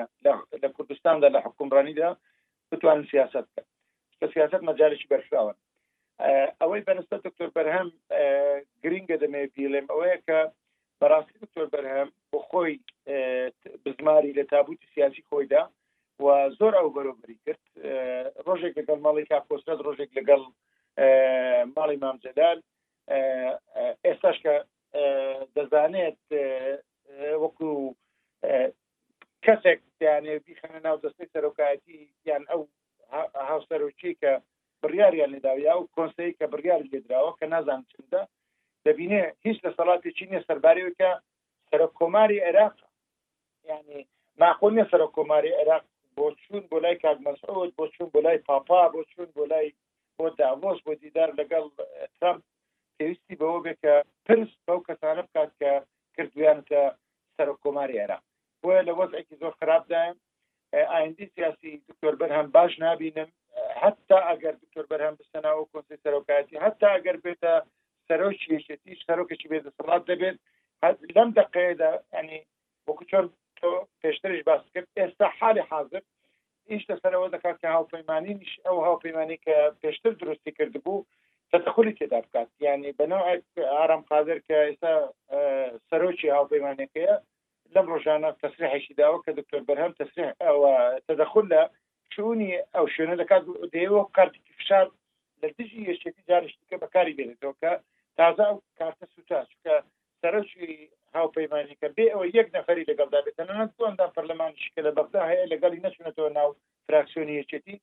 [0.63, 2.09] لە کوردستاندا لە حکومڕانیدا
[2.71, 3.63] بتوانن سیاست بکە
[4.21, 5.57] کە سیاست مەجارێکی بەرخراون
[6.61, 7.87] ئەوەی بەنسبت دکتۆر بەرهەم
[8.83, 10.39] گرینگە دەمێ بیڵێم ئەوەیە کە
[11.01, 12.75] بەڕاستی دکتۆر بەرهەم بۆ خۆی
[13.85, 15.61] بزماری لە تابوتی سیاسی خۆیدا
[16.23, 16.25] و
[16.59, 17.63] زۆر ئەو بەرەوبری کرد
[18.47, 20.41] ڕۆژێک لەگەڵ ماڵی کاپۆستات ڕۆژێک لەگەڵ
[21.75, 22.59] ماڵی مامجدال
[24.05, 24.55] ئێستاش کە
[25.55, 26.21] دەزانێت
[27.43, 27.71] وەکو
[29.45, 32.61] کەسێک یانێ بیخەنە ناو دەستی سەرۆکایەتی یان ئەو
[33.49, 34.31] هاوسەرۆکی کە
[34.81, 38.21] بڕیاریان لێداویا و کۆنسی کە بڕیار لێدراوە کە نازان چنددە
[38.85, 41.11] دەبینێ هیچ لە سەڵاتێکی نیە سەرباریەوە کە
[41.71, 42.75] سەر کۆماری عێراق
[43.69, 43.97] یعنی
[44.41, 45.83] ماخۆ نیە سەر کۆماری عێراق
[46.15, 49.67] بۆ چون بۆ لای کات مەسعود بۆ چون بۆ لای پاپا بۆ چون بۆ لای
[50.17, 51.65] بۆ داوۆس بۆ دیدار لەگەڵ
[52.17, 52.41] ترامپ
[52.97, 53.93] پێویستی بەوە بێ کە
[54.25, 55.71] پرس بەو کەسانە بکات کە
[56.15, 56.81] کردویانتە
[57.35, 58.23] سەر کۆماری عێراق
[58.61, 60.15] بۆە لە وەزێکی زۆر خراپدایم
[60.93, 63.29] ئایندی سیاسی دکتۆر بەرهەم باش نبینم
[63.81, 67.53] حتا ئەگەر دکتۆر بەرهەم بستەناوە کۆنسی سەرۆکاتی حتا ئەگەر بێتە
[68.07, 70.37] سەرۆکی یەکێتی سەرۆکەکی بێتە سڵات دەبێت
[71.15, 72.39] لەم دقەیەدا ئەنی
[72.87, 73.25] وەکو چۆن
[73.59, 73.69] تۆ
[74.01, 76.01] پێشترش باس کرد ئێستا حالی حاضر
[76.71, 81.05] هیچ لەسەرەوە دەکات کە هاوپەیمانی نیش ئەو هاوپەیمانی کە پێشتر درستی کرد بوو
[81.51, 83.29] تدخلی تێدا بکات یعنی بەنەوە
[83.77, 84.93] ئارام قادر کە ئێستا
[85.89, 87.13] سەرۆکی هاوپەیمانەکەیە
[87.73, 90.29] لەم ڕۆژانە تەسریحێکی داوە کە دکتۆر بەرهەم تەسریح
[91.07, 91.61] تدخل لە
[92.13, 93.43] شونی ئەو شوێنە دەکات
[93.75, 94.87] دەیەوە کارتێکی فشار
[95.41, 97.71] لە دژی یەشێتی جارشتکە بەکاری بێنێتەوە کە
[98.17, 98.47] تازا
[98.79, 99.75] کارتە سوتا چکە
[100.25, 104.93] هاو پیمانی سەرشی بی او یک نفری لگل دا بیتن انا دو اندام پرلمان شکل
[104.93, 106.55] لە های لگلی نشونه تو ناو
[106.87, 107.81] فراکسیونی چیتی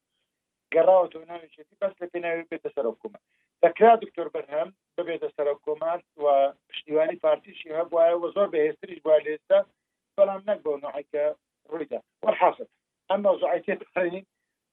[0.73, 3.21] تو ناو چیتی بس لپی ناوی بیت سر حکومت
[3.63, 7.21] حکوومەت دکتور برهم بەرهەم بیت سر حکومت و پشتیوانی
[8.35, 9.65] زور به هستریش بوایا بۆ لێستا
[10.19, 11.35] بەڵام نەک بۆ نوعیکە
[11.71, 12.67] ڕوویدا وەرحاصل
[13.11, 14.15] ئەم مەوزوعیتێت بخین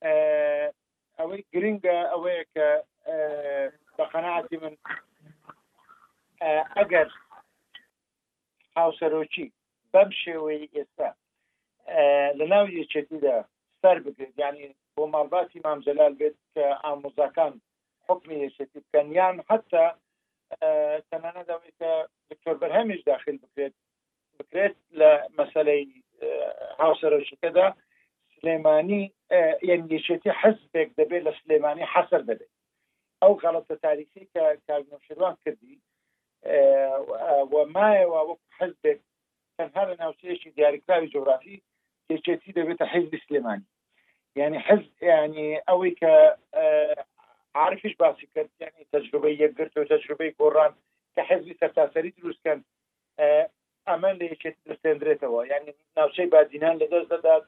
[0.06, 0.72] ئەوەی
[1.20, 4.78] اه، اوی ئەوەیە اوی که اه، قەنەعاتی من
[6.42, 7.08] اه، اگر
[8.78, 9.48] هاوسەرۆکی
[9.94, 11.10] بەم شێوەی ئێستا
[12.40, 13.38] لە ناو یەچێتیدا
[13.82, 17.54] سەر بگرێت ینی بۆ ماڵباتی مامزەلال بێت کە ئامۆزاکان
[18.08, 19.86] حکمی یەچێتی بکەن یان حتا
[21.10, 21.92] تەنانە داوای کە
[22.30, 23.76] دکتۆر بەرهەمیش داخل بکرێت
[24.40, 25.84] بکرێت لە مەسلەی
[26.82, 27.68] هاوسەرۆشەکەدا
[28.36, 29.04] سلێمانی
[29.70, 32.54] یەنگەشێتی حزبێک دەبێت لە سلێمانی حەسەر دەبێت
[33.22, 35.76] ئەو غەڵەتە تاریخی کە کارنوشروان کردی
[36.46, 39.00] ومایەوە وەک حزبێک
[39.58, 41.62] تەنها لە ناوچەیەشی دیاریکراوی جغرافی
[42.08, 43.68] تێچێتی دەبێتە حیزبی سلێمانی
[44.40, 46.14] یعنی حزب یعنی ئەوەی کە
[47.60, 50.74] عارفش باسی کرد یعنی تجربه یەکگرت و تجربه گۆڕان
[51.16, 52.60] کە حزبی سەرتاسەری دروستکەن
[53.90, 57.46] ئەمە لە یەکێت دەستێنرێتەوە یعنی ناوچەی بادینان لە دەست دەدات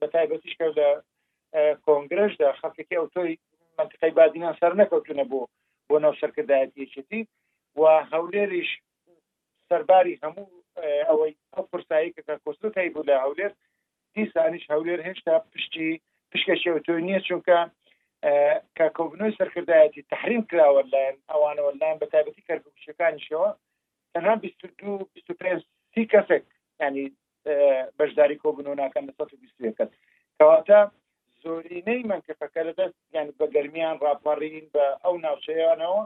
[0.00, 0.88] بە تایبەتیش کە لە
[1.86, 3.32] کۆنگرشدا خەکێکی ئەو تۆی
[3.78, 5.40] منطقەی بادینان سەر نەکەوتونە بۆ
[5.88, 7.20] بۆ ناو سەرکردایەت یەکێتی
[7.80, 8.70] و هەولێریش
[9.68, 10.46] سەرباری هەموو
[11.08, 13.52] ئەوەی ئەو پرسایی کە کۆستەکەی بوو لە هەولێر
[14.14, 15.90] دیسانیش هەولێر هێشتا پشتی
[16.30, 17.58] پشکەشەوە تۆ نییە چونکە
[18.76, 23.50] کە کۆبنەوەی سەرکردایەتی تحریم کراوە لەن ئەوانەوە لایەن بە تایبەتی کەرکشەکانیشەوە
[24.14, 24.34] تەنها
[25.94, 26.44] سی کەسێک
[26.82, 27.04] ینی
[27.98, 29.88] بەشداری کۆبنەوە ناکەن لە 120
[30.38, 30.80] کەواتە
[31.42, 36.02] زۆرینەی منکەفەکە لە دەست یعنی بە گەرمیان راپەڕین بە ئەو ناوچەیانەوە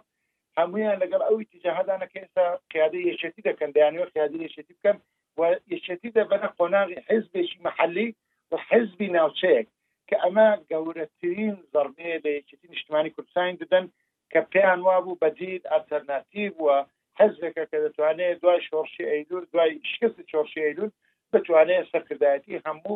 [0.61, 4.97] هەمویان لەگەڵ ئەوی تجاهدانە کە ئێستا قیاده یەشەتی دەکەن دەیانەوە قیاده یەشەتی بکەن
[5.39, 5.41] و
[5.73, 8.09] یەشەتی دەبەنە قۆناغی حزبێکی محلی
[8.51, 9.67] و حزبی ناوچەیەک
[10.09, 13.85] کە ئەمە گەورەترین زەرمەیە لە یەکێتی نیشتمانی کوردستان دەدەن
[14.33, 16.77] کە پێیان وابوو بەدید ئەلتەرناتیب وە
[17.21, 20.91] حزبەکە کە دەتوانێت دوای شۆرشی ئەیلور دوای شکست چۆرشی ئەیلور
[21.33, 22.95] بتوانێت سەرکردایەتی هەموو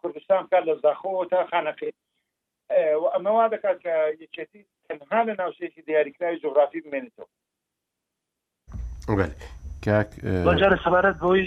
[0.00, 1.92] کوردستان کار لە زاخۆ تا خانەقی
[3.14, 4.62] ئەمەوا دەکات کە یەکێتی
[4.92, 7.26] en halen nou sessie دیاریکراوی جغرافی بمێنێتەوە
[9.18, 9.30] بەێ
[9.86, 10.10] کاک
[10.48, 11.44] بەجارە سەبارەت بۆی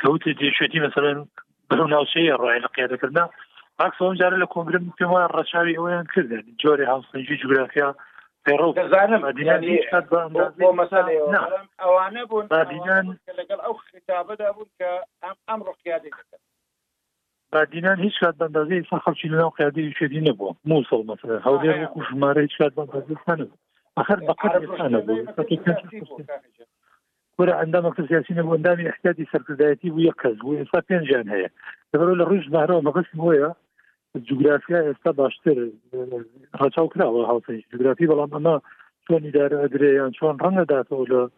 [0.00, 1.18] کەوت دیشێتی مەسەرن
[1.68, 3.24] بەرەو ناوچەیە ڕای لە قیادەکردنا
[3.86, 7.88] عکسەوەم جارە لە کۆمبرم پێم وان ڕەچاوی ئەویان کردن جۆری هاوسنجی جوگرافیا
[11.82, 12.46] ئەوانە بوون
[13.40, 14.90] لەگەڵ ئەو ختابەدا بوون کە
[15.24, 16.36] ئەم ئەم ڕۆکیادێکەکە
[17.54, 22.40] دینان هیچ کات بەندازی ئستا خەڵکی لەناو قیادی شێدی نەبووە موسڵ مەسە هەودێ وەکو ژمارە
[22.46, 23.46] هیچ کات بەندازیخانە
[24.00, 25.14] آخر بقدر إنسان أبو
[27.38, 31.48] كرة عندما قص ياسين أبو عندما يحتاج سركزايتي ويقز ويصابين جان هي
[31.92, 33.54] تقولوا له الرجل ظهره ما قص هو
[34.16, 35.56] الجغرافيا استا باشتر
[36.60, 38.60] رجاو كلا وهاوسي الجغرافيا بلام أما
[39.08, 41.28] شلون إدارة أدري يعني شلون رنة داتو ولا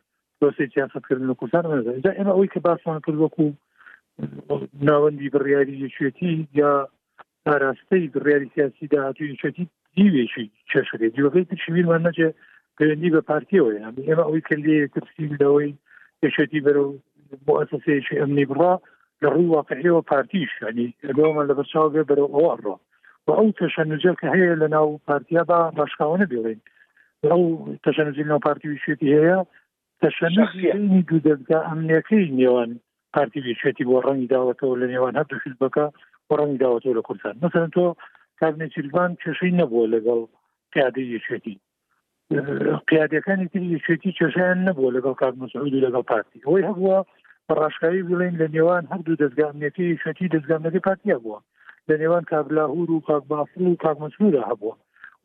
[0.41, 1.67] بس سياسة كردن الكوسان
[1.99, 3.53] إذا إما أوي كباس ما كل وكو
[4.89, 6.73] ناوەندی بڕیاری یەکێتی یا
[7.47, 9.65] ئاراستەی بڕیاری سیاسی داهاتوی یەکێتی
[9.97, 12.29] دیوێکی چێشێت دیوەکەی تشویرمان نەجێ
[12.79, 15.71] پەیوەندی بە پارتیەوە یان ئێمە ئەوەی کردی ترسی لەوەی
[16.27, 16.83] یەکێتی بەرە
[17.47, 18.75] بۆ ئەسەسەیەکی ئەمنی بڕا
[19.23, 22.75] لە ڕوو واقعیەوە پارتیش ینی ئەگەمان لە بەرچاو بێ بەرە ئەوە ڕۆ
[23.27, 26.61] و ئەو تەشەنجە کە هەیە لە ناو پارتیا بە باشکاوانە بێڵێن
[27.31, 27.43] ئەو
[27.85, 29.39] تەشەنجی ناو پارتی وشێتی هەیە
[30.03, 30.71] تەشەنجی
[31.09, 32.71] دوو دەستگا ئەمنیەکەی نێوان
[33.15, 35.85] پارتی بێچێتی بۆ ڕەنی داوەتەوە لە نێوان هەردوو حزبەکە
[36.27, 37.85] بۆ ڕەنی داوەتەوە لە کوردستان مثلا تۆ
[38.41, 40.21] کارنێ چربان کێشەی نەبووە لەگەڵ
[40.73, 41.57] پیادەی یەچێتی
[42.89, 46.97] پیادەکانی تری یەچێتی کێشیان نەبووە لەگەڵ کار مسعود و لەگەڵ پارتی ئەوی هەبووە
[47.49, 51.39] بەڕاشایی بڵین لە نێوان هەردوو دەستگامنێتی یەچێتی دەستگامەکەی پارتیە بووە
[51.89, 54.75] لە نێوان کابلاهور و کاکبافر و کاک مسعودە هەبووە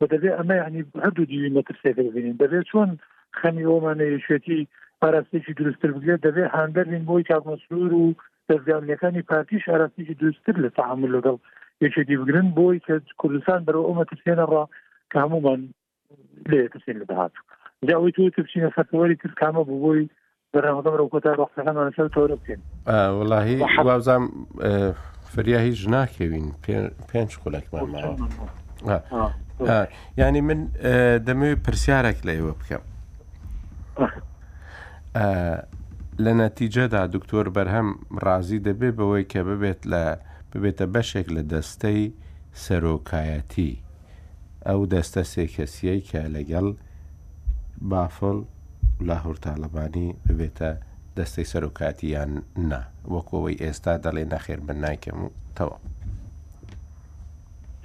[0.12, 2.90] دەبێت ئەمە یعنی هەردوو دیوی مەترسێکەکە ببینین دەبێت چۆن
[3.38, 4.60] خەمی ئەومانە یەچێتی
[5.02, 8.14] پاراستێکی دروستتر بگرێت دەبێت هەندەرین بۆی کاکمەسرور و
[8.52, 11.36] دەستگامیەکانی پارتیش ئاراستێکی دروستتر لە تعامل لەگەڵ
[11.84, 14.54] یەکێکی بگرن بۆی کە کوردستان بەرەوە ئەمە ترسێنە ڕ
[15.10, 15.60] کە هەمومان
[16.50, 17.32] لێ ترسێن لە دەهات
[17.88, 20.02] جاوەی تو تبچینە سەرەوەری تر کامە بوو بۆی
[20.54, 20.66] وڵی
[23.86, 24.26] وابزانام
[25.34, 26.46] فریا هیچ ناکەوین
[27.10, 29.86] پێنج خولەکمان ماوە
[30.18, 30.60] ینی من
[31.26, 32.82] دەمەوێت پرسیارێک لە ئێوە بکەم
[35.18, 37.88] لە نەتیجەدا دکتۆر بەرهەم
[38.26, 40.02] ڕازی دەبێت بەوەی کە ببێت لە
[40.52, 42.12] ببێتە بەشێک لە دەستەی
[42.64, 43.72] سەرۆکایەتی
[44.68, 46.66] ئەو دەستە سێکەسیەی کە لەگەڵ
[47.90, 48.38] بافڵ
[49.08, 50.70] لاهورتالەبانی ببێتە
[51.16, 52.32] دەستەی سەرۆکاتیان
[52.70, 52.80] نا
[53.14, 55.76] وەکەوەی ئێستا دەڵێ نەخێر بن ناکەم و تەوە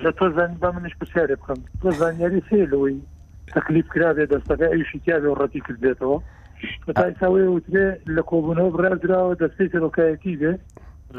[0.04, 2.98] لە تۆ زان با منش پرسیارێ بخم تۆ زانیاری سێ لەوەی
[3.56, 6.20] تەکلیف کرا بێ دەستەکە ئەیشی تیا ڕەتی کردێتەوە
[6.96, 10.52] تاساوی وترێ لە کۆبوونەوە بڕێدراوە دەستی سەرۆکایەتی بێ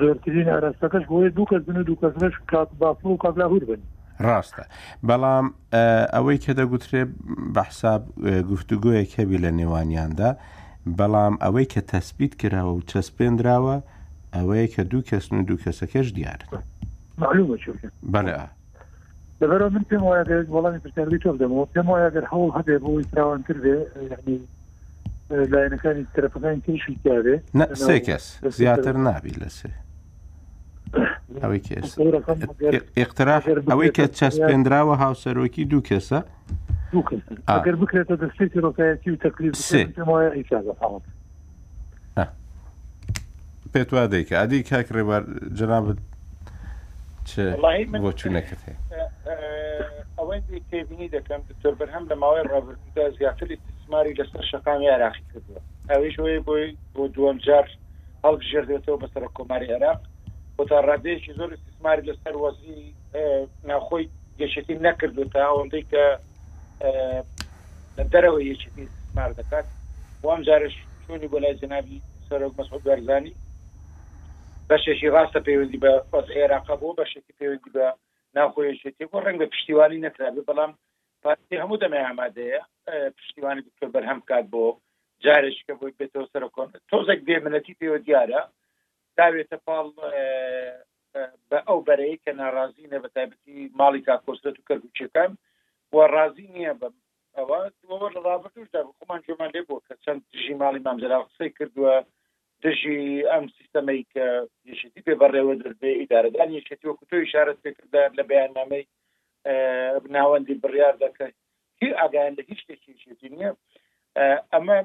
[0.01, 3.81] زۆرترین ئاراستەکەش بۆیە دوو کەس بن و دوو کەسش کات بافر و کابلاهور بن
[4.27, 4.65] ڕاستە
[5.09, 5.47] بەڵام
[6.17, 7.03] ئەوەی کە دەگوترێ
[7.55, 8.03] بەحساب
[8.51, 10.31] گفتوگوۆیە کەبی لە نێوانیاندا
[10.99, 13.77] بەڵام ئەوەی کە تەسبیت کراوە و چەسپێنراوە
[14.37, 16.49] ئەوەیە کە دوو کەس و دوو کەسەکەش دیارن
[18.13, 18.45] بەڵێ
[19.41, 23.43] لەبەرەوە من پێم وایە بەڵامی پرسیارگەی تۆ بدەمەوە پێم وایە گەر هەوڵ هەبێ بۆ ئیسراوان
[23.49, 23.77] کردێ
[24.13, 24.37] یعنی
[25.31, 27.37] لایەنەکانی تەرەپەکانی تریشی کارێ
[27.85, 28.25] سێ کەس
[28.59, 29.71] زیاتر نابی لە سێ
[31.43, 31.93] ئەوەی کێس
[32.99, 33.43] ئێقتراح
[33.73, 36.21] ئەوەی کە چەسپێنراوە هاوسەرۆکی دوو کەسە
[37.51, 39.55] ئەگەر بکرێتە دەستێکی ڕۆکایەتی و تەکلیف
[43.73, 45.23] پێت وا دەیکە ئادی کاک ڕێبار
[45.59, 45.85] جناب
[48.03, 48.63] بۆ چوو نەکرد
[50.19, 53.57] ئەوەندی تێبینی دەکەم دکتۆر بەرهەم لە ماوەی ڕابرددا زیاتری
[53.87, 55.61] ئەسماری لەسەر شەقامی عراقی کردووە
[55.91, 57.67] ئەویش وی بۆی بۆ دووەم جار
[58.25, 60.01] هەڵ ژێردێتەوە بەسەر کۆماری عراق
[60.59, 62.81] بۆ تا ڕادێکی زۆر استثماری لەسەر وەزی
[63.71, 64.07] ناخۆی
[64.41, 66.05] گەشتی نەکردو تا ئەوەندەی کە
[68.13, 69.65] دەرەوە یەکێتی استثمار دەکات
[70.23, 70.75] وام جارش
[71.07, 73.33] چونی بۆ لای جنابی سەرۆک مەسعود بەرزانی
[74.71, 77.87] بەشێکی ڕاستە پەیوەندی بە فەز عێراقا بۆ بەشێکی پەیوەندی بە
[78.37, 80.73] ناخۆیەتی بۆ ڕەنگ بە پشتیوانی نەکرابێ بەڵام
[81.23, 84.65] پارتی هەموو دەمە ئامادەیە پشتیوانی دکتۆر بەرهەم کات بۆ
[85.27, 88.41] جارێک کە بۆی بێتەوە سەرکۆن تۆزێک بێمنەتی پێوە دیارە
[89.19, 89.87] داوێتە پاڵ
[91.51, 95.31] بە ئەو بەرەیە کە ناڕازینە بە تایبەتی ماڵی کاکۆستەت و کەرگوچەکان
[95.93, 96.89] و ڕازی نییە بە
[97.39, 97.59] ئەوە
[98.15, 101.95] لە ڕابردوشدا خۆمان جۆمان لێ بۆ کە چەند دژی ماڵی مامزرا قسەی کردووە
[102.63, 103.01] دژی
[103.31, 104.25] ئەم سیستەمەی کە
[104.71, 108.85] یشتی پێ بەڕێوە دەبێ ئیدارەدان یشتی وەکو تۆ شارەت پێکردا لە بەیاننامەی
[110.17, 111.33] ناوەندی بڕیار دەکەی
[111.83, 113.51] هی ئاگایان لە هیچ کێشیشێتی نییە
[114.53, 114.79] ئەمە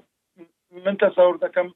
[0.85, 1.67] من تەسەور دەکەم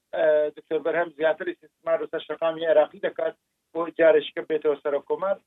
[0.57, 3.35] دکتۆر بەرهەم زیاتر استثمار و سەرشقامی عێراقی دەکات
[3.73, 5.37] بۆ جارشکە بێتەوە سەر کۆمار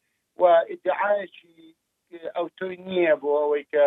[0.41, 0.43] و
[0.73, 1.57] ئدعاەکی
[2.37, 3.87] ئەو توی نییە بۆ ئەوەی کە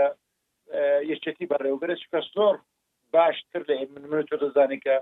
[1.12, 2.56] یەچێتی بەڕێوبرە کە زۆر
[3.14, 4.96] باشتر لە من من تۆ دەزانانی کە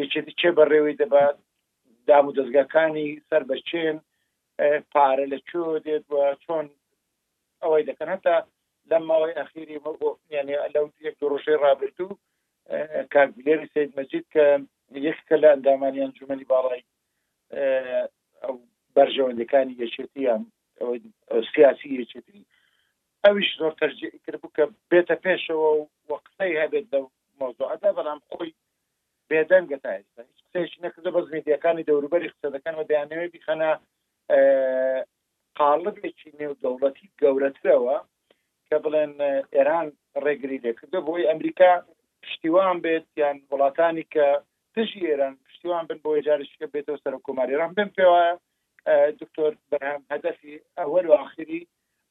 [0.00, 1.36] یەچێتی چێ بەڕێوەی دەبات
[2.08, 3.96] دام و دەستگاکانی سەر بەچێن
[4.92, 6.66] پارە لە چۆ دێت و چۆن
[7.62, 8.36] ئەوەی دەکەن هەتا
[8.90, 12.18] لەماوەی ئەخیری مەگۆفنیانی لەو یەک ڕۆژەی رابرردوو
[13.12, 14.44] کاگلێری سید مەجید کە
[15.06, 16.82] یەککە لە ئەندامانیان جومەنی باڵی
[18.96, 20.42] بەرژەوەندەکانی یەچێتیان
[21.52, 22.46] سیاسی یەچێتی
[23.24, 27.04] ئەوش زۆر تەرجی کرد بوو کە بێتە پێشەوە و وەقتەی هەبێت لەو
[27.40, 28.50] مۆزوعدا بەڵام خۆی
[29.28, 33.70] بێدەنگە تا ئێستا هیچ قسەیش نەکردە بەس میدیەکانی دەوروبەری قسەدەکان و دەیانەوەی بیخەنە
[35.58, 37.96] قالبێکی نێو دەوڵەتی گەورەترەوە
[38.70, 39.12] کە بڵێن
[39.56, 39.86] ئێران
[40.24, 41.72] ڕێگری لێکردە بۆی ئەمریکا
[42.22, 44.26] پشتیوان بێت یان وڵاتانی کە
[44.74, 48.34] تژی ئێران پشتیوان بن بۆ جارشکە بێتەوە سەر کۆماری ێران بم پێ وایە
[49.20, 51.60] دکتۆر بەرهام هەدەفی ئەوەل و آخری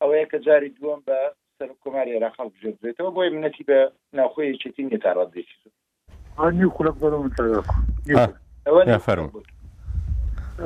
[0.02, 1.18] ئەوەیە کە جاری دووەم بە
[1.58, 3.80] سەر کۆماری عێراق خەڵ بژێت بێتەوە بۆی منەتی بە
[4.18, 5.58] ناخۆی چێتی نێتارڕات دێکی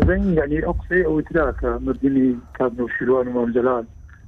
[0.06, 2.28] زين يعني اقصي او ادراك مبني
[2.60, 3.86] كابن وشيلوان ومام جلال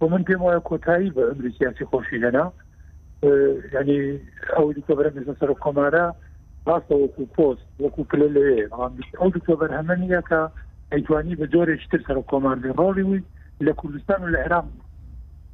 [0.00, 2.44] بۆ من پێم وایە کۆتایی بە ئەمری سیاسی خۆشی لەنا
[3.74, 4.20] ینی
[4.56, 6.04] ئەو دیکتۆبەر سەر کۆمارە
[6.68, 8.60] ڕاستە وەکو پۆست وەکو پلە لەوێ
[9.20, 10.40] ئەو دیکتۆبەر هەمەنیە کە
[10.92, 13.22] ئەیتوانی بە جۆرێکتر سەر کۆماردی ڕۆڵی وی
[13.66, 14.66] لە کوردستان و لە عێرام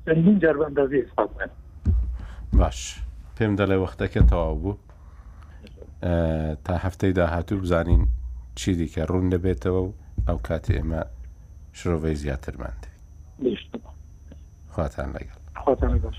[0.07, 1.25] چەندین جار بەندازی ئێستا
[2.59, 2.79] باش
[3.37, 4.75] پێم دەڵێ وەختەکە تەواو بوو
[6.65, 8.03] تا هەفتەی داهاتوو بزانین
[8.55, 9.93] چی دیکە ڕوون دەبێتەوە و
[10.29, 11.01] ئەو کاتی ئێمە
[11.79, 12.94] شرۆڤی زیاترماندێ
[14.75, 16.13] خواتان لەگەڵ خواتان لەگەڵ